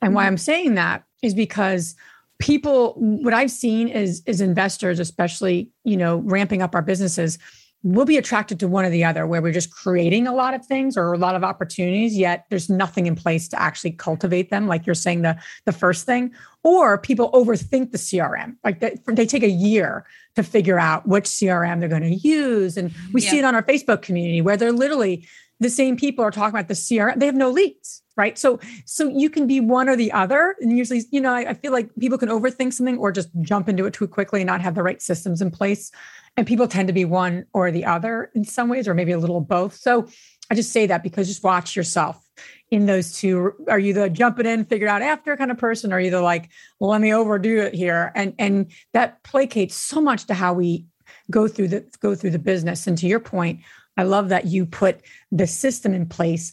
And 0.00 0.14
why 0.14 0.26
I'm 0.26 0.38
saying 0.38 0.76
that 0.76 1.04
is 1.22 1.34
because 1.34 1.94
people, 2.38 2.94
what 2.98 3.34
I've 3.34 3.50
seen 3.50 3.88
is, 3.88 4.22
is 4.26 4.40
investors, 4.40 4.98
especially, 4.98 5.70
you 5.84 5.96
know, 5.96 6.18
ramping 6.18 6.62
up 6.62 6.74
our 6.74 6.82
businesses, 6.82 7.38
we'll 7.84 8.06
be 8.06 8.16
attracted 8.16 8.58
to 8.58 8.66
one 8.66 8.84
or 8.84 8.90
the 8.90 9.04
other 9.04 9.26
where 9.26 9.42
we're 9.42 9.52
just 9.52 9.70
creating 9.70 10.26
a 10.26 10.34
lot 10.34 10.54
of 10.54 10.64
things 10.64 10.96
or 10.96 11.12
a 11.12 11.18
lot 11.18 11.36
of 11.36 11.44
opportunities 11.44 12.16
yet 12.16 12.46
there's 12.48 12.70
nothing 12.70 13.06
in 13.06 13.14
place 13.14 13.46
to 13.46 13.60
actually 13.60 13.90
cultivate 13.90 14.50
them 14.50 14.66
like 14.66 14.86
you're 14.86 14.94
saying 14.94 15.20
the 15.22 15.38
the 15.66 15.72
first 15.72 16.06
thing. 16.06 16.32
Or 16.62 16.96
people 16.96 17.30
overthink 17.32 17.92
the 17.92 17.98
crm 17.98 18.56
like 18.64 18.80
they, 18.80 18.96
they 19.06 19.26
take 19.26 19.42
a 19.42 19.50
year 19.50 20.06
to 20.34 20.42
figure 20.42 20.78
out 20.78 21.06
which 21.06 21.26
crm 21.26 21.78
they're 21.78 21.88
going 21.88 22.02
to 22.02 22.14
use. 22.14 22.78
And 22.78 22.90
we 23.12 23.20
yeah. 23.20 23.30
see 23.30 23.38
it 23.38 23.44
on 23.44 23.54
our 23.54 23.62
facebook 23.62 24.00
community 24.00 24.40
where 24.40 24.56
they're 24.56 24.72
literally 24.72 25.28
the 25.60 25.70
same 25.70 25.96
people 25.96 26.24
are 26.24 26.30
talking 26.30 26.54
about 26.54 26.68
the 26.68 26.74
crm 26.74 27.18
they 27.20 27.26
have 27.26 27.34
no 27.34 27.50
leads 27.50 28.02
right 28.16 28.38
so 28.38 28.58
so 28.84 29.08
you 29.08 29.28
can 29.28 29.46
be 29.46 29.60
one 29.60 29.88
or 29.88 29.96
the 29.96 30.12
other 30.12 30.56
and 30.60 30.76
usually 30.76 31.02
you 31.10 31.20
know 31.20 31.32
I, 31.32 31.50
I 31.50 31.54
feel 31.54 31.72
like 31.72 31.88
people 31.98 32.18
can 32.18 32.28
overthink 32.28 32.72
something 32.72 32.98
or 32.98 33.12
just 33.12 33.28
jump 33.40 33.68
into 33.68 33.86
it 33.86 33.94
too 33.94 34.08
quickly 34.08 34.40
and 34.40 34.46
not 34.46 34.60
have 34.60 34.74
the 34.74 34.82
right 34.82 35.00
systems 35.00 35.40
in 35.42 35.50
place 35.50 35.90
and 36.36 36.46
people 36.46 36.66
tend 36.66 36.88
to 36.88 36.94
be 36.94 37.04
one 37.04 37.46
or 37.52 37.70
the 37.70 37.84
other 37.84 38.30
in 38.34 38.44
some 38.44 38.68
ways, 38.68 38.88
or 38.88 38.94
maybe 38.94 39.12
a 39.12 39.18
little 39.18 39.40
both. 39.40 39.76
So 39.76 40.08
I 40.50 40.54
just 40.54 40.72
say 40.72 40.86
that 40.86 41.02
because 41.02 41.28
just 41.28 41.44
watch 41.44 41.76
yourself 41.76 42.20
in 42.70 42.86
those 42.86 43.12
two. 43.12 43.52
Are 43.68 43.78
you 43.78 43.92
the 43.92 44.10
jumping 44.10 44.46
in, 44.46 44.64
figure 44.64 44.88
out 44.88 45.02
after 45.02 45.36
kind 45.36 45.50
of 45.50 45.58
person? 45.58 45.92
Or 45.92 45.96
are 45.96 46.00
you 46.00 46.10
the 46.10 46.20
like, 46.20 46.50
well, 46.80 46.90
let 46.90 47.00
me 47.00 47.14
overdo 47.14 47.62
it 47.62 47.74
here? 47.74 48.10
And 48.14 48.34
and 48.38 48.72
that 48.92 49.22
placates 49.22 49.72
so 49.72 50.00
much 50.00 50.26
to 50.26 50.34
how 50.34 50.54
we 50.54 50.86
go 51.30 51.46
through 51.46 51.68
the 51.68 51.84
go 52.00 52.14
through 52.14 52.30
the 52.30 52.38
business. 52.38 52.86
And 52.86 52.98
to 52.98 53.06
your 53.06 53.20
point, 53.20 53.60
I 53.96 54.02
love 54.02 54.30
that 54.30 54.46
you 54.46 54.66
put 54.66 55.00
the 55.30 55.46
system 55.46 55.94
in 55.94 56.06
place 56.06 56.52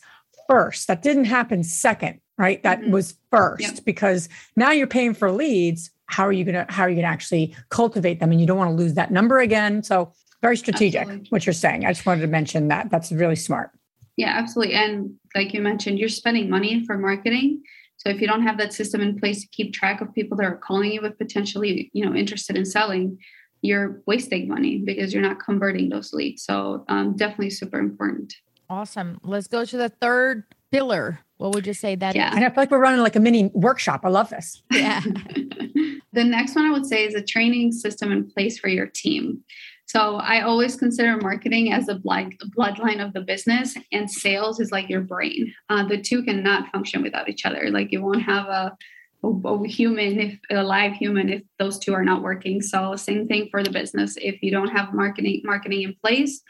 first. 0.52 0.88
That 0.88 1.02
didn't 1.02 1.26
happen 1.26 1.64
second, 1.64 2.20
right? 2.38 2.62
That 2.64 2.82
mm-hmm. 2.82 2.92
was 2.92 3.16
first 3.32 3.62
yep. 3.62 3.86
because 3.86 4.30
now 4.56 4.72
you're 4.72 4.88
paying 4.88 5.14
for 5.14 5.32
leads 5.32 5.90
how 6.12 6.28
are 6.28 6.32
you 6.32 6.44
going 6.44 6.56
to 6.56 6.72
how 6.72 6.84
are 6.84 6.90
you 6.90 6.96
going 6.96 7.06
to 7.06 7.12
actually 7.12 7.56
cultivate 7.70 8.20
them 8.20 8.32
and 8.32 8.40
you 8.40 8.46
don't 8.46 8.58
want 8.58 8.70
to 8.70 8.76
lose 8.76 8.94
that 8.94 9.12
number 9.12 9.40
again 9.40 9.82
so 9.82 10.12
very 10.42 10.58
strategic 10.58 11.02
absolutely. 11.02 11.28
what 11.30 11.46
you're 11.46 11.54
saying 11.54 11.86
i 11.86 11.92
just 11.92 12.06
wanted 12.06 12.22
to 12.22 12.28
mention 12.28 12.68
that 12.68 12.90
that's 12.92 13.12
really 13.12 13.36
smart 13.36 13.72
yeah 14.18 14.34
absolutely 14.38 14.76
and 14.76 15.12
like 15.36 15.54
you 15.54 15.62
mentioned 15.62 15.98
you're 15.98 16.10
spending 16.10 16.50
money 16.50 16.86
for 16.86 16.98
marketing 16.98 17.62
so 17.98 18.10
if 18.10 18.20
you 18.20 18.28
don't 18.28 18.42
have 18.42 18.58
that 18.58 18.74
system 18.74 19.02
in 19.02 19.18
place 19.18 19.42
to 19.42 19.48
keep 19.50 19.74
track 19.74 20.02
of 20.02 20.14
people 20.14 20.36
that 20.36 20.46
are 20.46 20.58
calling 20.58 20.92
you 20.92 21.02
with 21.02 21.18
potentially 21.18 21.90
you 21.94 22.06
know 22.06 22.14
interested 22.14 22.58
in 22.58 22.66
selling 22.66 23.18
you're 23.62 24.02
wasting 24.06 24.48
money 24.48 24.80
because 24.80 25.14
you're 25.14 25.22
not 25.22 25.40
converting 25.40 25.90
those 25.90 26.14
leads 26.14 26.44
so 26.44 26.84
um, 26.90 27.16
definitely 27.16 27.50
super 27.50 27.80
important 27.80 28.34
awesome 28.72 29.20
let's 29.24 29.48
go 29.48 29.66
to 29.66 29.78
the 29.78 29.90
third 29.90 30.44
pillar 30.72 31.20
what 31.42 31.56
would 31.56 31.66
you 31.66 31.74
say 31.74 31.96
that 31.96 32.16
yeah. 32.16 32.30
Is? 32.30 32.36
And 32.36 32.46
I 32.46 32.50
feel 32.50 32.58
like 32.58 32.70
we're 32.70 32.78
running 32.78 33.02
like 33.02 33.16
a 33.16 33.20
mini 33.20 33.50
workshop. 33.56 34.02
I 34.04 34.10
love 34.10 34.30
this. 34.30 34.62
Yeah. 34.72 35.02
the 36.14 36.24
next 36.24 36.56
one 36.56 36.66
I 36.66 36.72
would 36.72 36.86
say 36.86 37.04
is 37.04 37.16
a 37.16 37.24
training 37.24 37.72
system 37.72 38.12
in 38.12 38.30
place 38.30 38.60
for 38.60 38.68
your 38.68 38.86
team. 38.86 39.44
So 39.88 40.18
I 40.18 40.42
always 40.42 40.76
consider 40.76 41.18
marketing 41.18 41.74
as 41.74 41.90
a 41.90 41.96
blood, 41.96 42.36
bloodline 42.56 43.04
of 43.04 43.14
the 43.14 43.22
business, 43.22 43.76
and 43.92 44.10
sales 44.10 44.60
is 44.60 44.72
like 44.72 44.88
your 44.88 45.02
brain. 45.02 45.52
Uh, 45.68 45.86
the 45.88 46.00
two 46.00 46.24
cannot 46.24 46.72
function 46.72 47.02
without 47.02 47.28
each 47.28 47.44
other. 47.44 47.72
Like 47.72 47.92
you 47.92 48.04
won't 48.04 48.22
have 48.22 48.46
a, 48.46 48.78
a, 49.24 49.28
a 49.28 49.68
human, 49.68 50.20
if 50.20 50.40
a 50.52 50.64
live 50.64 50.94
human, 50.94 51.30
if 51.30 51.42
those 51.58 51.80
two 51.80 51.96
are 51.96 52.06
not 52.06 52.22
working. 52.22 52.62
So 52.62 52.96
same 52.96 53.28
thing 53.28 53.48
for 53.50 53.64
the 53.64 53.72
business. 53.72 54.16
If 54.18 54.44
you 54.44 54.52
don't 54.52 54.70
have 54.70 54.94
marketing 54.94 55.42
marketing 55.44 55.82
in 55.82 55.96
place, 56.04 56.42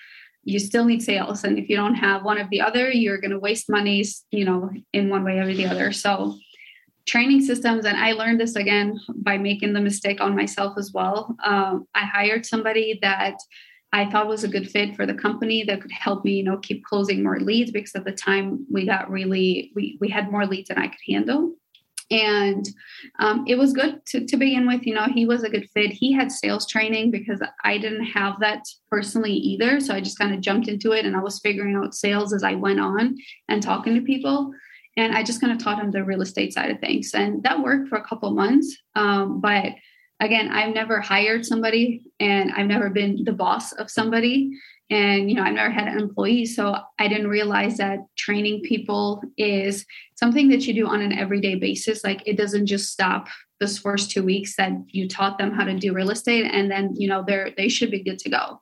you 0.43 0.59
still 0.59 0.85
need 0.85 1.03
sales. 1.03 1.43
And 1.43 1.57
if 1.57 1.69
you 1.69 1.75
don't 1.75 1.95
have 1.95 2.23
one 2.23 2.37
of 2.39 2.49
the 2.49 2.61
other 2.61 2.89
you're 2.91 3.19
going 3.19 3.31
to 3.31 3.39
waste 3.39 3.69
money 3.69 4.03
you 4.31 4.45
know 4.45 4.69
in 4.93 5.09
one 5.09 5.23
way 5.23 5.39
or 5.39 5.53
the 5.53 5.65
other. 5.65 5.91
So 5.91 6.37
training 7.07 7.41
systems 7.41 7.85
and 7.85 7.97
i 7.97 8.11
learned 8.11 8.39
this 8.39 8.55
again 8.55 8.99
by 9.15 9.35
making 9.35 9.73
the 9.73 9.81
mistake 9.81 10.21
on 10.21 10.35
myself 10.35 10.77
as 10.77 10.91
well. 10.93 11.35
Um, 11.43 11.87
i 11.95 12.05
hired 12.05 12.45
somebody 12.45 12.99
that 13.01 13.35
i 13.91 14.09
thought 14.09 14.27
was 14.27 14.43
a 14.43 14.47
good 14.47 14.69
fit 14.69 14.95
for 14.95 15.05
the 15.05 15.13
company 15.13 15.63
that 15.63 15.81
could 15.81 15.91
help 15.91 16.23
me 16.23 16.33
you 16.33 16.43
know 16.43 16.57
keep 16.57 16.83
closing 16.85 17.23
more 17.23 17.39
leads 17.39 17.71
because 17.71 17.95
at 17.95 18.05
the 18.05 18.11
time 18.11 18.65
we 18.71 18.85
got 18.85 19.09
really 19.09 19.71
we, 19.75 19.97
we 19.99 20.09
had 20.09 20.31
more 20.31 20.45
leads 20.45 20.69
than 20.69 20.77
i 20.77 20.87
could 20.87 21.05
handle 21.07 21.55
and 22.11 22.67
um, 23.19 23.45
it 23.47 23.57
was 23.57 23.73
good 23.73 24.05
to, 24.07 24.25
to 24.25 24.37
begin 24.37 24.67
with 24.67 24.85
you 24.85 24.93
know 24.93 25.05
he 25.05 25.25
was 25.25 25.43
a 25.43 25.49
good 25.49 25.69
fit. 25.73 25.91
He 25.91 26.11
had 26.13 26.31
sales 26.31 26.67
training 26.67 27.09
because 27.11 27.41
i 27.63 27.77
didn't 27.77 28.05
have 28.05 28.39
that 28.41 28.63
personally 28.89 29.33
either. 29.33 29.79
So 29.79 29.95
i 29.95 30.01
just 30.01 30.19
kind 30.19 30.33
of 30.33 30.41
jumped 30.41 30.67
into 30.67 30.91
it 30.91 31.05
and 31.05 31.15
i 31.15 31.19
was 31.19 31.39
figuring 31.39 31.75
out 31.75 31.95
sales 31.95 32.33
as 32.33 32.43
i 32.43 32.55
went 32.55 32.79
on 32.79 33.15
and 33.47 33.63
talking 33.63 33.95
to 33.95 34.01
people. 34.01 34.53
And 34.97 35.15
i 35.15 35.23
just 35.23 35.41
kind 35.41 35.53
of 35.53 35.59
taught 35.59 35.81
him 35.81 35.91
the 35.91 36.03
real 36.03 36.21
estate 36.21 36.53
side 36.53 36.69
of 36.69 36.79
things. 36.79 37.11
And 37.13 37.41
that 37.43 37.63
worked 37.63 37.87
for 37.87 37.97
a 37.97 38.07
couple 38.07 38.31
months 38.31 38.77
um, 38.95 39.39
but 39.41 39.73
again, 40.21 40.49
I've 40.49 40.73
never 40.73 41.01
hired 41.01 41.45
somebody 41.45 42.03
and 42.19 42.51
I've 42.53 42.67
never 42.67 42.89
been 42.89 43.23
the 43.25 43.33
boss 43.33 43.73
of 43.73 43.89
somebody. 43.89 44.51
And, 44.91 45.29
you 45.29 45.35
know, 45.35 45.43
I've 45.43 45.53
never 45.53 45.71
had 45.71 45.87
an 45.87 45.97
employee. 45.97 46.45
So 46.45 46.77
I 46.99 47.07
didn't 47.07 47.27
realize 47.27 47.77
that 47.77 47.99
training 48.17 48.61
people 48.61 49.23
is 49.37 49.85
something 50.15 50.49
that 50.49 50.67
you 50.67 50.73
do 50.73 50.87
on 50.87 51.01
an 51.01 51.17
everyday 51.17 51.55
basis. 51.55 52.03
Like 52.03 52.21
it 52.25 52.37
doesn't 52.37 52.67
just 52.67 52.91
stop 52.91 53.29
this 53.59 53.79
first 53.79 54.11
two 54.11 54.23
weeks 54.23 54.55
that 54.57 54.71
you 54.89 55.07
taught 55.07 55.37
them 55.37 55.51
how 55.51 55.63
to 55.63 55.77
do 55.77 55.93
real 55.93 56.11
estate 56.11 56.45
and 56.45 56.69
then, 56.69 56.93
you 56.95 57.07
know, 57.07 57.23
they're, 57.25 57.51
they 57.57 57.69
should 57.69 57.89
be 57.89 58.03
good 58.03 58.19
to 58.19 58.29
go. 58.29 58.59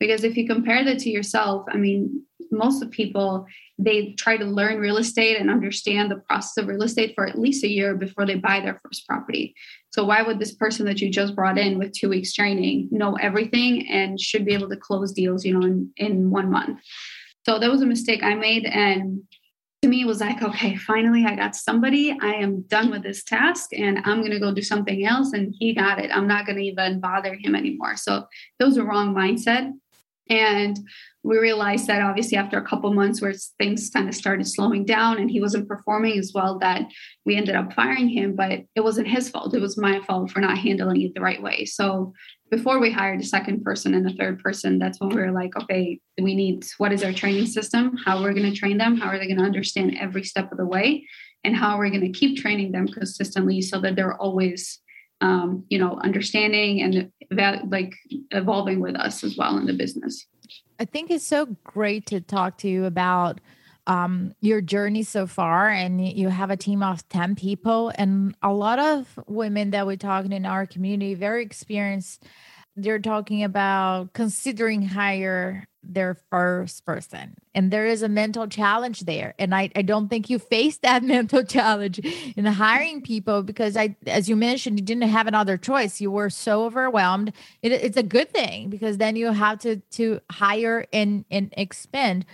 Because 0.00 0.24
if 0.24 0.36
you 0.36 0.48
compare 0.48 0.84
that 0.84 0.98
to 1.00 1.10
yourself, 1.10 1.66
I 1.70 1.76
mean, 1.76 2.24
most 2.50 2.82
of 2.82 2.90
people 2.90 3.46
they 3.82 4.12
try 4.12 4.36
to 4.36 4.44
learn 4.44 4.78
real 4.78 4.98
estate 4.98 5.38
and 5.40 5.50
understand 5.50 6.10
the 6.10 6.16
process 6.16 6.58
of 6.58 6.68
real 6.68 6.82
estate 6.82 7.14
for 7.14 7.26
at 7.26 7.38
least 7.38 7.64
a 7.64 7.68
year 7.68 7.94
before 7.94 8.26
they 8.26 8.34
buy 8.34 8.60
their 8.60 8.78
first 8.84 9.06
property. 9.08 9.54
So 9.90 10.04
why 10.04 10.22
would 10.22 10.38
this 10.38 10.54
person 10.54 10.84
that 10.86 11.00
you 11.00 11.10
just 11.10 11.34
brought 11.34 11.58
in 11.58 11.78
with 11.78 11.92
two 11.92 12.10
weeks 12.10 12.34
training 12.34 12.88
know 12.90 13.16
everything 13.16 13.88
and 13.88 14.20
should 14.20 14.44
be 14.44 14.52
able 14.52 14.68
to 14.68 14.76
close 14.76 15.12
deals, 15.12 15.44
you 15.44 15.58
know, 15.58 15.66
in, 15.66 15.90
in 15.96 16.30
one 16.30 16.50
month? 16.50 16.80
So 17.46 17.58
that 17.58 17.70
was 17.70 17.80
a 17.80 17.86
mistake 17.86 18.22
I 18.22 18.34
made. 18.34 18.66
And 18.66 19.22
to 19.82 19.88
me, 19.88 20.02
it 20.02 20.06
was 20.06 20.20
like, 20.20 20.42
okay, 20.42 20.76
finally 20.76 21.24
I 21.24 21.34
got 21.34 21.56
somebody. 21.56 22.14
I 22.20 22.34
am 22.34 22.62
done 22.62 22.90
with 22.90 23.02
this 23.02 23.24
task 23.24 23.70
and 23.72 24.00
I'm 24.04 24.18
going 24.18 24.32
to 24.32 24.38
go 24.38 24.52
do 24.52 24.62
something 24.62 25.06
else. 25.06 25.32
And 25.32 25.54
he 25.58 25.72
got 25.72 25.98
it. 25.98 26.10
I'm 26.14 26.26
not 26.26 26.44
going 26.44 26.56
to 26.56 26.64
even 26.64 27.00
bother 27.00 27.34
him 27.34 27.54
anymore. 27.54 27.96
So 27.96 28.26
that 28.58 28.66
was 28.66 28.76
a 28.76 28.84
wrong 28.84 29.14
mindset. 29.14 29.72
And 30.30 30.78
we 31.22 31.38
realized 31.38 31.86
that 31.88 32.00
obviously 32.00 32.38
after 32.38 32.56
a 32.56 32.66
couple 32.66 32.94
months 32.94 33.20
where 33.20 33.34
things 33.58 33.90
kind 33.90 34.08
of 34.08 34.14
started 34.14 34.46
slowing 34.46 34.86
down 34.86 35.18
and 35.18 35.30
he 35.30 35.40
wasn't 35.40 35.68
performing 35.68 36.18
as 36.18 36.32
well 36.34 36.58
that 36.60 36.86
we 37.26 37.36
ended 37.36 37.56
up 37.56 37.74
firing 37.74 38.08
him 38.08 38.34
but 38.34 38.50
it 38.74 38.80
wasn't 38.80 39.06
his 39.06 39.28
fault. 39.28 39.52
It 39.52 39.60
was 39.60 39.76
my 39.76 40.00
fault 40.00 40.30
for 40.30 40.40
not 40.40 40.56
handling 40.56 41.02
it 41.02 41.14
the 41.14 41.20
right 41.20 41.42
way. 41.42 41.66
So 41.66 42.14
before 42.50 42.78
we 42.78 42.90
hired 42.90 43.20
a 43.20 43.24
second 43.24 43.62
person 43.62 43.92
and 43.92 44.08
a 44.08 44.14
third 44.14 44.38
person 44.38 44.78
that's 44.78 44.98
when 44.98 45.10
we 45.10 45.20
were 45.20 45.30
like 45.30 45.54
okay 45.56 46.00
we 46.20 46.34
need 46.34 46.64
what 46.78 46.92
is 46.92 47.02
our 47.02 47.12
training 47.12 47.46
system? 47.46 47.96
How 47.98 48.18
are 48.18 48.22
we're 48.22 48.32
going 48.32 48.50
to 48.50 48.58
train 48.58 48.78
them? 48.78 48.96
How 48.96 49.08
are 49.08 49.18
they 49.18 49.26
going 49.26 49.38
to 49.38 49.44
understand 49.44 49.96
every 49.98 50.24
step 50.24 50.50
of 50.50 50.58
the 50.58 50.66
way? 50.66 51.06
And 51.44 51.56
how 51.56 51.76
are 51.76 51.80
we 51.80 51.90
going 51.90 52.12
to 52.12 52.18
keep 52.18 52.38
training 52.38 52.72
them 52.72 52.86
consistently 52.86 53.60
so 53.62 53.80
that 53.80 53.96
they're 53.96 54.16
always 54.16 54.80
um, 55.20 55.64
you 55.68 55.78
know 55.78 55.98
understanding 56.02 56.80
and 56.82 57.10
that 57.30 57.68
like 57.70 57.94
evolving 58.30 58.80
with 58.80 58.96
us 58.96 59.22
as 59.22 59.36
well 59.36 59.56
in 59.56 59.66
the 59.66 59.72
business 59.72 60.26
I 60.80 60.86
think 60.86 61.10
it's 61.10 61.26
so 61.26 61.46
great 61.62 62.06
to 62.06 62.22
talk 62.22 62.56
to 62.58 62.68
you 62.68 62.86
about 62.86 63.40
um, 63.86 64.34
your 64.40 64.60
journey 64.60 65.02
so 65.02 65.26
far. 65.26 65.68
And 65.68 66.06
you 66.06 66.28
have 66.28 66.50
a 66.50 66.56
team 66.56 66.82
of 66.82 67.06
10 67.08 67.34
people, 67.34 67.92
and 67.96 68.34
a 68.42 68.52
lot 68.52 68.78
of 68.78 69.18
women 69.26 69.70
that 69.70 69.86
we're 69.86 69.96
talking 69.96 70.32
in 70.32 70.46
our 70.46 70.66
community, 70.66 71.14
very 71.14 71.42
experienced. 71.42 72.24
They're 72.76 72.98
talking 72.98 73.42
about 73.42 74.12
considering 74.12 74.82
hire 74.82 75.66
their 75.82 76.14
first 76.30 76.84
person. 76.84 77.34
And 77.54 77.70
there 77.70 77.86
is 77.86 78.02
a 78.02 78.08
mental 78.08 78.46
challenge 78.46 79.00
there. 79.00 79.34
And 79.38 79.54
I, 79.54 79.70
I 79.74 79.82
don't 79.82 80.08
think 80.08 80.30
you 80.30 80.38
faced 80.38 80.82
that 80.82 81.02
mental 81.02 81.44
challenge 81.44 81.98
in 82.36 82.44
hiring 82.44 83.02
people 83.02 83.42
because 83.42 83.76
i 83.76 83.94
as 84.06 84.28
you 84.28 84.36
mentioned 84.36 84.78
you 84.78 84.84
didn't 84.84 85.08
have 85.08 85.26
another 85.26 85.56
choice. 85.56 86.00
You 86.00 86.10
were 86.10 86.30
so 86.30 86.64
overwhelmed. 86.64 87.32
It, 87.62 87.72
it's 87.72 87.96
a 87.96 88.02
good 88.02 88.30
thing 88.30 88.70
because 88.70 88.98
then 88.98 89.16
you 89.16 89.32
have 89.32 89.58
to 89.60 89.76
to 89.76 90.20
hire 90.30 90.86
and 90.92 91.24
and 91.30 91.52
expend 91.56 92.26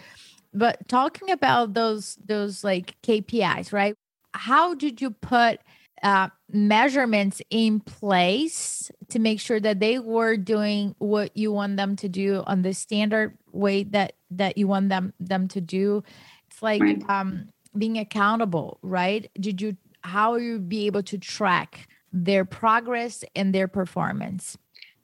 but 0.54 0.88
talking 0.88 1.30
about 1.30 1.74
those 1.74 2.16
those 2.24 2.64
like 2.64 2.94
kpis 3.02 3.72
right? 3.72 3.94
How 4.32 4.74
did 4.74 5.00
you 5.00 5.10
put 5.10 5.60
uh, 6.02 6.28
measurements 6.52 7.42
in 7.50 7.80
place 7.80 8.90
to 9.08 9.18
make 9.18 9.40
sure 9.40 9.58
that 9.58 9.80
they 9.80 9.98
were 9.98 10.36
doing 10.36 10.94
what 10.98 11.36
you 11.36 11.50
want 11.50 11.76
them 11.76 11.96
to 11.96 12.08
do 12.08 12.42
on 12.46 12.62
the 12.62 12.72
standard 12.72 13.36
way 13.52 13.82
that 13.82 14.12
that 14.30 14.56
you 14.56 14.68
want 14.68 14.88
them 14.88 15.12
them 15.18 15.48
to 15.48 15.60
do. 15.60 16.04
It's 16.48 16.62
like 16.62 16.80
right. 16.80 17.02
um 17.08 17.48
being 17.76 17.98
accountable 17.98 18.78
right? 18.82 19.30
Did 19.38 19.60
you 19.60 19.76
how 20.02 20.36
you 20.36 20.60
be 20.60 20.86
able 20.86 21.02
to 21.02 21.18
track 21.18 21.88
their 22.12 22.44
progress 22.44 23.24
and 23.34 23.52
their 23.52 23.66
performance? 23.66 24.56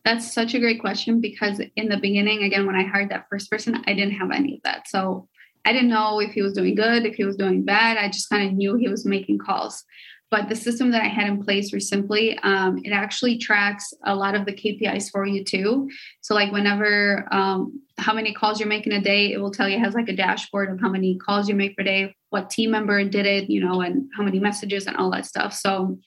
That's 0.05 0.33
such 0.33 0.55
a 0.55 0.61
great 0.61 0.81
question 0.81 1.21
because 1.21 1.61
in 1.77 1.89
the 1.89 1.97
beginning 1.97 2.45
again 2.45 2.67
when 2.67 2.77
i 2.77 2.85
hired 2.85 3.11
that 3.11 3.27
first 3.29 3.51
person 3.51 3.83
i 3.87 3.95
didn't 3.95 4.15
have 4.15 4.31
any 4.31 4.57
of 4.57 4.63
that. 4.63 4.87
So 4.87 5.29
i 5.65 5.73
didn't 5.73 5.91
know 5.91 6.21
if 6.21 6.33
he 6.33 6.43
was 6.43 6.53
doing 6.53 6.77
good 6.77 7.05
if 7.05 7.17
he 7.17 7.25
was 7.25 7.37
doing 7.37 7.65
bad. 7.65 7.99
I 7.99 8.07
just 8.07 8.31
kind 8.31 8.49
of 8.49 8.55
knew 8.55 8.77
he 8.77 8.89
was 8.89 9.05
making 9.05 9.39
calls 9.39 9.85
but 10.33 10.49
the 10.49 10.57
system 10.57 10.91
that 10.93 11.03
I 11.03 11.09
had 11.09 11.27
in 11.27 11.45
place 11.45 11.75
recently, 11.75 12.39
um, 12.39 12.81
it 12.85 12.91
actually 12.91 13.37
tracks 13.37 13.93
a 14.07 14.15
lot 14.15 14.35
of 14.35 14.47
the 14.47 14.53
KPIs 14.55 15.11
for 15.11 15.27
you 15.27 15.45
too. 15.45 15.91
So 16.23 16.35
like 16.35 16.51
whenever 16.51 17.29
um, 17.31 17.83
how 17.99 18.15
many 18.15 18.33
calls 18.33 18.59
you're 18.59 18.67
making 18.67 18.95
a 18.95 19.01
day, 19.03 19.31
it 19.35 19.43
will 19.43 19.51
tell 19.51 19.69
you 19.69 19.79
has 19.79 19.93
like 19.93 20.09
a 20.09 20.17
dashboard 20.17 20.71
of 20.71 20.81
how 20.81 20.89
many 20.89 21.19
calls 21.19 21.51
you 21.51 21.55
make 21.55 21.77
per 21.77 21.83
day, 21.83 22.15
what 22.31 22.49
team 22.49 22.71
member 22.71 23.05
did 23.05 23.27
it, 23.27 23.51
you 23.51 23.61
know, 23.61 23.83
and 23.83 24.09
how 24.17 24.23
many 24.23 24.39
messages 24.39 24.87
and 24.87 24.97
all 24.97 25.11
that 25.11 25.27
stuff. 25.27 25.53
So 25.53 25.99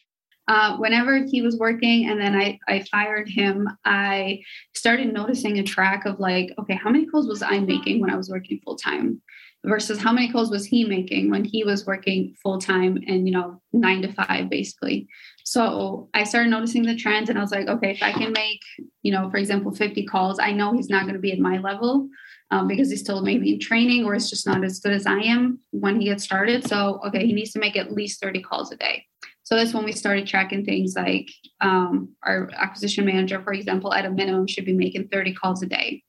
uh, 0.47 0.77
whenever 0.77 1.23
he 1.25 1.41
was 1.41 1.57
working 1.57 2.09
and 2.09 2.19
then 2.19 2.35
I, 2.35 2.59
I 2.67 2.85
fired 2.91 3.27
him, 3.27 3.67
I 3.83 4.43
started 4.73 5.13
noticing 5.13 5.59
a 5.59 5.63
track 5.63 6.05
of 6.05 6.19
like, 6.19 6.51
okay, 6.59 6.75
how 6.75 6.89
many 6.89 7.05
calls 7.05 7.27
was 7.27 7.41
I 7.41 7.59
making 7.59 7.99
when 7.99 8.11
I 8.11 8.15
was 8.15 8.29
working 8.29 8.59
full 8.63 8.75
time? 8.75 9.21
versus 9.65 9.99
how 9.99 10.11
many 10.11 10.31
calls 10.31 10.51
was 10.51 10.65
he 10.65 10.85
making 10.85 11.29
when 11.29 11.43
he 11.43 11.63
was 11.63 11.85
working 11.85 12.35
full 12.41 12.59
time 12.59 13.01
and 13.07 13.27
you 13.27 13.33
know 13.33 13.61
nine 13.73 14.01
to 14.01 14.11
five 14.13 14.49
basically 14.49 15.07
so 15.43 16.09
i 16.13 16.23
started 16.23 16.49
noticing 16.49 16.83
the 16.83 16.95
trends 16.95 17.29
and 17.29 17.37
i 17.37 17.41
was 17.41 17.51
like 17.51 17.67
okay 17.67 17.91
if 17.91 18.03
i 18.03 18.11
can 18.11 18.31
make 18.31 18.61
you 19.01 19.11
know 19.11 19.29
for 19.29 19.37
example 19.37 19.71
50 19.71 20.05
calls 20.05 20.39
i 20.39 20.51
know 20.51 20.73
he's 20.73 20.89
not 20.89 21.03
going 21.03 21.15
to 21.15 21.19
be 21.19 21.31
at 21.31 21.39
my 21.39 21.57
level 21.57 22.07
um, 22.51 22.67
because 22.67 22.91
he's 22.91 22.99
still 22.99 23.23
maybe 23.23 23.53
in 23.53 23.59
training 23.59 24.05
or 24.05 24.13
it's 24.13 24.29
just 24.29 24.45
not 24.45 24.63
as 24.63 24.79
good 24.79 24.93
as 24.93 25.05
i 25.05 25.19
am 25.19 25.59
when 25.71 25.99
he 25.99 26.05
gets 26.05 26.23
started 26.23 26.67
so 26.67 27.01
okay 27.05 27.25
he 27.25 27.33
needs 27.33 27.51
to 27.51 27.59
make 27.59 27.75
at 27.75 27.91
least 27.91 28.21
30 28.21 28.41
calls 28.41 28.71
a 28.71 28.77
day 28.77 29.05
so 29.45 29.55
that's 29.55 29.73
when 29.73 29.85
we 29.85 29.93
started 29.93 30.27
tracking 30.27 30.65
things 30.65 30.95
like 30.97 31.29
um, 31.61 32.09
our 32.23 32.49
acquisition 32.57 33.05
manager 33.05 33.41
for 33.41 33.53
example 33.53 33.93
at 33.93 34.05
a 34.05 34.09
minimum 34.09 34.45
should 34.45 34.65
be 34.65 34.73
making 34.73 35.07
30 35.07 35.33
calls 35.33 35.63
a 35.63 35.65
day 35.65 36.03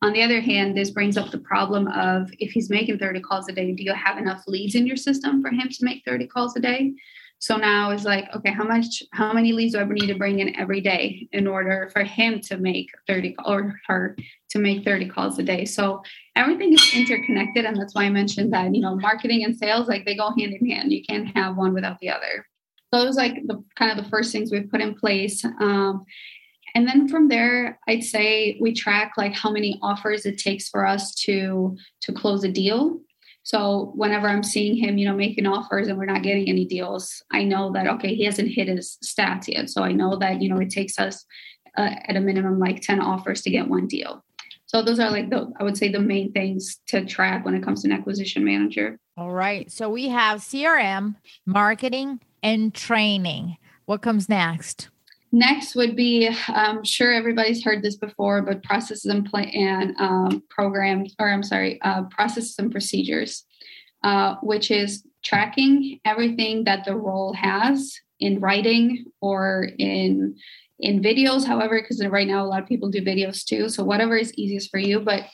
on 0.00 0.12
the 0.12 0.22
other 0.22 0.40
hand, 0.40 0.76
this 0.76 0.90
brings 0.90 1.16
up 1.16 1.30
the 1.30 1.38
problem 1.38 1.88
of 1.88 2.30
if 2.38 2.52
he's 2.52 2.70
making 2.70 2.98
30 2.98 3.20
calls 3.20 3.48
a 3.48 3.52
day, 3.52 3.72
do 3.72 3.82
you 3.82 3.92
have 3.92 4.16
enough 4.16 4.44
leads 4.46 4.76
in 4.76 4.86
your 4.86 4.96
system 4.96 5.42
for 5.42 5.50
him 5.50 5.68
to 5.68 5.84
make 5.84 6.04
30 6.04 6.28
calls 6.28 6.56
a 6.56 6.60
day? 6.60 6.94
So 7.40 7.56
now 7.56 7.90
it's 7.90 8.04
like, 8.04 8.34
okay, 8.34 8.52
how 8.52 8.64
much, 8.64 9.02
how 9.12 9.32
many 9.32 9.52
leads 9.52 9.74
do 9.74 9.80
I 9.80 9.84
need 9.84 10.08
to 10.08 10.18
bring 10.18 10.40
in 10.40 10.58
every 10.58 10.80
day 10.80 11.28
in 11.32 11.46
order 11.46 11.88
for 11.92 12.02
him 12.02 12.40
to 12.42 12.56
make 12.58 12.90
30 13.06 13.36
or 13.44 13.80
her 13.86 14.16
to 14.50 14.58
make 14.58 14.84
30 14.84 15.08
calls 15.08 15.38
a 15.38 15.42
day? 15.42 15.64
So 15.64 16.02
everything 16.36 16.74
is 16.74 16.94
interconnected. 16.94 17.64
And 17.64 17.76
that's 17.76 17.94
why 17.94 18.04
I 18.04 18.10
mentioned 18.10 18.52
that, 18.52 18.74
you 18.74 18.80
know, 18.80 18.96
marketing 18.96 19.44
and 19.44 19.56
sales, 19.56 19.88
like 19.88 20.04
they 20.04 20.16
go 20.16 20.32
hand 20.38 20.52
in 20.52 20.68
hand. 20.68 20.92
You 20.92 21.02
can't 21.04 21.36
have 21.36 21.56
one 21.56 21.74
without 21.74 21.98
the 22.00 22.10
other. 22.10 22.46
It 22.92 23.14
like 23.16 23.46
the 23.46 23.62
kind 23.76 23.90
of 23.90 24.02
the 24.02 24.10
first 24.10 24.32
things 24.32 24.50
we've 24.50 24.70
put 24.70 24.80
in 24.80 24.94
place. 24.94 25.44
Um, 25.44 26.04
and 26.74 26.86
then 26.86 27.08
from 27.08 27.28
there 27.28 27.78
i'd 27.88 28.04
say 28.04 28.58
we 28.60 28.72
track 28.72 29.12
like 29.16 29.34
how 29.34 29.50
many 29.50 29.78
offers 29.82 30.26
it 30.26 30.38
takes 30.38 30.68
for 30.68 30.86
us 30.86 31.14
to 31.14 31.76
to 32.00 32.12
close 32.12 32.44
a 32.44 32.48
deal. 32.48 33.00
So 33.42 33.92
whenever 33.94 34.28
i'm 34.28 34.42
seeing 34.42 34.76
him 34.76 34.98
you 34.98 35.06
know 35.06 35.16
making 35.16 35.46
offers 35.46 35.88
and 35.88 35.98
we're 35.98 36.04
not 36.04 36.22
getting 36.22 36.48
any 36.48 36.64
deals 36.64 37.22
i 37.32 37.42
know 37.42 37.72
that 37.72 37.86
okay 37.86 38.14
he 38.14 38.24
hasn't 38.24 38.50
hit 38.50 38.68
his 38.68 38.98
stats 39.04 39.48
yet. 39.48 39.70
So 39.70 39.82
i 39.82 39.92
know 39.92 40.16
that 40.16 40.42
you 40.42 40.48
know 40.48 40.58
it 40.58 40.70
takes 40.70 40.98
us 40.98 41.24
uh, 41.76 41.94
at 42.06 42.16
a 42.16 42.20
minimum 42.20 42.58
like 42.58 42.80
10 42.80 43.00
offers 43.00 43.42
to 43.42 43.50
get 43.50 43.68
one 43.68 43.86
deal. 43.86 44.24
So 44.66 44.82
those 44.82 44.98
are 45.00 45.10
like 45.10 45.30
the 45.30 45.50
i 45.58 45.64
would 45.64 45.78
say 45.78 45.90
the 45.90 46.00
main 46.00 46.32
things 46.32 46.78
to 46.88 47.04
track 47.04 47.44
when 47.44 47.54
it 47.54 47.62
comes 47.62 47.82
to 47.82 47.88
an 47.88 47.92
acquisition 47.92 48.44
manager. 48.44 48.98
All 49.16 49.32
right. 49.32 49.70
So 49.72 49.88
we 49.88 50.08
have 50.08 50.40
crm 50.40 51.16
marketing 51.46 52.20
and 52.42 52.74
training 52.74 53.56
what 53.86 54.02
comes 54.02 54.28
next 54.28 54.88
Next 55.30 55.74
would 55.74 55.94
be, 55.94 56.30
I'm 56.48 56.82
sure 56.84 57.12
everybody's 57.12 57.62
heard 57.62 57.82
this 57.82 57.96
before, 57.96 58.40
but 58.40 58.62
processes 58.62 59.04
and 59.06 59.26
plan 59.26 59.48
and 59.48 59.94
um, 59.98 60.42
programs, 60.48 61.14
or 61.18 61.28
I'm 61.30 61.42
sorry, 61.42 61.80
uh, 61.82 62.04
processes 62.04 62.54
and 62.58 62.72
procedures, 62.72 63.44
uh, 64.04 64.36
which 64.42 64.70
is 64.70 65.04
tracking 65.22 66.00
everything 66.06 66.64
that 66.64 66.84
the 66.86 66.96
role 66.96 67.34
has 67.34 67.94
in 68.20 68.40
writing 68.40 69.04
or 69.20 69.68
in 69.78 70.36
in 70.80 71.02
videos. 71.02 71.44
However, 71.44 71.80
because 71.80 72.04
right 72.06 72.26
now 72.26 72.42
a 72.42 72.46
lot 72.46 72.62
of 72.62 72.68
people 72.68 72.88
do 72.88 73.02
videos 73.02 73.44
too, 73.44 73.68
so 73.68 73.84
whatever 73.84 74.16
is 74.16 74.32
easiest 74.34 74.70
for 74.70 74.78
you, 74.78 75.00
but 75.00 75.24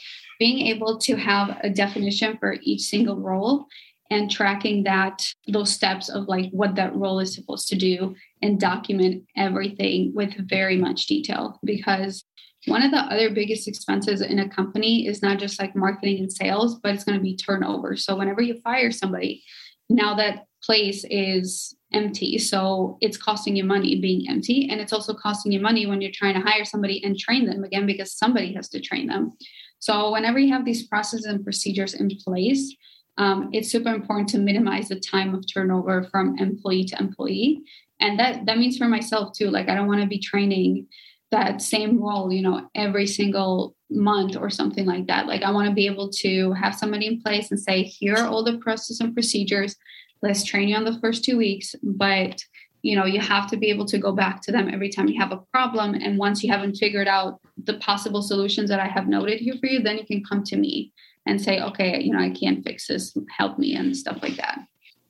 being 0.40 0.66
able 0.66 0.98
to 0.98 1.14
have 1.14 1.58
a 1.62 1.70
definition 1.70 2.36
for 2.38 2.56
each 2.62 2.80
single 2.80 3.20
role 3.20 3.66
and 4.10 4.30
tracking 4.30 4.84
that 4.84 5.26
those 5.48 5.72
steps 5.72 6.08
of 6.08 6.28
like 6.28 6.50
what 6.50 6.74
that 6.74 6.94
role 6.94 7.20
is 7.20 7.34
supposed 7.34 7.68
to 7.68 7.76
do 7.76 8.14
and 8.42 8.60
document 8.60 9.24
everything 9.36 10.12
with 10.14 10.34
very 10.48 10.76
much 10.76 11.06
detail 11.06 11.58
because 11.64 12.24
one 12.66 12.82
of 12.82 12.90
the 12.90 12.98
other 12.98 13.30
biggest 13.30 13.68
expenses 13.68 14.20
in 14.22 14.38
a 14.38 14.48
company 14.48 15.06
is 15.06 15.22
not 15.22 15.38
just 15.38 15.60
like 15.60 15.76
marketing 15.76 16.18
and 16.20 16.32
sales 16.32 16.78
but 16.80 16.94
it's 16.94 17.04
going 17.04 17.18
to 17.18 17.22
be 17.22 17.36
turnover 17.36 17.96
so 17.96 18.16
whenever 18.16 18.42
you 18.42 18.60
fire 18.62 18.90
somebody 18.90 19.42
now 19.88 20.14
that 20.14 20.46
place 20.64 21.04
is 21.10 21.76
empty. 21.92 22.38
So 22.38 22.98
it's 23.00 23.16
costing 23.16 23.56
you 23.56 23.64
money 23.64 24.00
being 24.00 24.28
empty. 24.28 24.68
And 24.70 24.80
it's 24.80 24.92
also 24.92 25.14
costing 25.14 25.52
you 25.52 25.60
money 25.60 25.86
when 25.86 26.00
you're 26.00 26.10
trying 26.12 26.34
to 26.34 26.40
hire 26.40 26.64
somebody 26.64 27.02
and 27.04 27.18
train 27.18 27.46
them 27.46 27.64
again, 27.64 27.86
because 27.86 28.12
somebody 28.16 28.52
has 28.54 28.68
to 28.70 28.80
train 28.80 29.06
them. 29.06 29.32
So 29.78 30.12
whenever 30.12 30.38
you 30.38 30.52
have 30.52 30.64
these 30.64 30.86
processes 30.86 31.26
and 31.26 31.44
procedures 31.44 31.94
in 31.94 32.10
place, 32.24 32.74
um, 33.18 33.50
it's 33.52 33.70
super 33.70 33.90
important 33.90 34.28
to 34.30 34.38
minimize 34.38 34.88
the 34.88 35.00
time 35.00 35.34
of 35.34 35.44
turnover 35.52 36.04
from 36.04 36.38
employee 36.38 36.84
to 36.84 36.98
employee. 36.98 37.62
And 38.00 38.18
that 38.18 38.46
that 38.46 38.58
means 38.58 38.76
for 38.76 38.88
myself 38.88 39.32
too. 39.36 39.50
Like 39.50 39.68
I 39.68 39.74
don't 39.74 39.86
want 39.86 40.00
to 40.00 40.06
be 40.06 40.18
training 40.18 40.88
that 41.30 41.62
same 41.62 42.00
role, 42.00 42.32
you 42.32 42.42
know, 42.42 42.68
every 42.74 43.06
single 43.06 43.74
month 43.90 44.36
or 44.36 44.50
something 44.50 44.86
like 44.86 45.06
that. 45.06 45.26
Like 45.26 45.42
I 45.42 45.50
want 45.50 45.68
to 45.68 45.74
be 45.74 45.86
able 45.86 46.10
to 46.10 46.52
have 46.52 46.74
somebody 46.74 47.06
in 47.06 47.20
place 47.20 47.50
and 47.50 47.58
say, 47.58 47.82
here 47.82 48.16
are 48.16 48.26
all 48.26 48.44
the 48.44 48.58
processes 48.58 49.00
and 49.00 49.14
procedures 49.14 49.76
let's 50.24 50.42
train 50.42 50.68
you 50.68 50.76
on 50.76 50.84
the 50.84 50.98
first 51.00 51.22
two 51.22 51.36
weeks 51.36 51.74
but 51.82 52.42
you 52.82 52.96
know 52.96 53.04
you 53.04 53.20
have 53.20 53.48
to 53.48 53.56
be 53.58 53.68
able 53.68 53.84
to 53.84 53.98
go 53.98 54.10
back 54.10 54.40
to 54.40 54.50
them 54.50 54.68
every 54.72 54.88
time 54.88 55.06
you 55.06 55.20
have 55.20 55.32
a 55.32 55.42
problem 55.52 55.94
and 55.94 56.18
once 56.18 56.42
you 56.42 56.50
haven't 56.50 56.76
figured 56.76 57.06
out 57.06 57.40
the 57.64 57.74
possible 57.74 58.22
solutions 58.22 58.70
that 58.70 58.80
i 58.80 58.88
have 58.88 59.06
noted 59.06 59.38
here 59.38 59.54
for 59.60 59.66
you 59.66 59.82
then 59.82 59.98
you 59.98 60.06
can 60.06 60.24
come 60.24 60.42
to 60.42 60.56
me 60.56 60.92
and 61.26 61.40
say 61.40 61.60
okay 61.60 62.00
you 62.00 62.12
know 62.12 62.18
i 62.18 62.30
can't 62.30 62.64
fix 62.64 62.86
this 62.86 63.16
help 63.36 63.58
me 63.58 63.74
and 63.74 63.96
stuff 63.96 64.18
like 64.22 64.36
that 64.36 64.60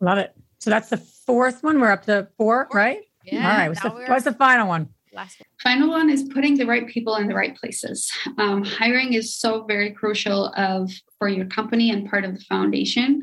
love 0.00 0.18
it 0.18 0.34
so 0.58 0.70
that's 0.70 0.90
the 0.90 0.96
fourth 0.96 1.62
one 1.62 1.80
we're 1.80 1.90
up 1.90 2.04
to 2.04 2.28
four 2.36 2.68
right 2.72 3.00
yeah, 3.24 3.50
all 3.50 3.58
right 3.58 3.68
what's 3.68 3.82
the, 3.82 3.90
what's 3.90 4.24
the 4.24 4.34
final 4.34 4.68
one 4.68 4.88
last 5.14 5.40
one. 5.40 5.46
Final 5.74 5.90
one 5.90 6.10
is 6.10 6.24
putting 6.24 6.56
the 6.56 6.66
right 6.66 6.86
people 6.88 7.16
in 7.16 7.28
the 7.28 7.34
right 7.34 7.56
places. 7.56 8.10
Um, 8.38 8.64
hiring 8.64 9.12
is 9.12 9.34
so 9.34 9.64
very 9.64 9.90
crucial 9.90 10.52
of 10.56 10.90
for 11.18 11.28
your 11.28 11.46
company 11.46 11.90
and 11.90 12.08
part 12.10 12.24
of 12.24 12.34
the 12.34 12.44
foundation. 12.44 13.22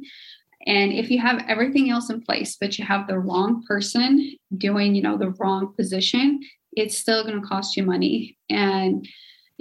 And 0.65 0.93
if 0.93 1.09
you 1.09 1.19
have 1.19 1.43
everything 1.47 1.89
else 1.89 2.09
in 2.09 2.21
place, 2.21 2.55
but 2.59 2.77
you 2.77 2.85
have 2.85 3.07
the 3.07 3.19
wrong 3.19 3.63
person 3.67 4.35
doing, 4.57 4.95
you 4.95 5.01
know, 5.01 5.17
the 5.17 5.31
wrong 5.31 5.73
position, 5.75 6.39
it's 6.73 6.97
still 6.97 7.23
going 7.23 7.41
to 7.41 7.47
cost 7.47 7.75
you 7.75 7.83
money. 7.83 8.37
And 8.49 9.07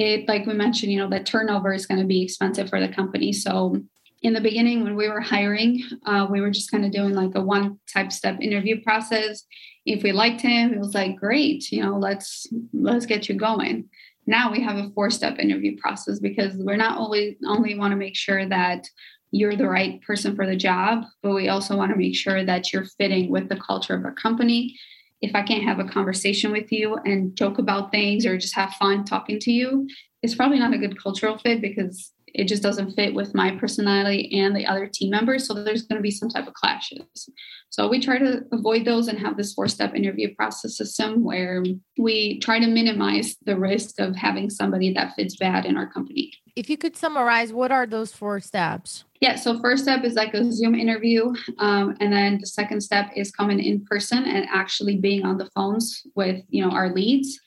it, 0.00 0.26
like 0.26 0.46
we 0.46 0.54
mentioned, 0.54 0.90
you 0.90 0.98
know, 0.98 1.10
that 1.10 1.26
turnover 1.26 1.74
is 1.74 1.84
going 1.84 2.00
to 2.00 2.06
be 2.06 2.22
expensive 2.22 2.70
for 2.70 2.80
the 2.80 2.88
company. 2.88 3.34
So 3.34 3.76
in 4.22 4.32
the 4.32 4.40
beginning, 4.40 4.82
when 4.82 4.96
we 4.96 5.08
were 5.08 5.20
hiring, 5.20 5.82
uh, 6.06 6.26
we 6.30 6.40
were 6.40 6.50
just 6.50 6.70
kind 6.70 6.86
of 6.86 6.90
doing 6.90 7.12
like 7.12 7.34
a 7.34 7.42
one 7.42 7.78
type 7.92 8.10
step 8.10 8.40
interview 8.40 8.80
process. 8.82 9.44
If 9.84 10.02
we 10.02 10.12
liked 10.12 10.40
him, 10.40 10.72
it 10.72 10.78
was 10.78 10.94
like, 10.94 11.16
great, 11.16 11.70
you 11.70 11.82
know, 11.82 11.98
let's 11.98 12.46
let's 12.72 13.04
get 13.04 13.28
you 13.28 13.34
going. 13.34 13.90
Now 14.26 14.50
we 14.50 14.62
have 14.62 14.76
a 14.76 14.90
four 14.94 15.10
step 15.10 15.38
interview 15.38 15.76
process 15.76 16.18
because 16.18 16.54
we're 16.54 16.76
not 16.76 16.98
only 16.98 17.36
only 17.46 17.78
want 17.78 17.92
to 17.92 17.96
make 17.96 18.16
sure 18.16 18.46
that 18.48 18.86
you're 19.32 19.56
the 19.56 19.68
right 19.68 20.00
person 20.00 20.34
for 20.34 20.46
the 20.46 20.56
job, 20.56 21.04
but 21.22 21.34
we 21.34 21.48
also 21.48 21.76
want 21.76 21.92
to 21.92 21.98
make 21.98 22.16
sure 22.16 22.42
that 22.42 22.72
you're 22.72 22.86
fitting 22.98 23.30
with 23.30 23.50
the 23.50 23.56
culture 23.56 23.94
of 23.94 24.04
our 24.04 24.14
company. 24.14 24.76
If 25.20 25.34
I 25.34 25.42
can't 25.42 25.64
have 25.64 25.78
a 25.78 25.84
conversation 25.84 26.52
with 26.52 26.72
you 26.72 26.96
and 27.04 27.36
joke 27.36 27.58
about 27.58 27.90
things 27.90 28.24
or 28.24 28.38
just 28.38 28.54
have 28.54 28.72
fun 28.74 29.04
talking 29.04 29.38
to 29.40 29.52
you, 29.52 29.86
it's 30.22 30.34
probably 30.34 30.58
not 30.58 30.74
a 30.74 30.78
good 30.78 31.00
cultural 31.02 31.38
fit 31.38 31.60
because 31.60 32.12
it 32.34 32.44
just 32.44 32.62
doesn't 32.62 32.92
fit 32.92 33.14
with 33.14 33.34
my 33.34 33.50
personality 33.56 34.38
and 34.38 34.54
the 34.54 34.66
other 34.66 34.86
team 34.86 35.10
members. 35.10 35.46
So 35.46 35.54
there's 35.54 35.82
going 35.82 35.98
to 35.98 36.02
be 36.02 36.10
some 36.10 36.28
type 36.28 36.46
of 36.46 36.54
clashes. 36.54 37.28
So 37.70 37.88
we 37.88 38.00
try 38.00 38.18
to 38.18 38.42
avoid 38.52 38.84
those 38.84 39.08
and 39.08 39.18
have 39.18 39.36
this 39.36 39.54
four 39.54 39.68
step 39.68 39.94
interview 39.94 40.34
process 40.34 40.76
system 40.76 41.24
where 41.24 41.62
we 41.98 42.38
try 42.40 42.58
to 42.58 42.66
minimize 42.66 43.36
the 43.44 43.58
risk 43.58 44.00
of 44.00 44.16
having 44.16 44.50
somebody 44.50 44.92
that 44.94 45.14
fits 45.14 45.36
bad 45.36 45.66
in 45.66 45.76
our 45.76 45.90
company. 45.90 46.32
If 46.56 46.68
you 46.68 46.76
could 46.76 46.96
summarize, 46.96 47.52
what 47.52 47.72
are 47.72 47.86
those 47.86 48.12
four 48.12 48.40
steps? 48.40 49.04
Yeah, 49.20 49.36
so 49.36 49.60
first 49.60 49.82
step 49.82 50.02
is 50.04 50.14
like 50.14 50.32
a 50.32 50.50
Zoom 50.50 50.74
interview. 50.74 51.34
Um, 51.58 51.94
and 52.00 52.12
then 52.12 52.38
the 52.40 52.46
second 52.46 52.80
step 52.80 53.10
is 53.14 53.30
coming 53.30 53.60
in 53.60 53.84
person 53.84 54.24
and 54.24 54.46
actually 54.50 54.96
being 54.96 55.24
on 55.24 55.36
the 55.36 55.50
phones 55.54 56.06
with, 56.14 56.42
you 56.48 56.64
know, 56.64 56.70
our 56.70 56.92
leads. 56.92 57.38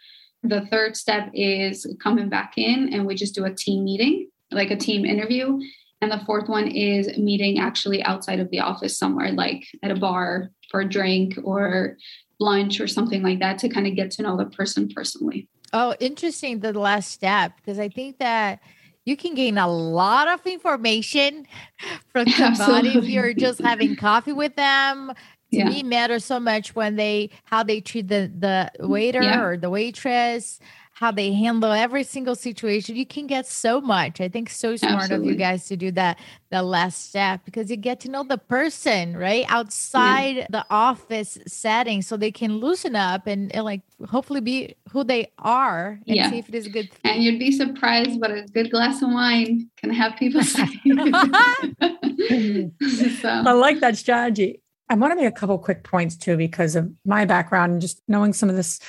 The 0.44 0.68
third 0.68 0.96
step 0.96 1.32
is 1.34 1.88
coming 2.02 2.30
back 2.30 2.54
in 2.58 2.94
and 2.94 3.06
we 3.06 3.16
just 3.16 3.34
do 3.34 3.46
a 3.46 3.54
team 3.54 3.86
meeting 3.86 4.30
like 4.54 4.72
a 4.72 4.76
team 4.76 5.06
interview. 5.06 5.60
And 6.02 6.12
the 6.12 6.24
fourth 6.26 6.50
one 6.50 6.68
is 6.68 7.18
meeting 7.18 7.60
actually 7.60 8.04
outside 8.04 8.40
of 8.40 8.50
the 8.50 8.60
office 8.60 8.98
somewhere, 8.98 9.32
like 9.32 9.66
at 9.82 9.92
a 9.92 9.96
bar 9.96 10.52
for 10.70 10.82
a 10.82 10.90
drink 10.90 11.38
or 11.44 11.98
lunch 12.40 12.82
or 12.82 12.88
something 12.88 13.24
like 13.24 13.40
that 13.40 13.58
to 13.60 13.70
kind 13.70 13.88
of 13.88 13.96
get 13.96 14.12
to 14.12 14.22
know 14.22 14.36
the 14.36 14.46
person 14.46 14.90
personally. 14.90 15.48
Oh, 15.72 15.96
interesting. 16.00 16.60
The 16.60 16.74
last 16.74 17.12
step, 17.12 17.54
because 17.58 17.80
I 17.80 17.90
think 17.90 18.20
that 18.20 18.60
you 19.06 19.18
can 19.18 19.36
gain 19.36 19.58
a 19.58 19.68
lot 19.68 20.28
of 20.28 20.46
information 20.46 21.48
from 22.12 22.28
somebody 22.56 22.90
if 22.90 23.06
you're 23.06 23.34
just 23.34 23.62
having 23.62 23.96
coffee 23.96 24.34
with 24.34 24.56
them. 24.56 25.14
To 25.52 25.60
yeah. 25.60 25.70
me, 25.70 25.84
matters 25.84 26.26
so 26.26 26.40
much 26.40 26.76
when 26.76 26.96
they 26.96 27.30
how 27.44 27.62
they 27.62 27.80
treat 27.80 28.08
the 28.08 28.32
the 28.40 28.72
mm, 28.80 28.90
waiter 28.90 29.22
yeah. 29.22 29.42
or 29.42 29.56
the 29.56 29.70
waitress, 29.70 30.60
how 30.94 31.12
they 31.12 31.34
handle 31.34 31.72
every 31.72 32.04
single 32.04 32.36
situation. 32.36 32.96
You 32.96 33.06
can 33.06 33.26
get 33.26 33.48
so 33.48 33.82
much. 33.82 34.22
I 34.22 34.30
think 34.30 34.50
so 34.50 34.76
smart 34.76 35.04
Absolutely. 35.04 35.28
of 35.28 35.34
you 35.34 35.40
guys 35.40 35.66
to 35.68 35.76
do 35.76 35.92
that 35.92 36.20
the 36.52 36.62
last 36.62 37.10
step 37.10 37.42
because 37.46 37.72
you 37.72 37.78
get 37.78 38.00
to 38.02 38.12
know 38.12 38.24
the 38.24 38.38
person 38.38 39.18
right 39.18 39.44
outside 39.50 40.36
yeah. 40.36 40.46
the 40.52 40.64
office 40.70 41.40
setting 41.48 42.04
so 42.04 42.16
they 42.16 42.32
can 42.32 42.58
loosen 42.58 42.96
up 42.96 43.26
and, 43.26 43.52
and, 43.56 43.66
like 43.66 43.82
hopefully 44.08 44.40
be 44.40 44.76
who 44.92 45.04
they 45.04 45.32
are 45.40 46.00
and 46.08 46.16
yeah. 46.16 46.30
see 46.30 46.38
if 46.38 46.48
it 46.48 46.54
is 46.54 46.68
a 46.68 46.70
good 46.70 46.94
thing. 46.94 47.16
and 47.16 47.24
you'd 47.24 47.40
be 47.40 47.52
surprised 47.52 48.22
what 48.22 48.30
a 48.30 48.44
good 48.54 48.70
glass 48.70 49.02
of 49.02 49.10
wine 49.10 49.68
can 49.78 49.90
have 49.90 50.16
people 50.16 50.44
say 50.44 50.68
so. 53.22 53.30
i 53.30 53.52
like 53.52 53.80
that 53.80 53.98
strategy 53.98 54.62
i 54.90 54.94
want 54.94 55.12
to 55.12 55.16
make 55.16 55.26
a 55.26 55.32
couple 55.32 55.58
quick 55.58 55.84
points 55.84 56.16
too 56.16 56.38
because 56.38 56.76
of 56.76 56.88
my 57.04 57.26
background 57.26 57.72
and 57.72 57.82
just 57.82 58.00
knowing 58.08 58.32
some 58.32 58.50
of 58.50 58.56
this 58.56 58.80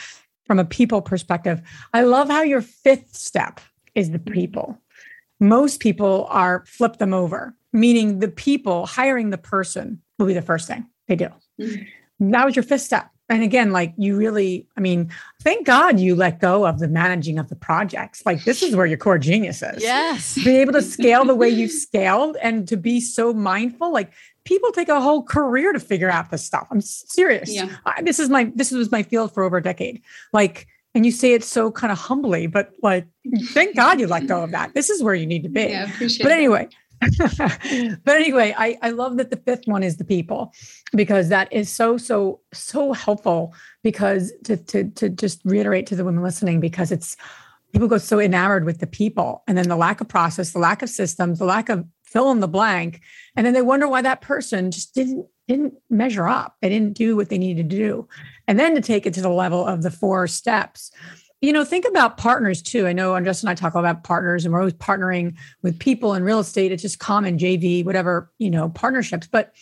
from 0.46 0.58
a 0.58 0.64
people 0.64 1.02
perspective. 1.02 1.62
I 1.92 2.02
love 2.02 2.28
how 2.28 2.42
your 2.42 2.60
fifth 2.60 3.16
step 3.16 3.60
is 3.94 4.10
the 4.10 4.18
people. 4.18 4.80
Most 5.40 5.80
people 5.80 6.26
are 6.30 6.64
flip 6.66 6.98
them 6.98 7.14
over, 7.14 7.54
meaning 7.72 8.18
the 8.18 8.28
people 8.28 8.86
hiring 8.86 9.30
the 9.30 9.38
person 9.38 10.00
will 10.18 10.26
be 10.26 10.34
the 10.34 10.42
first 10.42 10.68
thing 10.68 10.86
they 11.08 11.16
do. 11.16 11.28
Mm-hmm. 11.60 12.30
That 12.30 12.46
was 12.46 12.56
your 12.56 12.62
fifth 12.62 12.82
step. 12.82 13.10
And 13.28 13.42
again, 13.42 13.72
like 13.72 13.94
you 13.96 14.16
really, 14.16 14.68
I 14.76 14.80
mean, 14.80 15.10
thank 15.42 15.66
God 15.66 15.98
you 15.98 16.14
let 16.14 16.40
go 16.40 16.66
of 16.66 16.78
the 16.78 16.88
managing 16.88 17.38
of 17.38 17.48
the 17.48 17.56
projects. 17.56 18.22
Like 18.26 18.44
this 18.44 18.62
is 18.62 18.76
where 18.76 18.84
your 18.84 18.98
core 18.98 19.18
genius 19.18 19.62
is. 19.62 19.82
Yes. 19.82 20.34
Be 20.44 20.58
able 20.58 20.74
to 20.74 20.82
scale 20.82 21.24
the 21.24 21.34
way 21.34 21.48
you've 21.50 21.72
scaled 21.72 22.36
and 22.42 22.68
to 22.68 22.76
be 22.76 23.00
so 23.00 23.32
mindful. 23.32 23.92
Like 23.92 24.12
people 24.44 24.70
take 24.72 24.88
a 24.88 25.00
whole 25.00 25.22
career 25.22 25.72
to 25.72 25.80
figure 25.80 26.10
out 26.10 26.30
this 26.30 26.44
stuff. 26.44 26.66
I'm 26.70 26.80
serious. 26.80 27.52
Yeah. 27.52 27.74
I, 27.86 28.02
this 28.02 28.18
is 28.18 28.28
my 28.28 28.52
this 28.54 28.70
was 28.70 28.90
my 28.90 29.02
field 29.02 29.32
for 29.32 29.42
over 29.42 29.58
a 29.58 29.62
decade. 29.62 30.02
Like, 30.32 30.66
and 30.94 31.04
you 31.04 31.12
say 31.12 31.32
it 31.32 31.42
so 31.42 31.70
kind 31.70 31.90
of 31.90 31.98
humbly, 31.98 32.46
but 32.46 32.72
like, 32.82 33.06
thank 33.48 33.76
God 33.76 33.98
you 34.00 34.06
let 34.06 34.26
go 34.26 34.42
of 34.44 34.52
that. 34.52 34.74
This 34.74 34.90
is 34.90 35.02
where 35.02 35.14
you 35.14 35.26
need 35.26 35.42
to 35.42 35.48
be. 35.48 35.62
Yeah, 35.62 35.92
appreciate. 35.92 36.24
but 36.24 36.32
anyway. 36.32 36.68
but 37.18 38.16
anyway, 38.16 38.54
I, 38.56 38.78
I 38.80 38.90
love 38.90 39.16
that 39.18 39.30
the 39.30 39.36
fifth 39.36 39.66
one 39.66 39.82
is 39.82 39.96
the 39.96 40.04
people 40.04 40.52
because 40.92 41.28
that 41.28 41.52
is 41.52 41.68
so, 41.68 41.98
so, 41.98 42.40
so 42.52 42.92
helpful 42.92 43.52
because 43.82 44.32
to, 44.44 44.56
to, 44.56 44.88
to 44.90 45.08
just 45.10 45.40
reiterate 45.44 45.86
to 45.88 45.96
the 45.96 46.04
women 46.04 46.22
listening, 46.22 46.60
because 46.60 46.92
it's 46.92 47.16
people 47.72 47.88
go 47.88 47.98
so 47.98 48.20
enamored 48.20 48.64
with 48.64 48.78
the 48.78 48.86
people 48.86 49.42
and 49.46 49.58
then 49.58 49.68
the 49.68 49.76
lack 49.76 50.00
of 50.00 50.08
process, 50.08 50.52
the 50.52 50.60
lack 50.60 50.80
of 50.80 50.88
systems, 50.88 51.40
the 51.40 51.44
lack 51.44 51.68
of 51.68 51.84
fill 52.14 52.30
in 52.30 52.40
the 52.40 52.48
blank. 52.48 53.02
And 53.36 53.44
then 53.44 53.52
they 53.52 53.60
wonder 53.60 53.86
why 53.88 54.00
that 54.00 54.22
person 54.22 54.70
just 54.70 54.94
didn't 54.94 55.26
didn't 55.46 55.74
measure 55.90 56.26
up. 56.26 56.56
They 56.62 56.70
didn't 56.70 56.94
do 56.94 57.16
what 57.16 57.28
they 57.28 57.36
needed 57.36 57.68
to 57.68 57.76
do. 57.76 58.08
And 58.48 58.58
then 58.58 58.74
to 58.76 58.80
take 58.80 59.04
it 59.04 59.12
to 59.14 59.20
the 59.20 59.28
level 59.28 59.66
of 59.66 59.82
the 59.82 59.90
four 59.90 60.26
steps. 60.26 60.90
You 61.42 61.52
know 61.52 61.64
think 61.64 61.84
about 61.86 62.16
partners 62.16 62.62
too. 62.62 62.86
I 62.86 62.94
know 62.94 63.20
justin 63.20 63.50
and 63.50 63.58
i 63.58 63.60
talk 63.60 63.74
about 63.74 64.04
partners 64.04 64.44
and 64.44 64.54
we're 64.54 64.60
always 64.60 64.74
partnering 64.74 65.36
with 65.62 65.78
people 65.78 66.14
in 66.14 66.22
real 66.22 66.38
estate. 66.38 66.72
It's 66.72 66.80
just 66.80 66.98
common 66.98 67.36
jv 67.36 67.84
whatever 67.84 68.30
you 68.38 68.48
know 68.48 68.70
partnerships. 68.70 69.26
But 69.26 69.52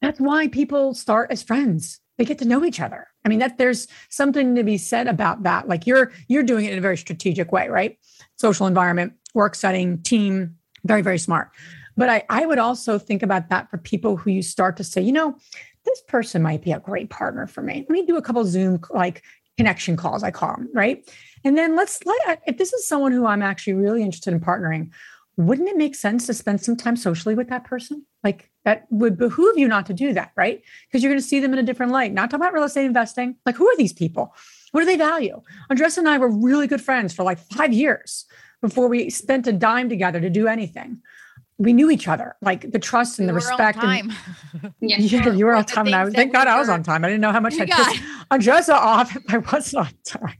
that's 0.00 0.20
why 0.20 0.48
people 0.48 0.94
start 0.94 1.30
as 1.30 1.42
friends. 1.42 2.00
They 2.16 2.24
get 2.24 2.38
to 2.38 2.48
know 2.48 2.64
each 2.64 2.80
other. 2.80 3.08
I 3.26 3.28
mean 3.28 3.40
that 3.40 3.58
there's 3.58 3.88
something 4.08 4.54
to 4.54 4.62
be 4.62 4.78
said 4.78 5.08
about 5.08 5.42
that. 5.42 5.68
Like 5.68 5.86
you're 5.86 6.12
you're 6.28 6.44
doing 6.44 6.64
it 6.64 6.72
in 6.72 6.78
a 6.78 6.82
very 6.82 6.96
strategic 6.96 7.52
way 7.52 7.68
right? 7.68 7.98
Social 8.38 8.66
environment 8.66 9.12
work 9.34 9.54
setting 9.54 10.00
team 10.02 10.54
very 10.84 11.02
very 11.02 11.18
smart 11.18 11.50
but 11.98 12.08
I, 12.08 12.22
I 12.30 12.46
would 12.46 12.58
also 12.58 12.98
think 12.98 13.22
about 13.22 13.48
that 13.50 13.68
for 13.70 13.76
people 13.76 14.16
who 14.16 14.30
you 14.30 14.40
start 14.40 14.76
to 14.76 14.84
say, 14.84 15.02
you 15.02 15.12
know, 15.12 15.36
this 15.84 16.00
person 16.02 16.42
might 16.42 16.62
be 16.62 16.70
a 16.70 16.78
great 16.78 17.10
partner 17.10 17.46
for 17.46 17.60
me. 17.60 17.84
Let 17.88 17.90
me 17.90 18.06
do 18.06 18.16
a 18.16 18.22
couple 18.22 18.44
Zoom 18.44 18.80
like 18.90 19.24
connection 19.56 19.96
calls, 19.96 20.22
I 20.22 20.30
call 20.30 20.54
them, 20.54 20.68
right? 20.72 21.04
And 21.44 21.58
then 21.58 21.74
let's 21.74 22.04
let 22.06 22.20
uh, 22.28 22.36
if 22.46 22.56
this 22.56 22.72
is 22.72 22.86
someone 22.86 23.10
who 23.10 23.26
I'm 23.26 23.42
actually 23.42 23.72
really 23.72 24.02
interested 24.02 24.32
in 24.32 24.40
partnering, 24.40 24.90
wouldn't 25.36 25.68
it 25.68 25.76
make 25.76 25.96
sense 25.96 26.26
to 26.26 26.34
spend 26.34 26.60
some 26.60 26.76
time 26.76 26.96
socially 26.96 27.34
with 27.34 27.48
that 27.48 27.64
person? 27.64 28.06
Like 28.22 28.50
that 28.64 28.86
would 28.90 29.18
behoove 29.18 29.58
you 29.58 29.66
not 29.66 29.86
to 29.86 29.94
do 29.94 30.12
that, 30.12 30.30
right? 30.36 30.62
Because 30.86 31.02
you're 31.02 31.10
going 31.10 31.20
to 31.20 31.26
see 31.26 31.40
them 31.40 31.52
in 31.52 31.58
a 31.58 31.64
different 31.64 31.90
light. 31.90 32.12
Not 32.12 32.30
talk 32.30 32.38
about 32.38 32.52
real 32.52 32.64
estate 32.64 32.86
investing. 32.86 33.36
Like, 33.44 33.56
who 33.56 33.68
are 33.68 33.76
these 33.76 33.92
people? 33.92 34.34
What 34.70 34.80
do 34.80 34.86
they 34.86 34.96
value? 34.96 35.40
Andres 35.70 35.98
and 35.98 36.08
I 36.08 36.18
were 36.18 36.30
really 36.30 36.66
good 36.66 36.82
friends 36.82 37.12
for 37.12 37.24
like 37.24 37.38
five 37.38 37.72
years 37.72 38.24
before 38.60 38.88
we 38.88 39.10
spent 39.10 39.46
a 39.46 39.52
dime 39.52 39.88
together 39.88 40.20
to 40.20 40.30
do 40.30 40.46
anything 40.46 41.00
we 41.58 41.72
knew 41.72 41.90
each 41.90 42.06
other, 42.06 42.36
like 42.40 42.70
the 42.70 42.78
trust 42.78 43.18
and 43.18 43.26
We 43.26 43.32
the 43.32 43.34
were 43.34 43.40
on 43.40 43.58
respect. 43.58 43.78
time. 43.80 44.12
And, 44.62 44.72
Yeah. 44.80 44.96
yeah, 44.98 45.22
For- 45.22 45.32
you 45.34 45.44
were 45.46 45.52
for 45.52 45.56
on 45.58 45.64
time. 45.64 45.86
And 45.86 45.94
I, 45.96 46.04
things 46.04 46.14
thank 46.14 46.32
God 46.32 46.46
we 46.46 46.52
I 46.52 46.58
was 46.60 46.68
on 46.68 46.82
time. 46.84 47.04
I 47.04 47.08
didn't 47.08 47.20
know 47.20 47.32
how 47.32 47.40
much 47.40 47.54
oh 47.58 47.62
I 47.62 47.66
got- 47.66 47.92
pissed 47.92 48.02
Andresa 48.30 48.74
off 48.74 49.16
if 49.16 49.24
I 49.34 49.38
wasn't 49.38 49.86
on 49.86 49.92
time. 50.04 50.36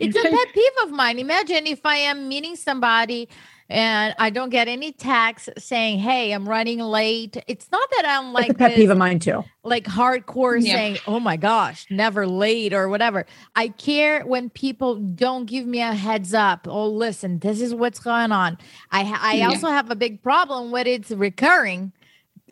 It's 0.00 0.16
a 0.16 0.22
pet 0.22 0.48
peeve 0.54 0.72
of 0.84 0.90
mine. 0.92 1.18
Imagine 1.18 1.66
if 1.66 1.80
I 1.84 1.96
am 1.96 2.28
meeting 2.28 2.56
somebody 2.56 3.28
and 3.70 4.14
I 4.18 4.30
don't 4.30 4.50
get 4.50 4.68
any 4.68 4.92
text 4.92 5.48
saying, 5.56 6.00
"Hey, 6.00 6.32
I'm 6.32 6.48
running 6.48 6.80
late." 6.80 7.36
It's 7.46 7.70
not 7.70 7.88
that 7.96 8.04
I'm 8.06 8.32
That's 8.32 8.34
like 8.34 8.50
a 8.50 8.54
pet 8.54 8.70
this, 8.72 8.78
peeve 8.78 8.90
of 8.90 8.98
mine 8.98 9.18
too. 9.20 9.44
like 9.62 9.84
hardcore 9.84 10.60
Yeah. 10.60 10.74
saying, 10.74 10.98
"Oh 11.06 11.20
my 11.20 11.36
gosh, 11.36 11.86
never 11.90 12.26
late" 12.26 12.72
or 12.74 12.88
whatever. 12.88 13.26
I 13.54 13.68
care 13.68 14.26
when 14.26 14.50
people 14.50 14.96
don't 14.96 15.46
give 15.46 15.66
me 15.66 15.80
a 15.80 15.92
heads 15.94 16.34
up. 16.34 16.66
Oh, 16.68 16.88
listen, 16.88 17.38
this 17.38 17.60
is 17.60 17.74
what's 17.74 18.00
going 18.00 18.32
on. 18.32 18.58
I 18.90 19.02
I 19.20 19.34
Yeah. 19.36 19.48
also 19.48 19.68
have 19.68 19.90
a 19.90 19.96
big 19.96 20.22
problem 20.22 20.70
when 20.72 20.86
it's 20.86 21.10
recurring. 21.12 21.92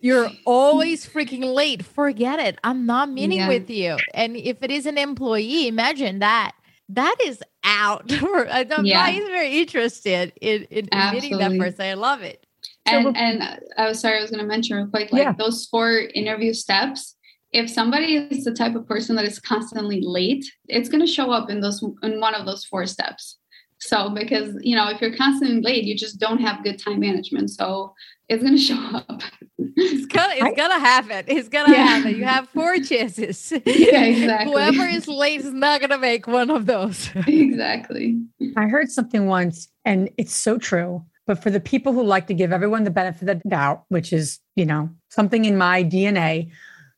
You're 0.01 0.31
always 0.47 1.05
freaking 1.07 1.53
late. 1.53 1.85
Forget 1.85 2.39
it. 2.39 2.59
I'm 2.63 2.87
not 2.87 3.11
meeting 3.11 3.39
Yeah. 3.39 3.49
with 3.49 3.69
you. 3.69 4.05
And 4.15 4.37
if 4.37 4.63
it 4.63 4.71
is 4.71 4.87
an 4.87 4.97
employee, 4.97 5.67
imagine 5.67 6.21
that. 6.21 6.53
That 6.91 7.17
is 7.23 7.43
out. 7.65 8.11
I'm 8.23 8.85
Yeah. 8.87 9.11
not 9.11 9.29
very 9.29 9.59
interested 9.61 10.33
in, 10.41 10.63
in, 10.65 10.89
in 10.89 11.13
meeting 11.13 11.33
that 11.39 11.53
Absolutely. 11.53 11.59
person. 11.59 11.81
I 11.83 11.95
love 11.95 12.23
it. 12.23 12.45
and 12.87 13.17
and 13.17 13.43
uh, 13.43 13.57
I 13.77 13.89
was 13.89 14.01
sorry, 14.01 14.19
I 14.19 14.23
was 14.23 14.31
going 14.31 14.41
to 14.43 14.47
mention 14.47 14.77
real 14.77 14.87
quick, 14.89 15.13
like 15.13 15.23
Yeah. 15.23 15.33
those 15.39 15.67
four 15.67 15.91
interview 16.15 16.53
steps. 16.55 17.15
If 17.53 17.71
somebody 17.71 18.17
is 18.17 18.45
the 18.45 18.53
type 18.53 18.75
of 18.75 18.87
person 18.87 19.17
that 19.17 19.25
is 19.25 19.39
constantly 19.39 20.01
late, 20.03 20.45
it's 20.69 20.89
going 20.89 21.01
to 21.01 21.11
show 21.11 21.31
up 21.31 21.49
in 21.51 21.61
those 21.61 21.83
in 22.03 22.21
one 22.21 22.35
of 22.35 22.47
those 22.47 22.65
four 22.65 22.87
steps. 22.87 23.39
So 23.81 24.11
because 24.11 24.55
you 24.61 24.75
know, 24.77 24.89
if 24.89 25.01
you're 25.01 25.17
constantly 25.17 25.61
late, 25.61 25.85
you 25.85 25.97
just 25.97 26.19
don't 26.19 26.39
have 26.39 26.63
good 26.65 26.79
time 26.83 27.01
management. 27.01 27.51
So 27.51 27.95
it's 28.29 28.43
going 28.43 28.57
to 28.57 28.61
show 28.63 28.75
up. 28.77 29.23
It's 29.59 30.07
gonna, 30.07 30.35
it's 30.35 30.43
I- 30.43 30.53
gonna 30.55 30.79
happen. 30.79 31.25
It's 31.29 31.49
gonna 31.49 31.73
Yeah. 31.73 31.85
happen. 31.87 32.17
You 32.17 32.25
have 32.25 32.49
four 32.49 32.77
chances. 32.91 33.53
Yeah, 33.67 34.05
exactly. 34.05 34.53
Whoever 34.53 34.87
is 34.87 35.07
late 35.09 35.41
is 35.41 35.53
not 35.53 35.81
gonna 35.81 35.99
make 35.99 36.27
one 36.27 36.51
of 36.51 36.67
those. 36.67 37.11
exactly. 37.27 38.21
I 38.57 38.67
heard 38.67 38.91
something 38.91 39.27
once, 39.27 39.69
and 39.85 40.11
it's 40.19 40.35
so 40.35 40.59
true. 40.59 41.05
But 41.27 41.43
for 41.43 41.51
the 41.51 41.61
people 41.61 41.93
who 41.93 42.03
like 42.03 42.27
to 42.29 42.35
give 42.35 42.53
everyone 42.53 42.85
the 42.85 42.91
benefit 42.91 43.29
of 43.29 43.41
the 43.43 43.49
doubt, 43.49 43.85
which 43.89 44.13
is, 44.15 44.41
you 44.57 44.65
know, 44.65 44.89
something 45.11 45.45
in 45.45 45.59
my 45.59 45.85
DNA, 45.85 46.51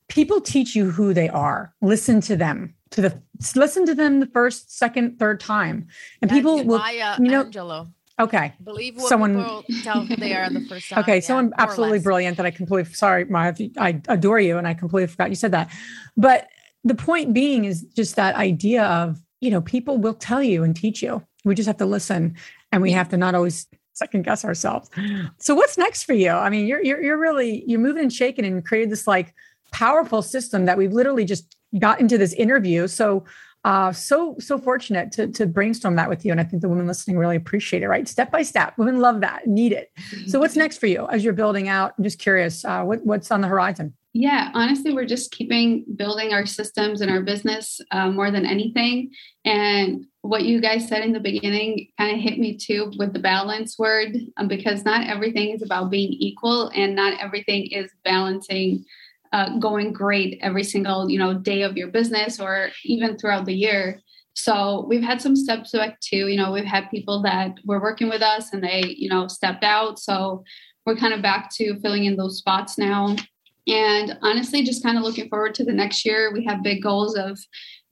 people 0.09 0.41
teach 0.41 0.77
you 0.77 0.91
who 0.91 1.13
they 1.13 1.29
are. 1.29 1.75
Listen 1.83 2.21
to 2.23 2.37
them. 2.37 2.75
To 2.93 3.01
the 3.03 3.23
listen 3.55 3.87
to 3.87 3.95
them 3.95 4.21
the 4.21 4.27
first, 4.27 4.77
second, 4.77 5.19
third 5.19 5.39
time, 5.41 5.87
and 6.21 6.31
people 6.31 6.57
That's 6.57 6.69
will. 6.69 6.79
Maya 6.79 7.17
you 7.19 7.29
know- 7.29 7.45
Angelou. 7.45 7.93
Okay, 8.19 8.53
Believe 8.63 8.97
what 8.97 9.09
someone- 9.09 9.37
people 9.37 9.65
tell 9.83 10.05
who 10.05 10.15
they 10.17 10.35
are 10.35 10.51
the 10.51 10.61
first 10.69 10.89
time. 10.91 10.99
Okay, 10.99 11.15
yeah, 11.17 11.21
someone 11.21 11.55
absolutely 11.57 12.01
brilliant 12.01 12.37
that 12.37 12.45
I 12.45 12.51
completely 12.51 12.93
sorry, 12.93 13.25
Maya, 13.25 13.55
I 13.79 14.03
adore 14.09 14.39
you 14.41 14.59
and 14.59 14.69
I 14.69 14.75
completely 14.75 15.07
forgot 15.07 15.31
you 15.31 15.37
said 15.37 15.53
that. 15.53 15.71
But 16.19 16.49
the 16.85 16.95
point 16.95 17.33
being 17.33 17.65
is 17.65 17.83
just 17.97 18.17
that 18.17 18.35
idea 18.35 18.85
of, 18.85 19.19
you 19.41 19.51
know, 19.51 19.63
people 19.63 19.97
will 19.97 20.13
tell 20.13 20.43
you 20.43 20.65
and 20.65 20.77
teach 20.77 21.01
you. 21.03 21.23
We 21.47 21.55
just 21.55 21.67
have 21.67 21.79
to 21.79 21.87
listen 21.87 22.37
and 22.73 22.83
we 22.83 22.93
have 22.93 23.09
to 23.09 23.17
not 23.17 23.35
always 23.35 23.67
second 23.95 24.25
guess 24.25 24.45
ourselves. 24.45 24.91
So 25.39 25.55
what's 25.55 25.79
next 25.79 26.03
for 26.05 26.13
you? 26.13 26.31
I 26.31 26.51
mean, 26.51 26.67
you're 26.67 26.83
you're 26.85 27.03
you're 27.03 27.19
really 27.19 27.65
you're 27.67 27.81
moving 27.81 28.03
and 28.03 28.13
shaking 28.13 28.45
and 28.45 28.63
created 28.67 28.91
this 28.91 29.07
like 29.07 29.33
powerful 29.73 30.21
system 30.21 30.67
that 30.67 30.77
we've 30.77 30.93
literally 30.93 31.25
just 31.25 31.57
got 31.79 32.01
into 32.01 32.19
this 32.19 32.33
interview. 32.35 32.87
So 32.89 33.25
uh, 33.65 33.93
so 33.93 34.37
so 34.39 34.59
fortunate 34.59 35.13
to 35.13 35.27
to 35.29 35.47
brainstorm 35.47 35.97
that 35.97 36.09
with 36.09 36.25
you, 36.25 36.33
and 36.33 36.41
I 36.41 36.45
think 36.45 36.63
the 36.63 36.69
women 36.69 36.87
listening 36.87 37.19
really 37.19 37.37
appreciate 37.37 37.83
it. 37.83 37.89
Right, 37.89 38.09
step 38.09 38.31
by 38.31 38.43
step, 38.43 38.77
women 38.79 39.01
love 39.01 39.21
that, 39.21 39.47
need 39.47 39.73
it. 39.73 39.93
So, 40.29 40.41
what's 40.41 40.57
next 40.57 40.79
for 40.79 40.87
you 40.87 41.07
as 41.09 41.23
you're 41.23 41.35
building 41.35 41.69
out? 41.69 41.93
I'm 41.99 42.05
just 42.05 42.19
curious, 42.19 42.65
uh, 42.65 42.83
what, 42.85 43.05
what's 43.05 43.31
on 43.31 43.43
the 43.43 43.49
horizon? 43.49 43.95
Yeah, 44.15 44.51
honestly, 44.55 44.95
we're 44.95 45.05
just 45.05 45.31
keeping 45.31 45.85
building 45.95 46.33
our 46.33 46.47
systems 46.47 47.01
and 47.01 47.11
our 47.11 47.21
business 47.21 47.81
uh, 47.93 48.11
more 48.11 48.31
than 48.31 48.45
anything. 48.47 49.13
And 49.45 50.07
what 50.23 50.45
you 50.45 50.61
guys 50.61 50.89
said 50.89 51.05
in 51.05 51.13
the 51.13 51.21
beginning 51.21 51.89
kind 51.99 52.17
of 52.17 52.21
hit 52.21 52.39
me 52.39 52.57
too 52.57 52.93
with 52.99 53.13
the 53.13 53.21
balance 53.21 53.79
word, 53.79 54.17
um, 54.39 54.49
because 54.49 54.85
not 54.85 55.07
everything 55.07 55.51
is 55.51 55.63
about 55.63 55.91
being 55.91 56.13
equal, 56.13 56.73
and 56.75 56.97
not 56.97 57.21
everything 57.21 57.67
is 57.67 57.93
balancing 58.05 58.85
uh, 59.33 59.59
going 59.59 59.93
great 59.93 60.39
every 60.43 60.65
single 60.65 61.09
you 61.11 61.19
know 61.19 61.35
day 61.35 61.63
of 61.63 61.77
your 61.77 61.89
business 61.89 62.41
or 62.41 62.71
even 62.85 63.17
throughout 63.17 63.47
the 63.47 63.55
year. 63.55 64.01
So 64.35 64.87
we've 64.89 65.03
had 65.03 65.21
some 65.21 65.37
steps 65.37 65.73
back 65.73 66.01
too. 66.01 66.29
You 66.29 66.37
know, 66.37 66.53
we've 66.53 66.65
had 66.65 66.91
people 66.91 67.23
that 67.23 67.57
were 67.65 67.81
working 67.81 68.09
with 68.09 68.23
us 68.23 68.53
and 68.53 68.63
they 68.63 68.95
you 68.97 69.09
know 69.09 69.29
stepped 69.29 69.65
out. 69.65 69.99
So 69.99 70.45
we're 70.87 70.97
kind 70.97 71.15
of 71.15 71.23
back 71.23 71.51
to 71.57 71.79
filling 71.81 72.05
in 72.05 72.17
those 72.17 72.39
spots 72.39 72.79
now 72.79 73.17
and 73.67 74.19
honestly 74.23 74.63
just 74.63 74.83
kind 74.83 74.97
of 74.97 75.05
looking 75.05 75.29
forward 75.29 75.55
to 75.55 75.65
the 75.65 75.73
next 75.73 76.05
year 76.05 76.33
we 76.33 76.45
have 76.45 76.63
big 76.63 76.83
goals 76.83 77.17
of 77.17 77.39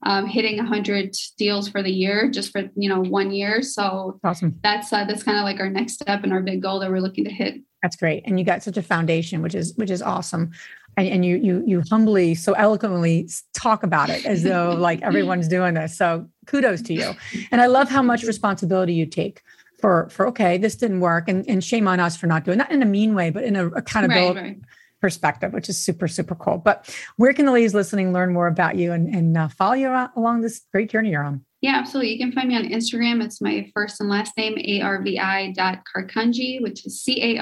um, 0.05 0.25
hitting 0.25 0.57
100 0.57 1.13
deals 1.37 1.69
for 1.69 1.83
the 1.83 1.91
year 1.91 2.29
just 2.29 2.51
for 2.51 2.63
you 2.75 2.89
know 2.89 3.01
one 3.01 3.31
year 3.31 3.61
so 3.61 4.19
Awesome. 4.23 4.59
that's 4.63 4.91
uh, 4.91 5.05
that's 5.05 5.23
kind 5.23 5.37
of 5.37 5.43
like 5.43 5.59
our 5.59 5.69
next 5.69 5.93
step 5.93 6.23
and 6.23 6.33
our 6.33 6.41
big 6.41 6.61
goal 6.61 6.79
that 6.79 6.89
we're 6.89 7.01
looking 7.01 7.25
to 7.25 7.31
hit 7.31 7.55
That's 7.81 7.95
great, 7.95 8.23
and 8.25 8.39
you 8.39 8.45
got 8.45 8.63
such 8.63 8.77
a 8.77 8.81
foundation, 8.81 9.41
which 9.41 9.55
is 9.55 9.73
which 9.75 9.89
is 9.89 10.01
awesome. 10.01 10.51
And, 10.99 11.07
and 11.07 11.25
you 11.25 11.37
you 11.37 11.63
you 11.65 11.83
humbly 11.89 12.35
so 12.35 12.53
eloquently 12.53 13.29
talk 13.53 13.83
about 13.83 14.09
it 14.09 14.25
as 14.25 14.43
though 14.43 14.73
like 14.77 15.01
everyone's 15.01 15.47
doing 15.47 15.73
this. 15.73 15.97
So 15.97 16.27
kudos 16.45 16.81
to 16.83 16.93
you. 16.93 17.13
And 17.51 17.61
I 17.61 17.67
love 17.67 17.89
how 17.89 18.01
much 18.01 18.23
responsibility 18.23 18.93
you 18.93 19.05
take 19.05 19.41
for 19.79 20.09
for 20.09 20.27
okay, 20.27 20.57
this 20.57 20.75
didn't 20.75 20.99
work, 20.99 21.29
and 21.29 21.47
and 21.47 21.63
shame 21.63 21.87
on 21.87 21.99
us 21.99 22.17
for 22.17 22.27
not 22.27 22.43
doing 22.43 22.57
that 22.57 22.71
in 22.71 22.81
a 22.81 22.85
mean 22.85 23.15
way, 23.15 23.29
but 23.29 23.43
in 23.43 23.55
a 23.55 23.67
accountability 23.67 24.39
right 24.39 24.45
right 24.45 24.59
perspective, 25.01 25.53
which 25.53 25.69
is 25.69 25.81
super, 25.81 26.09
super 26.09 26.35
cool. 26.35 26.57
But 26.57 26.93
where 27.15 27.31
can 27.31 27.45
the 27.45 27.53
ladies 27.53 27.73
listening 27.73 28.11
learn 28.11 28.33
more 28.33 28.47
about 28.47 28.75
you 28.75 28.91
and, 28.91 29.07
and 29.07 29.37
uh, 29.37 29.47
follow 29.47 29.71
you 29.71 29.87
along 30.17 30.41
this 30.41 30.65
great 30.73 30.89
journey 30.89 31.11
you're 31.11 31.23
on? 31.23 31.45
yeah 31.61 31.75
absolutely 31.75 32.11
you 32.11 32.17
can 32.17 32.31
find 32.31 32.47
me 32.47 32.55
on 32.55 32.63
instagram 32.63 33.21
it's 33.23 33.41
my 33.41 33.69
first 33.73 33.99
and 33.99 34.09
last 34.09 34.31
name 34.37 34.55
arvi 34.55 35.53
dot 35.53 35.81
carkanji 35.93 36.61
which 36.61 36.85
is 36.85 37.01
c-a-r-k-a-n-j-i 37.03 37.37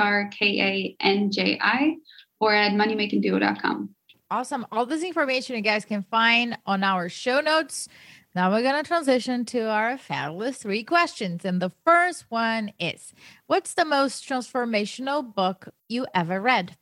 or 2.39 2.53
at 2.53 2.73
moneymakingduo.com 2.73 3.89
Awesome. 4.29 4.65
All 4.73 4.85
this 4.85 5.03
information 5.03 5.55
you 5.55 5.61
guys 5.61 5.85
can 5.85 6.03
find 6.03 6.57
on 6.65 6.83
our 6.83 7.07
show 7.07 7.39
notes. 7.39 7.87
Now 8.35 8.51
we're 8.51 8.61
going 8.61 8.83
to 8.83 8.85
transition 8.85 9.45
to 9.45 9.69
our 9.69 9.97
fabulous 9.97 10.57
three 10.57 10.83
questions. 10.83 11.45
And 11.45 11.61
the 11.61 11.71
first 11.85 12.25
one 12.27 12.73
is 12.77 13.13
What's 13.45 13.73
the 13.73 13.85
most 13.85 14.27
transformational 14.27 15.33
book 15.33 15.69
you 15.87 16.05
ever 16.13 16.41
read? 16.41 16.75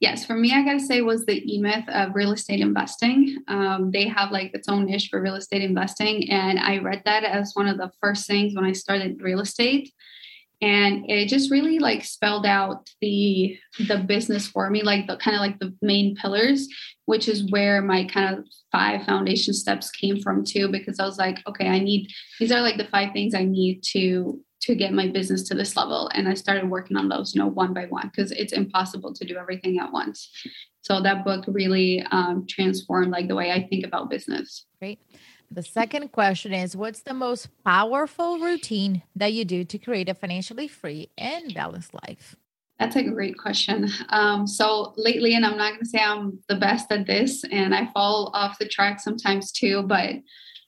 Yes, 0.00 0.24
for 0.24 0.34
me, 0.34 0.52
I 0.54 0.62
gotta 0.62 0.78
say 0.78 1.00
was 1.00 1.26
the 1.26 1.42
E 1.52 1.58
Myth 1.58 1.84
of 1.88 2.14
real 2.14 2.30
estate 2.30 2.60
investing. 2.60 3.36
Um, 3.48 3.90
they 3.90 4.06
have 4.06 4.30
like 4.30 4.54
its 4.54 4.68
own 4.68 4.86
niche 4.86 5.08
for 5.10 5.20
real 5.20 5.34
estate 5.34 5.62
investing, 5.62 6.30
and 6.30 6.60
I 6.60 6.78
read 6.78 7.02
that 7.04 7.24
as 7.24 7.50
one 7.54 7.66
of 7.66 7.78
the 7.78 7.90
first 8.00 8.28
things 8.28 8.54
when 8.54 8.64
I 8.64 8.72
started 8.72 9.20
real 9.20 9.40
estate, 9.40 9.92
and 10.60 11.08
it 11.08 11.28
just 11.28 11.50
really 11.50 11.78
like 11.78 12.04
spelled 12.04 12.44
out 12.44 12.88
the 13.00 13.56
the 13.86 13.98
business 13.98 14.48
for 14.48 14.68
me, 14.70 14.82
like 14.82 15.06
the 15.06 15.16
kind 15.16 15.36
of 15.36 15.40
like 15.40 15.58
the 15.60 15.74
main 15.82 16.16
pillars, 16.16 16.68
which 17.04 17.28
is 17.28 17.50
where 17.50 17.80
my 17.80 18.04
kind 18.04 18.38
of 18.38 18.44
five 18.72 19.04
foundation 19.04 19.54
steps 19.54 19.90
came 19.90 20.20
from 20.20 20.44
too. 20.44 20.68
Because 20.68 20.98
I 20.98 21.04
was 21.04 21.18
like, 21.18 21.38
okay, 21.46 21.68
I 21.68 21.78
need 21.78 22.08
these 22.40 22.50
are 22.52 22.60
like 22.60 22.76
the 22.76 22.88
five 22.88 23.12
things 23.12 23.34
I 23.34 23.44
need 23.44 23.82
to 23.92 24.40
to 24.60 24.74
get 24.74 24.92
my 24.92 25.06
business 25.06 25.44
to 25.44 25.54
this 25.54 25.76
level 25.76 26.10
and 26.14 26.28
i 26.28 26.34
started 26.34 26.68
working 26.68 26.96
on 26.96 27.08
those 27.08 27.32
you 27.32 27.40
know 27.40 27.46
one 27.46 27.72
by 27.72 27.84
one 27.86 28.08
because 28.08 28.32
it's 28.32 28.52
impossible 28.52 29.14
to 29.14 29.24
do 29.24 29.36
everything 29.36 29.78
at 29.78 29.92
once 29.92 30.30
so 30.82 31.00
that 31.00 31.24
book 31.24 31.44
really 31.46 32.04
um, 32.10 32.44
transformed 32.48 33.12
like 33.12 33.28
the 33.28 33.36
way 33.36 33.52
i 33.52 33.66
think 33.68 33.86
about 33.86 34.10
business 34.10 34.66
Great. 34.80 34.98
The 35.50 35.62
second 35.62 36.12
question 36.12 36.52
is 36.52 36.76
What's 36.76 37.02
the 37.02 37.14
most 37.14 37.48
powerful 37.64 38.38
routine 38.38 39.02
that 39.16 39.32
you 39.32 39.44
do 39.44 39.64
to 39.64 39.78
create 39.78 40.08
a 40.08 40.14
financially 40.14 40.68
free 40.68 41.10
and 41.16 41.54
balanced 41.54 41.94
life? 41.94 42.36
that's 42.78 42.94
a 42.94 43.02
great 43.02 43.36
question 43.36 43.90
um, 44.10 44.46
so 44.46 44.94
lately 44.96 45.34
and 45.34 45.44
i'm 45.44 45.58
not 45.58 45.70
going 45.70 45.80
to 45.80 45.86
say 45.86 45.98
i'm 45.98 46.38
the 46.48 46.54
best 46.54 46.92
at 46.92 47.08
this 47.08 47.42
and 47.50 47.74
i 47.74 47.84
fall 47.86 48.30
off 48.34 48.56
the 48.60 48.68
track 48.68 49.00
sometimes 49.00 49.50
too 49.50 49.82
but 49.82 50.14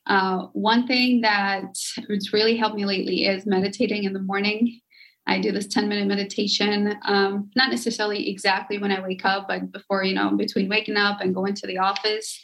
uh, 0.06 0.46
one 0.52 0.86
thing 0.86 1.20
that 1.20 1.76
has 2.08 2.32
really 2.32 2.56
helped 2.56 2.76
me 2.76 2.84
lately 2.84 3.26
is 3.26 3.46
meditating 3.46 4.04
in 4.04 4.12
the 4.12 4.22
morning. 4.22 4.80
I 5.26 5.40
do 5.40 5.52
this 5.52 5.68
10 5.68 5.88
minute 5.88 6.08
meditation, 6.08 6.96
um, 7.04 7.50
not 7.54 7.70
necessarily 7.70 8.28
exactly 8.28 8.78
when 8.78 8.90
I 8.90 9.00
wake 9.00 9.24
up, 9.24 9.46
but 9.46 9.70
before, 9.70 10.02
you 10.02 10.14
know, 10.14 10.36
between 10.36 10.68
waking 10.68 10.96
up 10.96 11.20
and 11.20 11.34
going 11.34 11.54
to 11.54 11.66
the 11.66 11.78
office. 11.78 12.42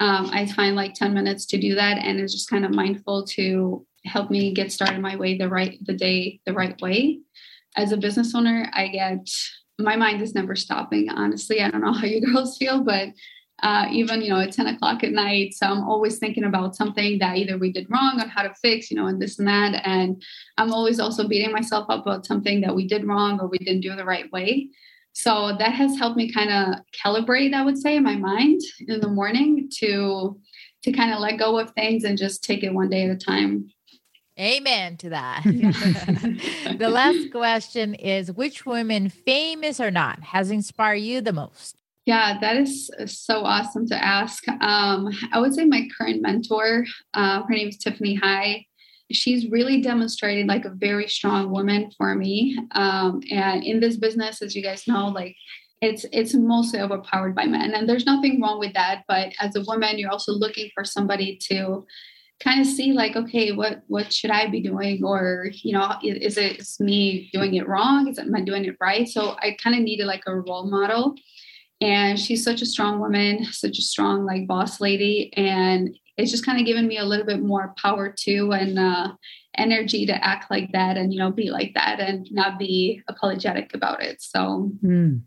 Um, 0.00 0.30
I 0.32 0.46
find 0.46 0.76
like 0.76 0.94
10 0.94 1.12
minutes 1.12 1.46
to 1.46 1.58
do 1.58 1.74
that. 1.74 1.98
And 1.98 2.20
it's 2.20 2.32
just 2.32 2.50
kind 2.50 2.64
of 2.64 2.70
mindful 2.70 3.24
to 3.26 3.84
help 4.04 4.30
me 4.30 4.54
get 4.54 4.72
started 4.72 5.00
my 5.00 5.16
way 5.16 5.36
the 5.36 5.48
right, 5.48 5.78
the 5.84 5.92
day, 5.92 6.40
the 6.46 6.52
right 6.52 6.80
way. 6.80 7.20
As 7.76 7.92
a 7.92 7.96
business 7.96 8.34
owner, 8.34 8.70
I 8.72 8.88
get, 8.88 9.28
my 9.78 9.96
mind 9.96 10.22
is 10.22 10.34
never 10.34 10.56
stopping. 10.56 11.08
Honestly, 11.10 11.60
I 11.60 11.70
don't 11.70 11.82
know 11.82 11.92
how 12.00 12.06
you 12.06 12.20
girls 12.20 12.56
feel, 12.58 12.82
but 12.82 13.08
uh, 13.62 13.86
even 13.90 14.22
you 14.22 14.30
know 14.30 14.40
at 14.40 14.52
10 14.52 14.68
o'clock 14.68 15.02
at 15.02 15.10
night 15.10 15.52
so 15.52 15.66
i'm 15.66 15.82
always 15.82 16.18
thinking 16.18 16.44
about 16.44 16.76
something 16.76 17.18
that 17.18 17.36
either 17.36 17.58
we 17.58 17.72
did 17.72 17.90
wrong 17.90 18.20
on 18.20 18.28
how 18.28 18.42
to 18.42 18.54
fix 18.62 18.88
you 18.90 18.96
know 18.96 19.06
and 19.06 19.20
this 19.20 19.38
and 19.38 19.48
that 19.48 19.82
and 19.84 20.22
i'm 20.58 20.72
always 20.72 21.00
also 21.00 21.26
beating 21.26 21.50
myself 21.50 21.86
up 21.88 22.02
about 22.02 22.24
something 22.24 22.60
that 22.60 22.74
we 22.74 22.86
did 22.86 23.04
wrong 23.04 23.40
or 23.40 23.48
we 23.48 23.58
didn't 23.58 23.80
do 23.80 23.94
the 23.96 24.04
right 24.04 24.30
way 24.30 24.68
so 25.18 25.56
that 25.58 25.72
has 25.72 25.98
helped 25.98 26.16
me 26.16 26.30
kind 26.32 26.50
of 26.50 26.80
calibrate 27.04 27.52
i 27.52 27.64
would 27.64 27.76
say 27.76 27.96
in 27.96 28.04
my 28.04 28.16
mind 28.16 28.60
in 28.86 29.00
the 29.00 29.08
morning 29.08 29.68
to 29.70 30.38
to 30.82 30.92
kind 30.92 31.12
of 31.12 31.18
let 31.18 31.38
go 31.38 31.58
of 31.58 31.70
things 31.72 32.04
and 32.04 32.16
just 32.16 32.44
take 32.44 32.62
it 32.62 32.72
one 32.72 32.88
day 32.88 33.04
at 33.04 33.10
a 33.10 33.16
time 33.16 33.68
Amen 34.40 34.96
to 34.98 35.08
that. 35.08 35.42
the 35.44 36.88
last 36.88 37.32
question 37.32 37.94
is 37.94 38.30
which 38.30 38.64
woman, 38.64 39.08
famous 39.08 39.80
or 39.80 39.90
not, 39.90 40.22
has 40.22 40.52
inspired 40.52 40.98
you 40.98 41.20
the 41.20 41.32
most? 41.32 41.76
Yeah, 42.06 42.38
that 42.40 42.56
is 42.56 42.88
so 43.06 43.40
awesome 43.44 43.88
to 43.88 43.96
ask. 43.96 44.46
Um, 44.48 45.10
I 45.32 45.40
would 45.40 45.54
say 45.54 45.64
my 45.64 45.88
current 45.98 46.22
mentor, 46.22 46.86
uh, 47.14 47.42
her 47.42 47.50
name 47.50 47.68
is 47.68 47.78
Tiffany 47.78 48.14
High. 48.14 48.67
She's 49.10 49.50
really 49.50 49.80
demonstrated 49.80 50.46
like 50.46 50.64
a 50.64 50.70
very 50.70 51.08
strong 51.08 51.50
woman 51.50 51.90
for 51.96 52.14
me. 52.14 52.58
Um, 52.72 53.22
and 53.30 53.64
in 53.64 53.80
this 53.80 53.96
business, 53.96 54.42
as 54.42 54.54
you 54.54 54.62
guys 54.62 54.86
know, 54.86 55.08
like 55.08 55.34
it's 55.80 56.04
it's 56.12 56.34
mostly 56.34 56.80
overpowered 56.80 57.34
by 57.34 57.46
men, 57.46 57.72
and 57.72 57.88
there's 57.88 58.06
nothing 58.06 58.40
wrong 58.40 58.58
with 58.58 58.74
that. 58.74 59.04
But 59.06 59.32
as 59.40 59.54
a 59.56 59.62
woman, 59.62 59.98
you're 59.98 60.10
also 60.10 60.32
looking 60.32 60.70
for 60.74 60.84
somebody 60.84 61.38
to 61.50 61.86
kind 62.40 62.60
of 62.60 62.66
see 62.66 62.92
like 62.92 63.16
okay 63.16 63.50
what 63.50 63.82
what 63.88 64.12
should 64.12 64.30
i 64.30 64.46
be 64.46 64.60
doing? 64.60 65.04
Or 65.04 65.50
you 65.52 65.72
know 65.72 65.96
is 66.02 66.36
it 66.36 66.60
is 66.60 66.78
me 66.80 67.30
doing 67.32 67.54
it 67.54 67.68
wrong? 67.68 68.08
Is 68.08 68.18
it, 68.18 68.26
am 68.26 68.34
i 68.34 68.40
doing 68.40 68.64
it 68.64 68.76
right? 68.80 69.08
So 69.08 69.36
i 69.40 69.56
kind 69.62 69.76
of 69.76 69.82
needed 69.82 70.06
like 70.06 70.22
a 70.26 70.34
role 70.34 70.68
model. 70.70 71.14
And 71.80 72.18
she's 72.18 72.42
such 72.42 72.60
a 72.60 72.66
strong 72.66 73.00
woman 73.00 73.44
such 73.44 73.78
a 73.78 73.82
strong 73.82 74.24
like 74.24 74.46
boss 74.46 74.80
lady. 74.80 75.32
And 75.36 75.96
it's 76.18 76.32
just 76.32 76.44
kind 76.44 76.58
of 76.58 76.66
given 76.66 76.86
me 76.86 76.98
a 76.98 77.04
little 77.04 77.24
bit 77.24 77.40
more 77.40 77.74
power 77.80 78.12
too 78.14 78.52
and 78.52 78.78
uh, 78.78 79.12
energy 79.56 80.04
to 80.04 80.24
act 80.24 80.50
like 80.50 80.70
that 80.72 80.96
and 80.96 81.12
you 81.12 81.18
know 81.18 81.30
be 81.30 81.50
like 81.50 81.72
that 81.74 82.00
and 82.00 82.30
not 82.30 82.58
be 82.58 83.02
apologetic 83.08 83.72
about 83.72 84.02
it 84.02 84.20
so 84.20 84.70
mm. 84.84 85.20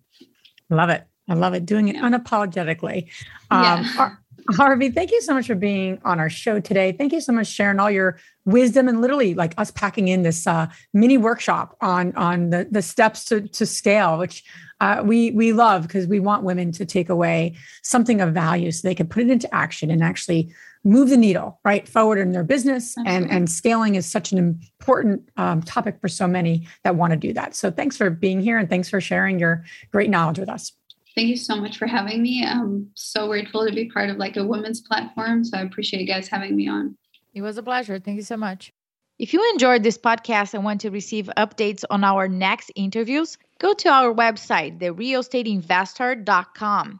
love 0.70 0.90
it 0.90 1.08
i 1.30 1.34
love 1.34 1.54
it 1.54 1.66
doing 1.66 1.88
it 1.88 1.96
unapologetically 1.96 3.10
um, 3.50 3.84
yeah. 3.84 4.16
Arvi, 4.54 4.94
thank 4.94 5.12
you 5.12 5.22
so 5.22 5.34
much 5.34 5.48
for 5.48 5.56
being 5.56 6.00
on 6.04 6.20
our 6.20 6.30
show 6.30 6.60
today. 6.60 6.92
Thank 6.92 7.14
you 7.14 7.22
so 7.22 7.32
much 7.32 7.48
sharing 7.48 7.80
all 7.80 7.92
your 7.92 8.18
wisdom 8.46 8.88
and 8.88 9.02
literally 9.02 9.34
like 9.34 9.54
us 9.58 9.72
packing 9.72 10.08
in 10.08 10.24
this 10.24 10.48
uh, 10.48 10.68
mini 10.94 11.18
workshop 11.18 11.78
on 11.82 12.16
on 12.16 12.50
the, 12.50 12.68
the 12.70 12.82
steps 12.82 13.26
to, 13.26 13.42
to 13.50 13.66
scale, 13.66 14.18
which 14.18 14.44
uh, 14.80 15.02
we 15.06 15.32
we 15.32 15.54
love 15.54 15.84
because 15.84 16.08
we 16.08 16.20
want 16.20 16.44
women 16.44 16.72
to 16.72 16.86
take 16.86 17.10
away 17.10 17.56
something 17.84 18.20
of 18.20 18.34
value 18.34 18.72
so 18.72 18.88
they 18.88 18.96
can 18.96 19.08
put 19.08 19.24
it 19.24 19.30
into 19.30 19.54
action 19.54 19.92
and 19.92 20.04
actually 20.04 20.52
move 20.84 21.10
the 21.10 21.18
needle 21.18 21.60
right 21.64 21.88
forward 21.88 22.18
in 22.18 22.32
their 22.32 22.44
business. 22.44 22.96
And 23.06 23.30
and 23.30 23.50
scaling 23.50 23.96
is 23.96 24.06
such 24.06 24.32
an 24.32 24.38
important 24.38 25.30
um, 25.38 25.62
topic 25.62 26.00
for 26.02 26.08
so 26.08 26.28
many 26.28 26.68
that 26.84 26.96
want 26.96 27.12
to 27.12 27.18
do 27.18 27.34
that. 27.34 27.56
So 27.56 27.72
thanks 27.72 27.98
for 27.98 28.10
being 28.10 28.42
here 28.42 28.58
and 28.58 28.70
thanks 28.70 28.90
for 28.90 29.02
sharing 29.02 29.40
your 29.40 29.64
great 29.92 30.10
knowledge 30.10 30.40
with 30.40 30.50
us. 30.50 30.72
Thank 31.16 31.28
you 31.28 31.38
so 31.38 31.58
much 31.58 31.78
for 31.78 31.88
having 31.88 32.22
me. 32.22 32.46
I'm 32.46 32.90
so 32.96 33.28
grateful 33.28 33.68
to 33.68 33.74
be 33.74 33.90
part 33.90 34.10
of 34.10 34.18
like 34.18 34.38
a 34.38 34.46
women's 34.46 34.80
platform. 34.80 35.44
So 35.44 35.58
I 35.58 35.62
appreciate 35.62 36.00
you 36.00 36.08
guys 36.08 36.30
having 36.30 36.56
me 36.56 36.70
on. 36.70 36.96
It 37.34 37.42
was 37.42 37.58
a 37.58 37.64
pleasure. 37.64 38.00
Thank 38.00 38.18
you 38.18 38.24
so 38.24 38.38
much. 38.38 38.72
If 39.20 39.34
you 39.34 39.52
enjoyed 39.52 39.84
this 39.84 39.98
podcast 39.98 40.54
and 40.54 40.64
want 40.64 40.80
to 40.82 40.90
receive 40.90 41.30
updates 41.38 41.84
on 41.90 42.04
our 42.04 42.28
next 42.28 42.72
interviews, 42.76 43.38
go 43.60 43.74
to 43.74 43.90
our 43.90 44.14
website, 44.14 44.80
therealestateinvesther.com. 44.80 47.00